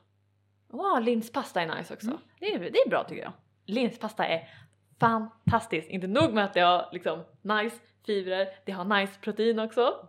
Wow, 0.69 1.01
linspasta 1.03 1.63
är 1.63 1.77
nice 1.77 1.95
också. 1.95 2.07
Mm. 2.07 2.21
Det, 2.41 2.55
är, 2.55 2.59
det 2.59 2.79
är 2.79 2.89
bra 2.89 3.05
tycker 3.05 3.23
jag. 3.23 3.33
Linspasta 3.67 4.27
är 4.27 4.49
fantastiskt. 5.01 5.91
Inte 5.91 6.07
nog 6.07 6.33
med 6.35 6.45
att 6.45 6.55
det 6.55 6.61
har 6.61 6.89
liksom 6.93 7.25
nice 7.43 7.77
fibrer, 8.13 8.49
det 8.65 8.73
har 8.73 8.85
nice 9.01 9.13
protein 9.21 9.59
också. 9.59 10.09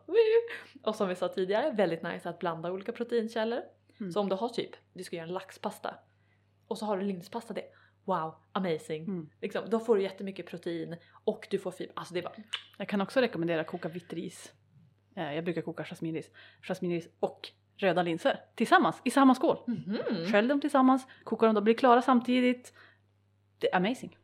Och 0.84 0.96
som 0.96 1.10
vi 1.10 1.16
sa 1.16 1.28
tidigare, 1.28 1.72
väldigt 1.72 2.04
nice 2.04 2.30
att 2.30 2.40
blanda 2.40 2.72
olika 2.72 2.92
proteinkällor. 2.92 3.62
Mm. 4.00 4.12
Så 4.12 4.20
om 4.20 4.30
du 4.30 4.36
har 4.36 4.50
typ, 4.50 4.72
du 4.94 5.04
ska 5.04 5.16
göra 5.16 5.28
en 5.28 5.34
laxpasta 5.34 5.96
och 6.68 6.78
så 6.78 6.86
har 6.86 6.98
du 6.98 7.04
linspasta 7.06 7.54
det. 7.54 7.64
Wow, 8.06 8.36
amazing. 8.52 9.04
Mm. 9.04 9.30
Liksom, 9.42 9.70
då 9.70 9.80
får 9.80 9.96
du 9.96 10.02
jättemycket 10.02 10.46
protein 10.48 10.96
och 11.24 11.48
du 11.52 11.60
får 11.60 11.72
fiber. 11.72 11.94
Alltså 11.96 12.14
det 12.14 12.20
är 12.20 12.24
bara 12.24 12.34
Jag 12.78 12.88
kan 12.90 13.02
också 13.02 13.22
rekommendera 13.22 13.62
att 13.62 13.68
koka 13.68 13.90
vitt 13.90 14.14
ris. 14.14 14.54
Eh, 15.16 15.34
Jag 15.36 15.44
brukar 15.44 15.62
koka 15.62 15.84
jasminris. 15.84 16.32
Jasminris 16.62 17.08
och 17.20 17.50
röda 17.78 18.04
linser 18.04 18.40
tillsammans 18.56 19.02
i 19.06 19.12
samma 19.12 19.36
skål. 19.36 19.58
mhm. 19.68 19.98
Skölj 20.32 20.48
dem 20.48 20.62
tillsammans, 20.62 21.08
koka 21.24 21.46
dem, 21.46 21.56
de 21.56 21.64
blir 21.64 21.74
klara 21.74 22.02
samtidigt. 22.02 22.74
Det 23.58 23.72
är 23.74 23.78
amazing. 23.78 24.18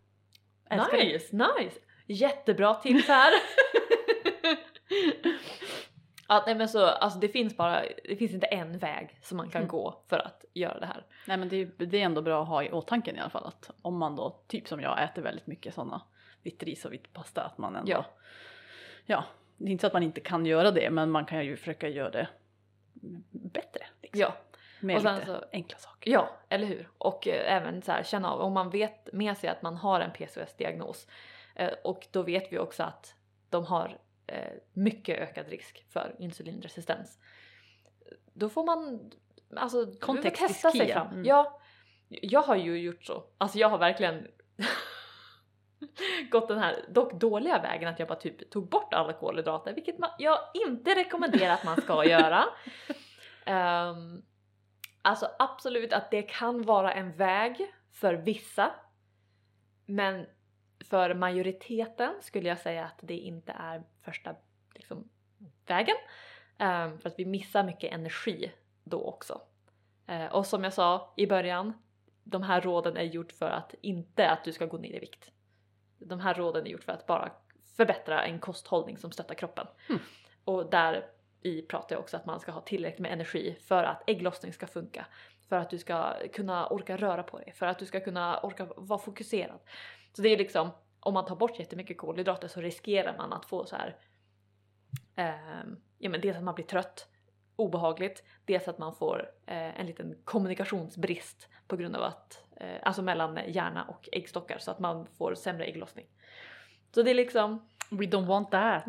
Älskar 0.69 0.97
det. 0.97 1.03
Nice, 1.03 1.36
nice! 1.36 1.80
Jättebra 2.07 2.73
tips 2.73 3.07
här! 3.07 3.31
ja, 6.27 6.43
nej 6.45 6.55
men 6.55 6.69
så, 6.69 6.85
alltså 6.85 7.19
det 7.19 7.27
finns 7.29 7.57
bara, 7.57 7.83
det 8.03 8.15
finns 8.15 8.31
inte 8.33 8.45
en 8.47 8.77
väg 8.77 9.19
som 9.21 9.37
man 9.37 9.49
kan 9.49 9.61
Mm. 9.61 9.69
gå 9.71 10.03
för 10.09 10.17
att 10.19 10.45
göra 10.53 10.79
det 10.79 10.85
här. 10.85 11.05
Nej 11.27 11.37
men 11.37 11.49
det 11.49 11.61
är, 11.61 11.65
det 11.85 12.01
är 12.01 12.05
ändå 12.05 12.21
bra 12.21 12.41
att 12.41 12.47
ha 12.47 12.63
i 12.63 12.71
åtanke 12.71 13.11
i 13.11 13.19
alla 13.19 13.29
fall 13.29 13.45
att 13.45 13.69
om 13.81 13.97
man 13.97 14.15
då, 14.15 14.43
typ 14.47 14.67
som 14.67 14.81
jag, 14.81 15.03
äter 15.03 15.21
väldigt 15.21 15.47
mycket 15.47 15.73
sådana 15.73 16.01
vitt 16.43 16.63
ris 16.63 16.85
och 16.85 16.93
vitt 16.93 17.13
pasta 17.13 17.41
att 17.43 17.57
man 17.57 17.75
ändå, 17.75 17.91
Ja. 17.91 18.05
ja. 19.05 19.23
det 19.57 19.65
är 19.65 19.71
inte 19.71 19.81
så 19.81 19.87
att 19.87 19.93
man 19.93 20.03
inte 20.03 20.21
kan 20.21 20.45
göra 20.45 20.71
det 20.71 20.89
men 20.89 21.11
man 21.11 21.25
kan 21.25 21.45
ju 21.45 21.57
försöka 21.57 21.87
göra 21.89 22.09
det 22.09 22.27
bättre. 23.31 23.85
Liksom. 24.01 24.21
Ja, 24.21 24.33
Med 24.79 24.95
och 24.95 25.01
sen 25.01 25.15
lite 25.15 25.25
så- 25.27 25.43
enkla 25.51 25.77
saker. 25.77 26.11
ja, 26.11 26.29
eller 26.49 26.65
hur? 26.67 26.89
Och 26.97 27.27
eh, 27.27 27.53
även 27.55 27.81
så 27.81 27.91
här, 27.91 28.03
känna 28.03 28.31
av, 28.31 28.41
om 28.41 28.53
man 28.53 28.69
vet 28.69 29.13
med 29.13 29.37
sig 29.37 29.49
att 29.49 29.61
man 29.61 29.75
har 29.77 29.99
en 29.99 30.11
PCOS-diagnos 30.11 31.07
och 31.83 32.07
då 32.11 32.23
vet 32.23 32.53
vi 32.53 32.59
också 32.59 32.83
att 32.83 33.15
de 33.49 33.65
har 33.65 33.97
eh, 34.27 34.53
mycket 34.73 35.19
ökad 35.19 35.47
risk 35.47 35.85
för 35.89 36.15
insulinresistens. 36.19 37.19
Då 38.33 38.49
får 38.49 38.65
man 38.65 39.11
alltså 39.55 39.93
Kontext 39.99 40.41
testa 40.47 40.71
sig 40.71 40.93
fram. 40.93 41.07
mm. 41.07 41.25
Ja, 41.25 41.59
jag 42.07 42.41
har 42.41 42.55
ju 42.55 42.77
gjort 42.77 43.03
så. 43.05 43.23
Alltså 43.37 43.57
jag 43.57 43.69
har 43.69 43.77
verkligen 43.77 44.27
gått 46.31 46.47
den 46.47 46.59
här 46.59 46.85
dock 46.89 47.13
dåliga 47.13 47.61
vägen 47.61 47.89
att 47.89 47.99
jag 47.99 48.07
bara 48.07 48.19
typ 48.19 48.49
tog 48.49 48.69
bort 48.69 48.93
alla 48.93 49.13
kolhydrater, 49.13 49.73
vilket 49.73 49.99
man, 49.99 50.09
jag 50.19 50.39
inte 50.67 50.95
rekommenderar 50.95 51.53
att 51.53 51.63
man 51.63 51.81
ska 51.81 52.05
göra. 52.09 52.45
Ehm, 53.45 54.21
alltså 55.01 55.29
absolut 55.39 55.93
att 55.93 56.11
det 56.11 56.21
kan 56.21 56.61
vara 56.61 56.93
en 56.93 57.11
väg 57.17 57.71
för 57.91 58.13
vissa, 58.13 58.71
men 59.85 60.25
för 60.89 61.13
majoriteten 61.13 62.13
skulle 62.21 62.49
jag 62.49 62.59
säga 62.59 62.86
att 62.86 62.99
det 63.01 63.17
inte 63.17 63.51
är 63.51 63.83
första 64.01 64.36
liksom, 64.73 65.09
vägen. 65.65 65.95
Ehm, 66.57 66.99
för 66.99 67.09
att 67.09 67.19
vi 67.19 67.25
missar 67.25 67.63
mycket 67.63 67.93
energi 67.93 68.51
då 68.83 69.03
också. 69.03 69.41
Eh, 70.07 70.25
och 70.25 70.45
som 70.45 70.63
jag 70.63 70.73
sa 70.73 71.13
i 71.17 71.27
början, 71.27 71.73
de 72.23 72.43
här 72.43 72.61
råden 72.61 72.97
är 72.97 73.03
gjort 73.03 73.31
för 73.31 73.49
att 73.49 73.75
inte 73.81 74.29
att 74.29 74.43
du 74.43 74.53
ska 74.53 74.65
gå 74.65 74.77
ner 74.77 74.95
i 74.95 74.99
vikt. 74.99 75.31
De 75.99 76.19
här 76.19 76.33
råden 76.33 76.65
är 76.65 76.69
gjort 76.69 76.83
för 76.83 76.91
att 76.91 77.05
bara 77.05 77.31
förbättra 77.77 78.23
en 78.25 78.39
kosthållning 78.39 78.97
som 78.97 79.11
stöttar 79.11 79.36
kroppen. 79.36 79.67
Mm. 79.89 80.01
Och 80.45 80.69
där 80.69 81.05
i 81.41 81.61
pratar 81.61 81.95
jag 81.95 82.01
också 82.01 82.17
att 82.17 82.25
man 82.25 82.39
ska 82.39 82.51
ha 82.51 82.61
tillräckligt 82.61 82.99
med 82.99 83.11
energi 83.11 83.57
för 83.65 83.83
att 83.83 84.09
ägglossning 84.09 84.53
ska 84.53 84.67
funka. 84.67 85.05
För 85.49 85.55
att 85.55 85.69
du 85.69 85.77
ska 85.77 86.13
kunna 86.33 86.67
orka 86.67 86.97
röra 86.97 87.23
på 87.23 87.38
dig, 87.38 87.53
för 87.55 87.65
att 87.65 87.79
du 87.79 87.86
ska 87.86 87.99
kunna 87.99 88.39
orka 88.39 88.67
vara 88.77 88.99
fokuserad. 88.99 89.59
Så 90.16 90.22
det 90.22 90.30
är 90.30 90.38
liksom, 90.38 90.70
om 90.99 91.13
man 91.13 91.26
tar 91.26 91.36
bort 91.36 91.59
jättemycket 91.59 91.97
kolhydrater 91.97 92.47
så 92.47 92.61
riskerar 92.61 93.18
man 93.18 93.34
att 93.34 93.45
få 93.45 93.66
så 93.66 93.76
här 93.76 93.95
ehm, 95.16 95.78
ja 95.97 96.09
men 96.09 96.22
dels 96.22 96.38
att 96.38 96.43
man 96.43 96.55
blir 96.55 96.66
trött, 96.66 97.07
obehagligt, 97.55 98.24
dels 98.45 98.68
att 98.68 98.78
man 98.78 98.95
får 98.95 99.30
eh, 99.45 99.80
en 99.80 99.86
liten 99.86 100.16
kommunikationsbrist 100.24 101.49
på 101.68 101.76
grund 101.76 101.95
av 101.95 102.03
att, 102.03 102.43
eh, 102.57 102.78
alltså 102.84 103.01
mellan 103.01 103.39
hjärna 103.47 103.84
och 103.84 104.09
äggstockar 104.11 104.57
så 104.57 104.72
att 104.72 104.80
man 104.80 105.07
får 105.18 105.36
sämre 105.36 105.66
ägglossning. 105.66 106.05
Så 106.95 107.01
det 107.01 107.11
är 107.11 107.16
liksom, 107.16 107.70
We 107.91 108.05
don't 108.05 108.26
want 108.26 108.51
that. 108.51 108.84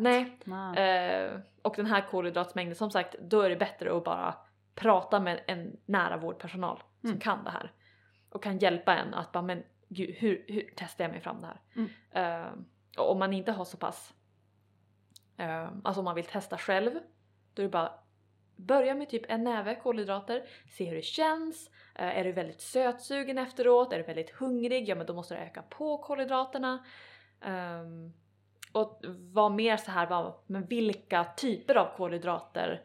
nej. 0.45 0.77
Eh, 0.77 1.39
och 1.61 1.73
den 1.75 1.85
här 1.85 2.01
kolhydratsmängden, 2.11 2.75
som 2.75 2.91
sagt, 2.91 3.15
då 3.21 3.41
är 3.41 3.49
det 3.49 3.55
bättre 3.55 3.97
att 3.97 4.03
bara 4.03 4.35
prata 4.75 5.19
med 5.19 5.43
en 5.47 5.77
nära 5.85 6.17
vårdpersonal 6.17 6.83
som 7.01 7.09
Mm. 7.09 7.19
kan 7.19 7.43
det 7.43 7.49
här. 7.49 7.71
Och 8.29 8.43
kan 8.43 8.57
hjälpa 8.57 8.95
en 8.95 9.13
att 9.13 9.31
bara, 9.31 9.41
men 9.43 9.63
gud, 9.89 10.15
hur, 10.15 10.45
hur 10.47 10.73
testar 10.75 11.03
jag 11.03 11.11
mig 11.11 11.21
fram 11.21 11.41
det 11.41 11.47
här? 11.47 11.61
Mm. 11.75 12.65
Och 12.97 13.11
om 13.11 13.19
man 13.19 13.33
inte 13.33 13.51
har 13.51 13.65
så 13.65 13.77
pass, 13.77 14.13
eh, 15.37 15.69
alltså 15.83 16.01
om 16.01 16.05
man 16.05 16.15
vill 16.15 16.25
testa 16.25 16.57
själv, 16.57 16.91
då 17.53 17.61
är 17.61 17.63
det 17.63 17.69
bara 17.69 17.99
börja 18.55 18.95
med 18.95 19.09
typ 19.09 19.25
en 19.27 19.43
näve 19.43 19.75
kolhydrater, 19.75 20.43
se 20.69 20.85
hur 20.85 20.95
det 20.95 21.05
känns. 21.05 21.71
Eh, 21.95 22.17
är 22.17 22.23
du 22.23 22.31
väldigt 22.31 22.61
sötsugen 22.61 23.37
efteråt? 23.37 23.93
Är 23.93 23.97
du 23.97 24.03
väldigt 24.03 24.29
hungrig? 24.29 24.89
Ja 24.89 24.95
men 24.95 25.05
då 25.05 25.13
måste 25.13 25.35
du 25.35 25.39
öka 25.41 25.61
på 25.61 25.97
kolhydraterna. 25.97 26.85
Ehm, 27.41 28.13
och 28.71 29.01
var 29.33 29.49
mer 29.49 29.77
så 29.77 29.91
här, 29.91 30.33
men 30.45 30.65
vilka 30.65 31.23
typer 31.23 31.75
av 31.75 31.97
kolhydrater 31.97 32.81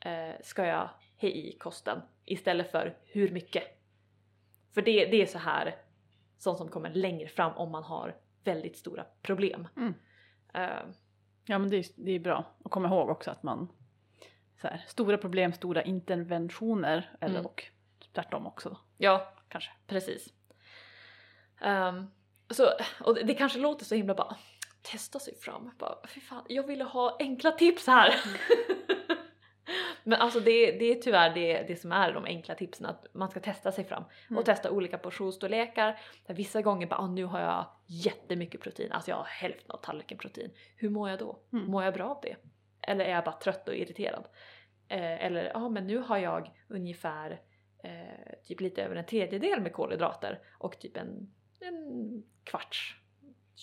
eh, 0.00 0.34
ska 0.42 0.66
jag 0.66 0.90
ha 1.20 1.28
i 1.28 1.56
kosten 1.58 2.00
istället 2.24 2.70
för 2.70 2.96
hur 3.04 3.30
mycket. 3.30 3.64
För 4.74 4.82
det, 4.82 5.06
det 5.06 5.22
är 5.22 5.26
så 5.26 5.38
här 5.38 5.74
sånt 6.38 6.58
som 6.58 6.68
kommer 6.68 6.90
längre 6.90 7.28
fram 7.28 7.52
om 7.52 7.70
man 7.70 7.82
har 7.82 8.16
väldigt 8.44 8.76
stora 8.76 9.04
problem. 9.22 9.68
Mm. 9.76 9.94
Eh, 10.54 10.86
Ja 11.48 11.58
men 11.58 11.70
det 11.70 11.76
är, 11.76 11.84
det 11.96 12.10
är 12.12 12.18
bra 12.18 12.44
att 12.64 12.70
komma 12.70 12.88
ihåg 12.88 13.08
också 13.10 13.30
att 13.30 13.42
man 13.42 13.68
så 14.60 14.66
här, 14.68 14.84
stora 14.88 15.18
problem, 15.18 15.52
stora 15.52 15.82
interventioner 15.82 17.10
eller 17.20 17.34
Mm. 17.34 17.46
och 17.46 17.64
tvärtom 18.12 18.46
också 18.46 18.78
ja, 18.98 19.32
kanske. 19.48 19.70
precis. 19.86 20.28
Ehm, 21.60 22.06
så, 22.50 22.66
och 23.00 23.14
det, 23.14 23.22
det 23.22 23.34
kanske 23.34 23.58
låter 23.58 23.84
så 23.84 23.94
himla 23.94 24.14
bara 24.14 24.36
testa 24.82 25.18
sig 25.18 25.36
fram. 25.38 25.70
Bara, 25.78 25.98
fy 26.08 26.20
fan, 26.20 26.44
jag 26.48 26.66
ville 26.66 26.84
ha 26.84 27.16
enkla 27.18 27.52
tips 27.52 27.86
här. 27.86 28.14
Men 30.08 30.20
alltså 30.20 30.40
det, 30.40 30.72
det 30.72 30.84
är 30.84 30.94
tyvärr 30.94 31.34
det, 31.34 31.62
det 31.68 31.76
som 31.76 31.92
är 31.92 32.12
de 32.12 32.24
enkla 32.24 32.54
tipsen, 32.54 32.86
att 32.86 33.06
man 33.14 33.30
ska 33.30 33.40
testa 33.40 33.72
sig 33.72 33.84
fram 33.84 34.04
Mm. 34.28 34.38
och 34.38 34.44
testa 34.44 34.70
olika 34.70 34.98
portionsstorlekar. 34.98 36.00
Där 36.26 36.34
vissa 36.34 36.62
gånger 36.62 36.86
bara, 36.86 37.00
ah, 37.00 37.06
nu 37.06 37.24
har 37.24 37.40
jag 37.40 37.66
jättemycket 37.86 38.60
protein, 38.60 38.92
alltså 38.92 39.10
jag 39.10 39.16
har 39.16 39.24
hälften 39.24 39.70
av 39.70 39.76
tallriken 39.76 40.18
protein. 40.18 40.50
Hur 40.76 40.90
mår 40.90 41.10
jag 41.10 41.18
då? 41.18 41.38
Mm. 41.52 41.70
Mår 41.70 41.84
jag 41.84 41.94
bra 41.94 42.04
av 42.10 42.18
det? 42.22 42.36
Eller 42.82 43.04
är 43.04 43.10
jag 43.10 43.24
bara 43.24 43.36
trött 43.36 43.68
och 43.68 43.74
irriterad? 43.74 44.24
Eh, 44.88 45.24
eller 45.24 45.44
ja, 45.44 45.52
ah, 45.54 45.68
men 45.68 45.86
nu 45.86 45.98
har 45.98 46.18
jag 46.18 46.50
ungefär 46.68 47.40
eh, 47.84 48.38
typ 48.44 48.60
lite 48.60 48.82
över 48.82 48.96
en 48.96 49.06
tredjedel 49.06 49.60
med 49.60 49.72
kolhydrater 49.72 50.40
och 50.58 50.78
typ 50.78 50.96
en, 50.96 51.32
en 51.60 52.22
kvarts 52.44 52.96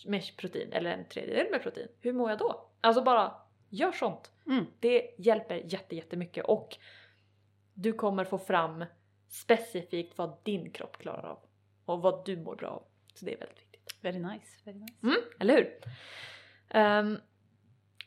med 0.05 0.23
protein 0.37 0.73
eller 0.73 0.91
en 0.91 1.05
tredjedel 1.07 1.47
med 1.51 1.63
protein. 1.63 1.87
Hur 1.99 2.13
mår 2.13 2.29
jag 2.29 2.39
då? 2.39 2.69
Alltså 2.81 3.03
bara 3.03 3.33
gör 3.73 3.91
sånt. 3.91 4.31
Mm. 4.47 4.65
Det 4.79 5.15
hjälper 5.17 5.55
jätte, 5.65 5.95
jättemycket 5.95 6.45
och 6.45 6.77
du 7.73 7.93
kommer 7.93 8.25
få 8.25 8.37
fram 8.37 8.85
specifikt 9.27 10.17
vad 10.17 10.37
din 10.43 10.71
kropp 10.71 10.97
klarar 10.97 11.23
av 11.29 11.39
och 11.85 12.01
vad 12.01 12.25
du 12.25 12.37
mår 12.37 12.55
bra 12.55 12.69
av. 12.69 12.83
Så 13.13 13.25
det 13.25 13.33
är 13.33 13.37
väldigt 13.39 13.61
viktigt. 13.61 13.97
Very 14.01 14.19
nice, 14.19 14.59
very 14.63 14.77
nice. 14.79 14.93
Mm, 15.03 15.17
eller 15.39 15.53
hur? 15.55 15.79
Ehm, 16.69 17.17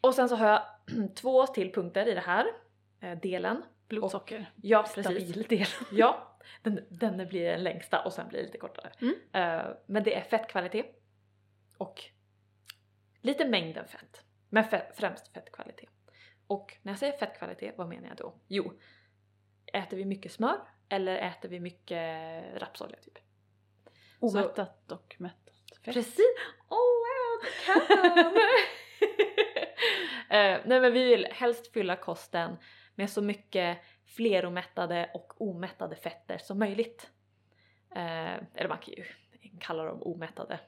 och 0.00 0.14
sen 0.14 0.28
så 0.28 0.36
har 0.36 0.48
jag 0.48 0.62
två 1.14 1.46
till 1.46 1.72
punkter 1.72 2.06
i 2.08 2.14
det 2.14 2.20
här 2.20 2.46
eh, 3.00 3.18
delen. 3.18 3.62
Blodsocker, 3.88 4.50
Ja, 4.62 4.82
precis. 4.82 5.04
stabil 5.04 5.42
del. 5.48 5.66
Ja, 5.92 6.38
den, 6.62 6.80
den 6.90 7.28
blir 7.28 7.50
den 7.50 7.62
längsta 7.62 8.04
och 8.04 8.12
sen 8.12 8.28
blir 8.28 8.38
det 8.38 8.44
lite 8.46 8.58
kortare. 8.58 8.92
Mm. 9.00 9.14
Eh, 9.32 9.66
men 9.86 10.02
det 10.02 10.14
är 10.14 10.22
fettkvalitet 10.22 11.02
och 11.78 12.02
lite 13.20 13.48
mängden 13.48 13.88
fett. 13.88 14.25
Men 14.48 14.64
främst 14.94 15.32
fettkvalitet. 15.32 15.90
Och 16.46 16.76
när 16.82 16.92
jag 16.92 16.98
säger 16.98 17.16
fettkvalitet, 17.16 17.74
vad 17.78 17.88
menar 17.88 18.08
jag 18.08 18.16
då? 18.16 18.34
Jo, 18.48 18.72
äter 19.72 19.96
vi 19.96 20.04
mycket 20.04 20.32
smör 20.32 20.60
eller 20.88 21.16
äter 21.16 21.48
vi 21.48 21.60
mycket 21.60 22.42
rapsolja 22.56 22.96
typ? 22.96 23.18
Omättat 24.20 24.92
och 24.92 25.16
mättat 25.18 25.54
fett. 25.84 25.94
Precis! 25.94 26.36
Oh 26.68 26.78
wow, 26.78 27.44
the 27.44 27.64
can! 27.66 28.34
Eh, 30.30 30.60
nej 30.64 30.80
men 30.80 30.92
vi 30.92 31.04
vill 31.04 31.26
helst 31.30 31.72
fylla 31.72 31.96
kosten 31.96 32.56
med 32.94 33.10
så 33.10 33.22
mycket 33.22 33.78
fleromättade 34.04 35.10
och 35.14 35.40
omättade 35.40 35.96
fetter 35.96 36.38
som 36.38 36.58
möjligt. 36.58 37.10
Eh, 37.94 38.34
eller 38.54 38.68
man 38.68 38.78
kan 38.78 38.94
ju 38.94 39.04
kalla 39.60 39.84
dem 39.84 40.02
omättade. 40.02 40.60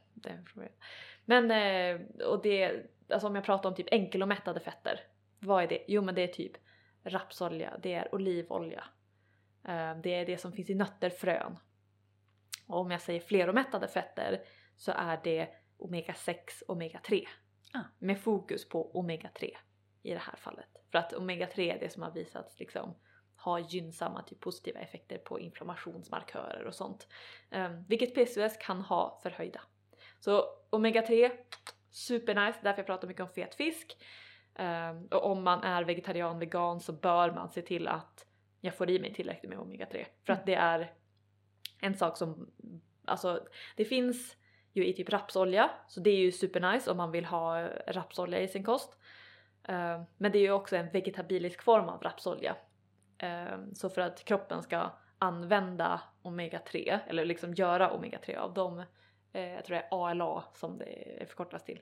Men 1.24 1.50
eh, 1.50 2.00
och 2.26 2.42
det, 2.42 2.86
alltså 3.10 3.28
om 3.28 3.34
jag 3.34 3.44
pratar 3.44 3.68
om 3.68 3.74
typ 3.74 3.88
enkelomättade 3.90 4.60
fetter, 4.60 5.00
vad 5.38 5.62
är 5.62 5.68
det? 5.68 5.84
Jo 5.88 6.02
men 6.02 6.14
det 6.14 6.22
är 6.22 6.26
typ 6.26 6.52
rapsolja, 7.04 7.78
det 7.82 7.94
är 7.94 8.14
olivolja, 8.14 8.84
eh, 9.64 9.96
det 10.02 10.14
är 10.14 10.26
det 10.26 10.38
som 10.38 10.52
finns 10.52 10.70
i 10.70 10.74
nötter, 10.74 11.10
frön. 11.10 11.58
Och 12.66 12.80
om 12.80 12.90
jag 12.90 13.00
säger 13.00 13.20
fleromättade 13.20 13.88
fetter 13.88 14.42
så 14.76 14.92
är 14.92 15.20
det 15.24 15.48
omega 15.76 16.14
6, 16.14 16.64
omega 16.68 17.00
3. 17.06 17.28
Ah. 17.72 17.84
Med 17.98 18.20
fokus 18.20 18.68
på 18.68 18.98
omega 18.98 19.30
3 19.34 19.56
i 20.02 20.12
det 20.12 20.18
här 20.18 20.36
fallet. 20.36 20.68
För 20.90 20.98
att 20.98 21.12
omega 21.12 21.46
3 21.46 21.70
är 21.70 21.80
det 21.80 21.88
som 21.88 22.02
har 22.02 22.10
visats 22.10 22.58
liksom 22.60 22.94
ha 23.36 23.58
gynnsamma 23.58 24.22
typ 24.22 24.40
positiva 24.40 24.80
effekter 24.80 25.18
på 25.18 25.40
inflammationsmarkörer 25.40 26.64
och 26.64 26.74
sånt. 26.74 27.06
Um, 27.50 27.84
vilket 27.88 28.14
PCOS 28.14 28.56
kan 28.56 28.80
ha 28.80 29.20
förhöjda. 29.22 29.60
Så 30.20 30.44
omega 30.70 31.02
3, 31.02 31.30
supernice, 31.98 32.58
därför 32.62 32.78
jag 32.78 32.86
pratar 32.86 33.08
mycket 33.08 33.22
om 33.22 33.28
fet 33.28 33.54
fisk. 33.54 33.96
Ehm, 34.54 35.06
och 35.06 35.30
om 35.30 35.44
man 35.44 35.62
är 35.62 35.84
vegetarian, 35.84 36.38
vegan 36.38 36.80
så 36.80 36.92
bör 36.92 37.30
man 37.30 37.48
se 37.48 37.62
till 37.62 37.88
att 37.88 38.26
jag 38.60 38.76
får 38.76 38.90
i 38.90 38.98
mig 38.98 39.14
tillräckligt 39.14 39.50
med 39.50 39.58
omega 39.58 39.86
3. 39.86 40.06
För 40.26 40.32
att 40.32 40.46
det 40.46 40.54
är 40.54 40.92
en 41.80 41.94
sak 41.94 42.16
som, 42.16 42.50
alltså 43.04 43.46
det 43.76 43.84
finns 43.84 44.36
ju 44.72 44.86
i 44.86 44.92
typ 44.92 45.10
rapsolja, 45.10 45.70
så 45.88 46.00
det 46.00 46.10
är 46.10 46.16
ju 46.16 46.32
supernice 46.32 46.90
om 46.90 46.96
man 46.96 47.10
vill 47.10 47.24
ha 47.24 47.68
rapsolja 47.86 48.40
i 48.40 48.48
sin 48.48 48.64
kost. 48.64 48.98
Ehm, 49.64 50.02
men 50.16 50.32
det 50.32 50.38
är 50.38 50.42
ju 50.42 50.52
också 50.52 50.76
en 50.76 50.90
vegetabilisk 50.90 51.62
form 51.62 51.88
av 51.88 52.02
rapsolja. 52.02 52.56
Ehm, 53.18 53.74
så 53.74 53.90
för 53.90 54.00
att 54.00 54.24
kroppen 54.24 54.62
ska 54.62 54.90
använda 55.18 56.00
omega 56.22 56.58
3 56.58 56.98
eller 57.06 57.24
liksom 57.24 57.54
göra 57.54 57.90
omega 57.90 58.18
3 58.18 58.36
av 58.36 58.58
eh, 58.58 58.84
jag 59.40 59.64
tror 59.64 59.76
det 59.76 59.82
är 59.90 60.04
ALA 60.10 60.44
som 60.54 60.78
det 60.78 61.28
förkortas 61.28 61.64
till. 61.64 61.80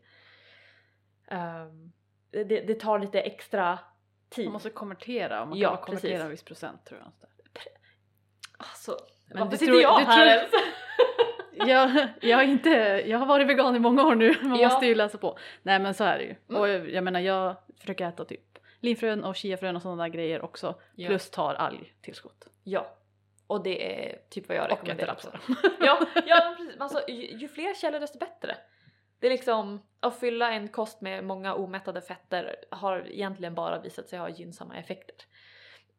Ehm, 1.29 1.93
det, 2.31 2.45
det 2.45 2.81
tar 2.81 2.99
lite 2.99 3.21
extra 3.21 3.79
tid. 4.29 4.45
Man 4.45 4.53
måste 4.53 4.71
konvertera 4.71 5.43
och 5.43 5.49
man 5.49 5.61
kan 5.61 5.71
bara 5.71 5.77
konvertera 5.83 6.11
precis. 6.11 6.25
en 6.25 6.31
viss 6.31 6.43
procent 6.45 6.85
tror 6.85 7.01
jag. 7.01 7.13
Alltså, 8.59 8.99
Men 9.29 9.39
varför 9.45 9.57
sitter 9.57 9.73
tror- 9.73 9.83
jag 9.83 9.99
här 9.99 10.27
ens? 10.27 10.51
jag, 11.71 12.09
jag, 12.31 12.37
har 12.37 12.45
inte, 12.45 12.71
jag 13.07 13.19
har 13.19 13.27
varit 13.27 13.47
vegan 13.47 13.77
i 13.77 13.79
många 13.79 14.07
år 14.07 14.15
nu, 14.15 14.35
man 14.43 14.59
Ja. 14.59 14.69
måste 14.69 14.87
ju 14.87 14.95
läsa 14.95 15.19
på. 15.19 15.39
Nej 15.63 15.79
men 15.79 15.95
så 15.95 16.05
är 16.05 16.19
det 16.19 16.25
ju. 16.25 16.35
Mm. 16.49 16.61
Och 16.61 16.69
jag, 16.69 16.91
jag 16.91 17.05
menar 17.05 17.21
jag 17.21 17.57
försöker 17.81 18.09
äta 18.09 18.25
typ 18.25 18.59
linfrön 18.81 19.25
och 19.25 19.37
chiafrön 19.37 19.77
och 19.77 19.83
sådana 19.83 20.03
där 20.03 20.09
grejer 20.11 20.43
också. 20.43 20.81
Ja. 20.95 21.09
Plus 21.09 21.31
tar 21.31 21.55
algtillskott. 21.55 22.47
Ja, 22.65 22.97
och 23.47 23.63
det 23.63 24.05
är 24.07 24.19
typ 24.31 24.49
vad 24.49 24.57
jag 24.57 24.65
Och 24.65 24.71
rekommenderar 24.71 25.09
rapsolja. 25.09 25.39
också. 25.49 25.71
Ja, 25.81 26.07
ja 26.27 26.55
precis. 26.59 26.81
Alltså, 26.81 27.05
ju, 27.09 27.27
ju 27.37 27.49
fler 27.49 27.75
källor 27.75 28.01
desto 28.01 28.19
bättre. 28.19 28.57
Det 29.19 29.27
är 29.27 29.31
liksom 29.31 29.83
att 30.01 30.21
fylla 30.21 30.53
en 30.53 30.69
kost 30.69 31.01
med 31.01 31.25
många 31.25 31.55
omättade 31.55 32.01
fetter 32.01 32.57
har 32.71 33.07
egentligen 33.09 33.55
bara 33.55 33.81
visat 33.81 34.09
sig 34.09 34.19
ha 34.19 34.29
gynnsamma 34.29 34.77
effekter. 34.77 35.17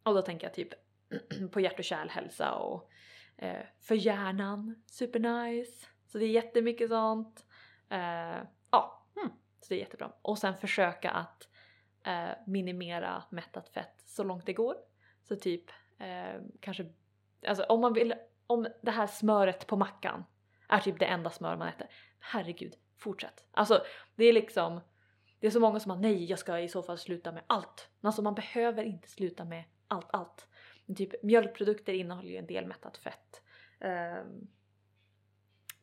Och 0.03 0.13
då 0.13 0.21
tänker 0.21 0.47
jag 0.47 0.53
typ 0.53 0.69
på 1.51 1.59
hjärt 1.61 1.79
och 1.79 1.85
kärlhälsa 1.85 2.53
och 2.55 2.89
eh, 3.37 3.61
för 3.79 3.95
hjärnan, 3.95 4.83
supernice. 4.85 5.87
Så 6.05 6.17
det 6.17 6.25
är 6.25 6.29
jättemycket 6.29 6.89
sånt. 6.89 7.45
Eh, 7.89 8.37
ja, 8.71 8.93
Mm. 9.15 9.29
så 9.61 9.65
det 9.69 9.75
är 9.75 9.79
jättebra. 9.79 10.11
Och 10.21 10.37
sen 10.37 10.57
försöka 10.57 11.09
att 11.11 11.47
eh, 12.03 12.29
minimera 12.47 13.23
mättat 13.29 13.69
fett 13.69 14.03
så 14.05 14.23
långt 14.23 14.45
det 14.45 14.53
går. 14.53 14.75
Så 15.23 15.35
typ 15.35 15.63
eh, 15.99 16.41
kanske, 16.59 16.85
alltså 17.47 17.63
om 17.63 17.81
man 17.81 17.93
vill, 17.93 18.13
om 18.47 18.67
det 18.81 18.91
här 18.91 19.07
smöret 19.07 19.67
på 19.67 19.75
mackan 19.75 20.23
är 20.69 20.79
typ 20.79 20.99
det 20.99 21.05
enda 21.05 21.29
smör 21.29 21.57
man 21.57 21.67
äter. 21.67 21.87
Herregud, 22.19 22.73
fortsätt. 22.97 23.45
Alltså 23.51 23.83
det 24.15 24.25
är 24.25 24.33
liksom, 24.33 24.81
det 25.39 25.47
är 25.47 25.51
så 25.51 25.59
många 25.59 25.79
som 25.79 25.91
har 25.91 25.97
nej 25.97 26.25
jag 26.25 26.39
ska 26.39 26.59
i 26.59 26.69
så 26.69 26.83
fall 26.83 26.97
sluta 26.97 27.31
med 27.31 27.43
allt. 27.47 27.89
Men 27.99 28.07
alltså 28.07 28.21
man 28.21 28.35
behöver 28.35 28.83
inte 28.83 29.07
sluta 29.07 29.45
med 29.45 29.63
allt, 29.87 30.07
allt. 30.09 30.47
Men 30.85 30.95
typ 30.95 31.23
mjölkprodukter 31.23 31.93
innehåller 31.93 32.29
ju 32.29 32.37
en 32.37 32.47
del 32.47 32.65
mättat 32.65 32.97
fett. 32.97 33.41
Um, 33.79 34.47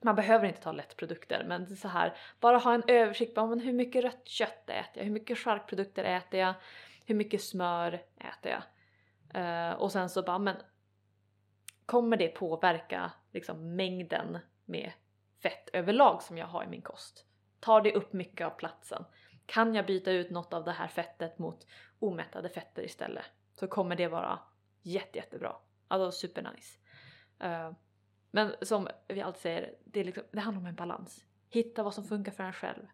man 0.03 0.15
behöver 0.15 0.47
inte 0.47 0.61
ta 0.61 0.73
lättprodukter 0.73 1.45
men 1.45 1.65
det 1.65 1.73
är 1.73 1.77
så 1.77 1.89
här, 1.89 2.17
bara 2.41 2.59
ha 2.59 2.75
en 2.75 2.83
översikt 2.89 3.35
på 3.35 3.47
men 3.47 3.61
hur 3.61 3.73
mycket 3.73 4.05
rött 4.05 4.29
kött 4.29 4.71
äter 4.71 4.93
jag, 4.95 5.05
hur 5.05 5.11
mycket 5.11 5.39
charkprodukter 5.39 6.05
äter 6.05 6.41
jag, 6.41 6.55
hur 7.07 7.15
mycket 7.15 7.43
smör 7.43 7.93
äter 8.19 8.53
jag. 8.53 8.62
Uh, 9.37 9.73
och 9.73 9.93
sen 9.93 10.11
så 10.11 10.23
bara, 10.23 10.39
men 10.39 10.57
kommer 11.87 12.16
det 12.16 12.28
påverka 12.28 13.12
liksom 13.32 13.76
mängden 13.76 14.39
med 14.64 14.93
fett 15.43 15.68
överlag 15.72 16.22
som 16.22 16.39
jag 16.39 16.47
har 16.47 16.64
i 16.64 16.66
min 16.66 16.82
kost? 16.82 17.26
Tar 17.61 17.80
det 17.80 17.93
upp 17.93 18.12
mycket 18.12 18.47
av 18.47 18.51
platsen? 18.51 19.05
Kan 19.47 19.74
jag 19.74 19.87
byta 19.87 20.11
ut 20.11 20.30
något 20.30 20.53
av 20.53 20.64
det 20.64 20.72
här 20.72 20.89
fettet 20.89 21.39
mot 21.39 21.66
omättade 21.99 22.49
fetter 22.49 22.82
istället? 22.82 23.24
Så 23.53 23.66
kommer 23.66 23.97
det 23.97 24.09
vara 24.09 24.39
jätte, 24.82 25.18
jättebra. 25.18 25.57
Alltså 25.89 26.26
supernice. 26.26 26.78
Uh, 27.45 27.72
men 28.30 28.55
som 28.62 28.89
vi 29.09 29.22
alltid 29.22 29.43
säger, 29.43 29.74
det, 29.85 30.01
är 30.01 30.05
liksom, 30.05 30.24
det 30.32 30.41
handlar 30.41 30.61
om 30.61 30.66
en 30.66 30.74
balans. 30.74 31.24
Hitta 31.49 31.82
vad 31.82 31.95
som 31.95 32.05
funkar 32.05 32.32
för 32.32 32.45
en 32.45 32.53
själv. 32.53 32.87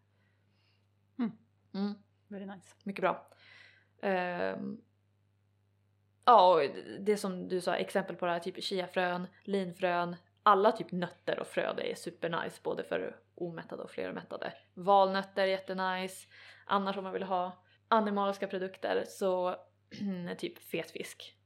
Mm. 1.19 1.33
Mm. 1.75 1.95
Very 2.29 2.47
nice. 2.47 2.75
Mycket 2.85 3.03
bra. 3.03 3.27
Ehm, 4.03 4.81
ja, 6.31 6.55
och 6.55 6.71
det 7.01 7.17
som 7.17 7.49
du 7.49 7.61
sa, 7.61 7.75
exempel 7.75 8.17
på 8.17 8.27
det 8.27 8.33
här, 8.33 8.39
typ 8.39 8.63
chiafrön, 8.63 9.27
linfrön, 9.45 10.17
alla 10.43 10.73
typ 10.73 10.93
nötter 10.93 11.41
och 11.41 11.47
fröder 11.47 11.83
är 11.85 11.95
supernice 11.95 12.61
både 12.63 12.85
för 12.85 13.17
omättade 13.35 13.83
och 13.83 13.91
flermättade. 13.91 14.53
Valnötter 14.75 15.43
är 15.43 15.47
jättenice. 15.47 16.29
Annars 16.67 16.97
om 16.97 17.05
man 17.05 17.13
vill 17.13 17.23
ha 17.23 17.65
animaliska 17.89 18.47
produkter 18.47 19.05
så 19.09 19.57
typ 20.39 20.59
fetfisk. 20.59 21.37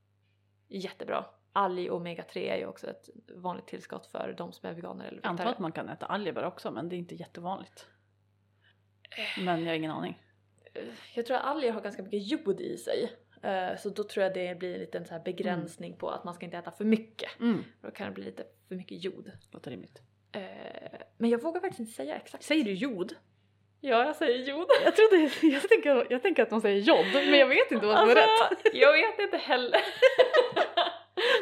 Jättebra. 0.69 1.25
Alg 1.53 1.91
omega 1.91 2.23
3 2.23 2.49
är 2.49 2.57
ju 2.57 2.67
också 2.67 2.91
ett 2.91 3.09
vanligt 3.29 3.67
tillskott 3.67 4.07
för 4.07 4.35
de 4.39 4.53
som 4.53 4.69
är 4.69 4.75
veganer 4.75 5.05
eller 5.05 5.21
Jag 5.23 5.31
antar 5.31 5.45
vegetarianer. 5.45 5.53
att 5.53 5.59
man 5.59 5.73
kan 5.73 5.89
äta 5.89 6.07
alger 6.07 6.45
också 6.45 6.71
men 6.71 6.89
det 6.89 6.97
är 6.97 6.99
inte 6.99 7.15
jättevanligt. 7.15 7.89
Men 9.39 9.61
jag 9.63 9.69
har 9.71 9.75
ingen 9.75 9.91
aning. 9.91 10.23
Jag 11.15 11.27
tror 11.27 11.37
att 11.37 11.45
alger 11.45 11.73
har 11.73 11.81
ganska 11.81 12.03
mycket 12.03 12.31
jod 12.31 12.61
i 12.61 12.77
sig. 12.77 13.11
Eh, 13.45 13.77
Så 13.77 13.89
då 13.89 14.05
tror 14.05 14.23
jag 14.25 14.35
det 14.35 14.59
blir 14.59 14.75
en 14.75 14.81
liten 14.81 15.05
så 15.07 15.21
begränsning 15.25 15.97
på 15.97 16.11
att 16.11 16.25
man 16.25 16.35
ska 16.35 16.45
inte 16.45 16.57
äta 16.59 16.71
för 16.71 16.85
mycket. 16.85 17.41
Mm, 17.41 17.65
Då 17.81 17.91
kan 17.91 18.07
det 18.07 18.13
bli 18.13 18.25
lite 18.25 18.45
för 18.69 18.75
mycket 18.75 19.05
jod. 19.05 19.31
låter 19.53 19.71
rimligt. 19.71 20.03
Eh, 20.33 20.43
Men 21.19 21.31
jag 21.31 21.43
vågar 21.43 21.61
faktiskt 21.61 21.81
inte 21.81 21.93
säga 21.93 22.17
exakt. 22.17 22.45
Säger 22.45 22.65
du 22.65 22.73
jod? 22.73 23.15
Ja, 23.81 24.05
jag 24.07 24.17
säger 24.17 24.39
jod. 24.49 24.67
Jag 24.85 24.97
trodde, 24.97 25.31
jag 25.43 25.69
tänker, 25.69 26.07
jag 26.11 26.23
tänker 26.23 26.43
att 26.43 26.51
de 26.51 26.61
säger 26.61 26.81
jod 26.81 27.07
men 27.15 27.39
jag 27.39 27.47
vet 27.47 27.73
inte 27.73 27.87
vad 27.87 27.99
som 27.99 28.09
är 28.11 28.15
rätt. 28.15 28.29
Alltså, 28.51 28.69
jag 28.73 28.93
vet 28.93 29.19
inte 29.19 29.37
heller. 29.37 29.81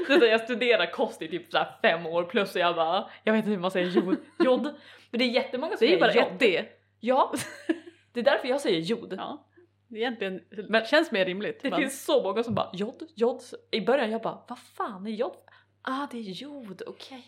Så, 0.19 0.25
jag 0.27 0.41
studerar 0.41 0.87
kost 0.91 1.23
i 1.23 1.29
typ 1.29 1.51
så 1.53 1.65
fem 1.83 2.07
år 2.07 2.25
plus 2.25 2.55
och 2.55 2.61
jag 2.61 2.77
bara, 2.77 3.11
jag 3.25 3.33
vet 3.33 3.39
inte 3.39 3.51
hur 3.51 3.59
man 3.59 3.71
säger 3.71 3.87
jod. 3.91 4.17
jod. 4.39 4.63
Men 5.11 5.19
det 5.19 5.25
är 5.25 5.29
jättemånga 5.29 5.77
som 5.77 5.87
Det 5.87 5.95
är 5.95 5.99
säger 5.99 6.01
bara 6.01 6.13
jod. 6.15 6.33
ett 6.33 6.39
D. 6.41 6.65
Ja, 7.01 7.33
det 8.13 8.21
är 8.21 8.25
därför 8.25 8.49
jag 8.49 8.61
säger 8.61 8.81
jod. 8.81 9.15
Ja. 9.19 9.47
Egentligen, 9.95 10.45
Men- 10.69 10.85
känns 10.85 11.13
mer 11.13 11.25
rimligt. 11.25 11.63
Det 11.63 11.71
men- 11.71 11.81
finns 11.81 12.05
så 12.05 12.23
många 12.23 12.43
som 12.43 12.55
bara 12.55 12.71
jod, 12.73 13.03
jod. 13.15 13.41
I 13.71 13.81
början 13.81 14.11
jag 14.11 14.23
bara, 14.23 14.45
vad 14.49 14.59
fan 14.59 15.07
är 15.07 15.11
jod? 15.11 15.37
Ah, 15.83 16.07
det 16.11 16.19
är 16.19 16.23
jod, 16.23 16.83
okej. 16.87 17.25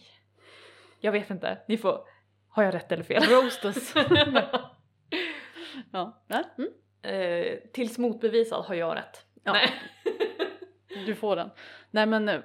Jag 1.01 1.13
vet 1.13 1.31
inte, 1.31 1.59
ni 1.69 1.77
får, 1.79 2.01
har 2.49 2.63
jag 2.63 2.75
rätt 2.75 2.93
eller 2.93 3.03
fel? 3.03 3.23
Roast 3.23 3.65
us. 3.65 3.95
ja. 5.93 6.23
Mm. 6.29 6.71
eh, 7.03 7.59
tills 7.73 7.99
motbevisad 7.99 8.65
har 8.65 8.75
jag 8.75 8.97
rätt. 8.97 9.27
Ja. 9.45 9.53
Nej. 9.53 9.71
Du 11.07 11.15
får 11.15 11.37
den. 11.37 11.51
Nej 11.91 12.07
men, 12.07 12.29
eh, 12.29 12.41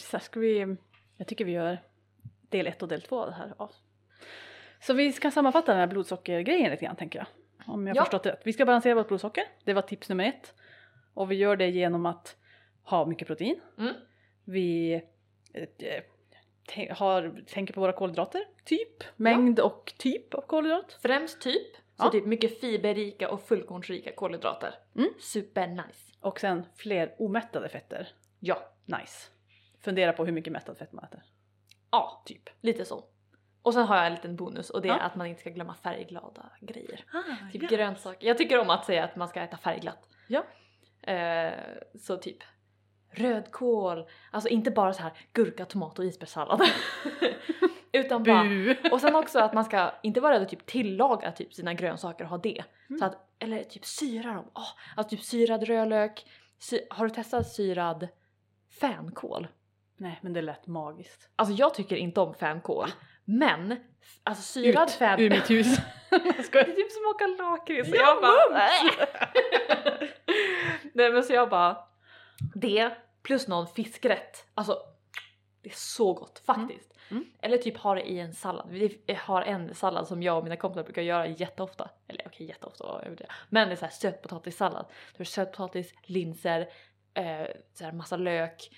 så 0.00 0.18
ska 0.18 0.40
vi, 0.40 0.76
jag 1.16 1.28
tycker 1.28 1.44
vi 1.44 1.52
gör 1.52 1.78
del 2.48 2.66
ett 2.66 2.82
och 2.82 2.88
del 2.88 3.02
två 3.02 3.20
av 3.20 3.26
det 3.26 3.34
här. 3.34 3.54
Ja. 3.58 3.70
Så 4.80 4.94
vi 4.94 5.12
ska 5.12 5.30
sammanfatta 5.30 5.72
den 5.72 5.80
här 5.80 5.86
blodsockergrejen 5.86 6.70
lite 6.70 6.84
grann 6.84 6.96
tänker 6.96 7.18
jag. 7.18 7.26
Om 7.66 7.86
jag 7.86 7.96
Ja. 7.96 8.02
förstått 8.04 8.22
det 8.22 8.30
rätt. 8.32 8.40
Vi 8.44 8.52
ska 8.52 8.64
balansera 8.66 8.94
vårt 8.94 9.08
blodsocker, 9.08 9.44
det 9.64 9.74
var 9.74 9.82
tips 9.82 10.08
nummer 10.08 10.24
ett. 10.24 10.54
Och 11.14 11.30
vi 11.30 11.34
gör 11.34 11.56
det 11.56 11.68
genom 11.68 12.06
att 12.06 12.36
ha 12.82 13.06
mycket 13.06 13.26
protein. 13.28 13.60
Mm. 13.78 13.94
Vi 14.44 14.92
eh, 15.54 16.96
har, 16.96 17.44
tänker 17.46 17.74
på 17.74 17.80
våra 17.80 17.92
kolhydrater, 17.92 18.44
typ, 18.64 19.04
mängd 19.16 19.60
och 19.60 19.92
typ 19.98 20.34
av 20.34 20.40
kolhydrat. 20.40 20.98
Främst 21.02 21.40
typ, 21.40 21.76
så 21.76 22.04
Ja. 22.04 22.10
typ 22.10 22.26
mycket 22.26 22.60
fiberrika 22.60 23.30
och 23.30 23.42
fullkornsrika 23.42 24.12
kolhydrater. 24.12 24.74
Mm. 24.96 25.08
Super 25.20 25.66
nice. 25.66 26.12
Och 26.20 26.40
sen 26.40 26.66
fler 26.76 27.14
omättade 27.18 27.68
fetter. 27.68 28.08
Ja, 28.40 28.68
Nice. 28.84 29.28
Fundera 29.80 30.12
på 30.12 30.24
hur 30.24 30.32
mycket 30.32 30.52
mättad 30.52 30.78
fett 30.78 30.92
man 30.92 31.04
äter. 31.04 31.22
ja, 31.90 32.22
typ. 32.26 32.50
Lite 32.60 32.84
så. 32.84 33.04
Och 33.62 33.74
sen 33.74 33.86
har 33.86 33.96
jag 33.96 34.06
en 34.06 34.14
liten 34.14 34.36
bonus 34.36 34.70
och 34.70 34.82
det 34.82 34.88
är 34.88 34.92
Ja. 34.92 35.00
att 35.00 35.14
man 35.14 35.26
inte 35.26 35.40
ska 35.40 35.50
glömma 35.50 35.74
färgglada 35.74 36.50
grejer. 36.60 37.04
Ah, 37.12 37.50
Typ 37.52 37.70
grönsaker. 37.70 38.26
Jag 38.26 38.38
tycker 38.38 38.58
om 38.60 38.70
att 38.70 38.84
säga 38.84 39.04
att 39.04 39.16
man 39.16 39.28
ska 39.28 39.40
äta 39.40 39.56
färgglatt. 39.56 40.08
Ja. 40.28 40.44
Eh, 41.12 41.52
så 41.98 42.16
typ 42.16 42.36
rödkål, 43.10 44.08
alltså 44.30 44.48
inte 44.48 44.70
bara 44.70 44.92
så 44.92 45.02
här 45.02 45.12
gurka, 45.32 45.64
tomat 45.64 45.98
och 45.98 46.04
isbergssallad. 46.04 46.60
Utan 47.92 48.22
bara! 48.22 48.44
Och 48.92 49.00
sen 49.00 49.14
också 49.16 49.38
att 49.38 49.52
man 49.54 49.64
ska 49.64 49.90
inte 50.02 50.20
vara 50.20 50.34
rädd 50.34 50.42
att 50.42 50.48
typ 50.48 50.66
tillaga 50.66 51.32
typ 51.32 51.54
sina 51.54 51.74
grönsaker 51.74 52.24
och 52.24 52.30
ha 52.30 52.38
det. 52.38 52.64
Mm. 52.88 52.98
Så 52.98 53.04
att, 53.04 53.16
eller 53.38 53.62
typ 53.64 53.84
syra 53.84 54.32
dem. 54.32 54.50
Oh, 54.54 54.68
alltså 54.96 55.16
typ 55.16 55.24
syrad 55.24 55.62
rödlök. 55.62 56.24
Sy- 56.58 56.86
har 56.90 57.04
du 57.08 57.14
testat 57.14 57.48
syrad 57.52 58.08
fänkål? 58.80 59.48
Nej 59.96 60.18
men 60.22 60.32
det 60.32 60.42
lät 60.42 60.66
magiskt. 60.66 61.28
Alltså 61.36 61.54
jag 61.54 61.74
tycker 61.74 61.96
inte 61.96 62.20
om 62.20 62.34
fänkål. 62.34 62.88
Men 63.24 63.76
alltså 64.22 64.42
syrad 64.42 64.88
Ut 64.88 64.94
fän... 64.94 65.20
ur 65.20 65.30
mitt 65.30 65.50
hus. 65.50 65.76
Det 66.10 66.58
är 66.58 66.64
typ 66.64 66.92
smakar 66.92 67.38
lakrits. 67.38 67.90
Så 67.90 67.96
Ja, 67.96 68.02
jag 68.02 68.22
bara... 68.22 68.48
mums! 68.48 70.10
Nej 70.94 71.12
men 71.12 71.22
så 71.22 71.32
jag 71.32 71.50
bara... 71.50 71.78
Det 72.54 72.92
plus 73.22 73.48
någon 73.48 73.66
fiskrätt. 73.66 74.46
Alltså 74.54 74.78
det 75.62 75.68
är 75.68 75.74
så 75.76 76.14
gott 76.14 76.42
faktiskt. 76.46 76.92
Mm. 77.10 77.24
Eller 77.42 77.58
typ 77.58 77.76
ha 77.76 77.94
det 77.94 78.10
i 78.10 78.20
en 78.20 78.32
sallad. 78.32 78.68
Vi 78.70 79.02
har 79.18 79.42
en 79.42 79.74
sallad 79.74 80.08
som 80.08 80.22
jag 80.22 80.38
och 80.38 80.44
mina 80.44 80.56
kompisar 80.56 80.84
brukar 80.84 81.02
göra 81.02 81.26
jätteofta. 81.26 81.90
Eller 82.08 82.26
okej 82.26 82.46
jätteofta 82.46 82.84
var 82.84 83.02
jag 83.04 83.16
det. 83.16 83.26
Men 83.48 83.68
det 83.68 83.74
är 83.74 83.76
så 83.76 83.84
här 83.84 83.92
sötpotatissallad. 83.92 84.86
Det 85.16 85.24
sötpotatis, 85.24 85.94
linser, 86.02 86.68
eh, 87.14 87.46
så 87.72 87.84
här 87.84 87.92
massa 87.92 88.16
lök 88.16 88.70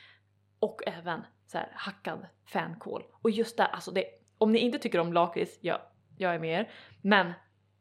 och 0.58 0.82
även 0.86 1.24
så 1.46 1.58
här 1.58 1.72
hackad 1.74 2.26
fänkål. 2.52 3.04
Och 3.22 3.30
just 3.30 3.56
där, 3.56 3.66
alltså 3.66 3.90
det, 3.90 4.04
om 4.44 4.52
ni 4.52 4.58
inte 4.58 4.78
tycker 4.78 4.98
om 4.98 5.12
lakrits, 5.12 5.58
ja, 5.60 5.90
jag 6.18 6.34
är 6.34 6.38
med 6.38 6.60
er. 6.60 6.70
Men 7.02 7.32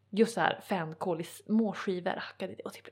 just 0.09 0.33
så 0.33 0.39
här 0.41 0.59
fänkål 0.63 1.21
i 1.21 1.23
små 1.23 1.73
skivor 1.73 2.15
hackade 2.17 2.55
och 2.65 2.73
typ 2.73 2.87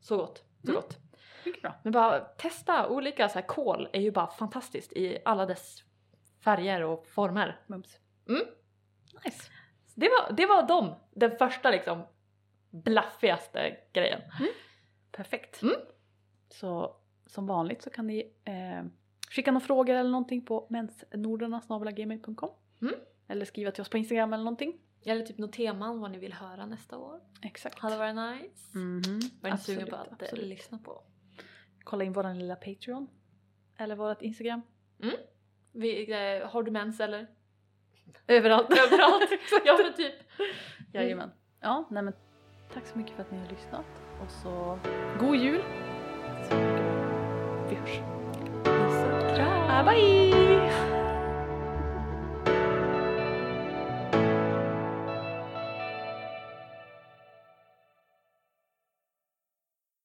så 0.00 0.16
gott, 0.16 0.44
så 0.62 0.70
Mm. 0.70 0.74
gott. 0.82 0.98
Mycket 1.44 1.62
bra. 1.62 1.74
Men 1.82 1.92
bara 1.92 2.20
testa 2.20 2.88
olika 2.88 3.28
så 3.28 3.34
här 3.34 3.46
kål 3.46 3.88
är 3.92 4.00
ju 4.00 4.10
bara 4.10 4.26
fantastiskt 4.26 4.92
i 4.92 5.18
alla 5.24 5.46
dess 5.46 5.82
färger 6.44 6.82
och 6.82 7.06
former. 7.06 7.60
Mums. 7.66 7.98
Mm. 8.28 8.42
Nice. 9.24 9.50
Det 9.94 10.08
var, 10.08 10.32
det 10.36 10.46
var 10.46 10.68
de, 10.68 10.94
den 11.10 11.36
första 11.38 11.70
liksom 11.70 12.02
blaffigaste 12.70 13.76
grejen. 13.92 14.20
Perfekt. 15.12 15.62
Mm. 15.62 15.74
Så 16.48 16.96
som 17.26 17.46
vanligt 17.46 17.82
så 17.82 17.90
kan 17.90 18.06
ni 18.06 18.32
eh, 18.44 18.84
skicka 19.30 19.52
några 19.52 19.66
frågor 19.66 19.94
eller 19.94 20.10
någonting 20.10 20.44
på 20.46 20.66
mensnordarna.gmail.com 20.70 22.50
Mm. 22.88 23.00
Eller 23.28 23.44
skriva 23.44 23.70
till 23.70 23.82
oss 23.82 23.88
på 23.88 23.98
Instagram 23.98 24.32
eller 24.32 24.44
någonting. 24.44 24.78
Eller 25.04 25.26
typ 25.26 25.38
något 25.38 25.52
teman 25.52 26.00
vad 26.00 26.10
ni 26.10 26.18
vill 26.18 26.32
höra 26.32 26.66
nästa 26.66 26.98
år. 26.98 27.20
Exakt. 27.42 27.78
Hade 27.78 27.96
varit 27.96 28.14
nice. 28.14 28.78
Mhm. 28.78 29.20
Var 29.40 29.50
ni 29.50 29.58
sugna 29.58 29.86
på 29.86 29.96
att 29.96 30.06
eh, 30.06 30.16
absolut. 30.20 30.46
lyssna 30.46 30.78
på? 30.78 31.02
Kolla 31.84 32.04
in 32.04 32.12
våran 32.12 32.38
lilla 32.38 32.56
Patreon. 32.56 33.08
Eller 33.78 33.96
vårat 33.96 34.22
Instagram. 34.22 34.62
Vi, 35.72 36.12
eh, 36.12 36.48
har 36.48 36.62
du 36.62 36.70
mens 36.70 37.00
eller? 37.00 37.26
Överallt. 38.26 38.70
Överallt! 38.70 39.30
ja 39.64 39.78
men 39.82 39.94
typ. 39.94 40.14
Jajamän. 40.92 41.30
Ja, 41.60 41.88
nej 41.90 42.02
men 42.02 42.12
tack 42.74 42.86
så 42.86 42.98
mycket 42.98 43.16
för 43.16 43.22
att 43.22 43.30
ni 43.30 43.38
har 43.38 43.48
lyssnat. 43.48 43.86
Och 44.24 44.30
så 44.30 44.78
god 45.20 45.36
jul! 45.36 45.62
Så 46.48 46.56
vi 47.68 47.74
hörs. 47.74 47.98
Puss 48.64 49.04
och 49.04 49.36
kram! 49.36 49.86
Bye! 49.86 50.83